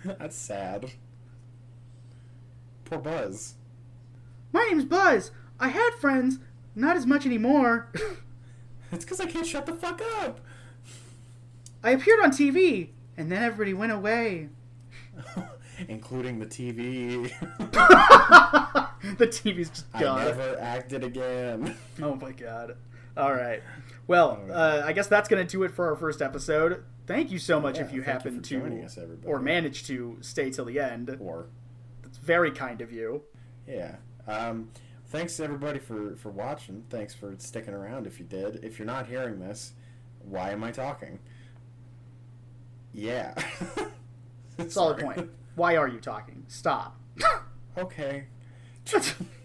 That's 0.18 0.36
sad. 0.36 0.90
Poor 2.84 2.98
Buzz. 2.98 3.54
My 4.52 4.66
name's 4.68 4.84
Buzz. 4.84 5.30
I 5.58 5.68
had 5.68 5.90
friends, 6.00 6.38
not 6.74 6.96
as 6.96 7.06
much 7.06 7.26
anymore. 7.26 7.92
It's 8.92 9.04
because 9.04 9.20
I 9.20 9.26
can't 9.26 9.46
shut 9.46 9.66
the 9.66 9.72
fuck 9.72 10.02
up. 10.18 10.40
I 11.80 11.90
appeared 11.90 12.18
on 12.24 12.32
TV, 12.32 12.88
and 13.16 13.30
then 13.30 13.40
everybody 13.40 13.72
went 13.72 13.92
away. 13.92 14.48
Including 15.88 16.40
the 16.40 16.46
TV. 16.46 17.30
the 19.16 19.26
TV's 19.28 19.70
just 19.70 19.92
gone. 19.92 20.18
I 20.20 20.24
never 20.24 20.58
acted 20.60 21.04
again. 21.04 21.76
Oh 22.02 22.16
my 22.16 22.32
god. 22.32 22.76
All 23.16 23.32
right. 23.32 23.62
Well, 24.10 24.40
uh, 24.50 24.82
I 24.84 24.92
guess 24.92 25.06
that's 25.06 25.28
gonna 25.28 25.44
do 25.44 25.62
it 25.62 25.70
for 25.70 25.88
our 25.88 25.94
first 25.94 26.20
episode. 26.20 26.82
Thank 27.06 27.30
you 27.30 27.38
so 27.38 27.60
much 27.60 27.76
Yeah, 27.76 27.82
if 27.82 27.92
you 27.92 28.02
thank 28.02 28.24
you 28.24 28.30
happen 28.32 28.42
to, 28.42 28.84
us, 28.84 28.98
or 29.24 29.38
manage 29.38 29.86
to 29.86 30.18
stay 30.20 30.50
till 30.50 30.64
the 30.64 30.80
end. 30.80 31.16
Or, 31.20 31.46
That's 32.02 32.18
very 32.18 32.50
kind 32.50 32.80
of 32.80 32.90
you. 32.90 33.22
yeah. 33.68 33.98
Um, 34.26 34.72
thanks 35.10 35.38
everybody 35.38 35.78
for, 35.78 36.16
for 36.16 36.30
watching. 36.30 36.82
Thanks 36.90 37.14
for 37.14 37.36
sticking 37.38 37.72
around 37.72 38.08
if 38.08 38.18
you 38.18 38.24
did. 38.24 38.64
If 38.64 38.80
you're 38.80 38.86
not 38.86 39.06
hearing 39.06 39.38
this, 39.38 39.74
why 40.24 40.50
am 40.50 40.64
I 40.64 40.72
talking? 40.72 41.20
Yeah. 42.92 43.34
Solid 44.68 44.98
point. 44.98 45.30
Why 45.54 45.76
are 45.76 45.86
you 45.86 46.00
talking? 46.00 46.44
Stop. 46.48 47.00
Okay. 47.78 48.24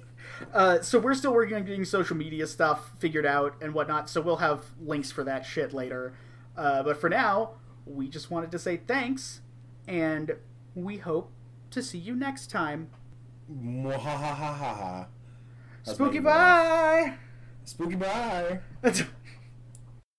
Uh, 0.53 0.81
so 0.81 0.99
we're 0.99 1.13
still 1.13 1.33
working 1.33 1.55
on 1.55 1.65
getting 1.65 1.85
social 1.85 2.15
media 2.15 2.47
stuff 2.47 2.91
figured 2.99 3.25
out 3.25 3.55
and 3.61 3.73
whatnot. 3.73 4.09
So 4.09 4.21
we'll 4.21 4.37
have 4.37 4.63
links 4.81 5.11
for 5.11 5.23
that 5.23 5.45
shit 5.45 5.73
later. 5.73 6.13
Uh, 6.57 6.83
but 6.83 6.99
for 6.99 7.09
now, 7.09 7.51
we 7.85 8.07
just 8.07 8.31
wanted 8.31 8.51
to 8.51 8.59
say 8.59 8.77
thanks, 8.77 9.41
and 9.87 10.35
we 10.73 10.97
hope 10.97 11.31
to 11.71 11.81
see 11.81 11.97
you 11.97 12.15
next 12.15 12.49
time. 12.49 12.89
Spooky 15.83 16.19
bye. 16.19 17.13
Spooky 17.63 17.95
bye. 17.95 18.59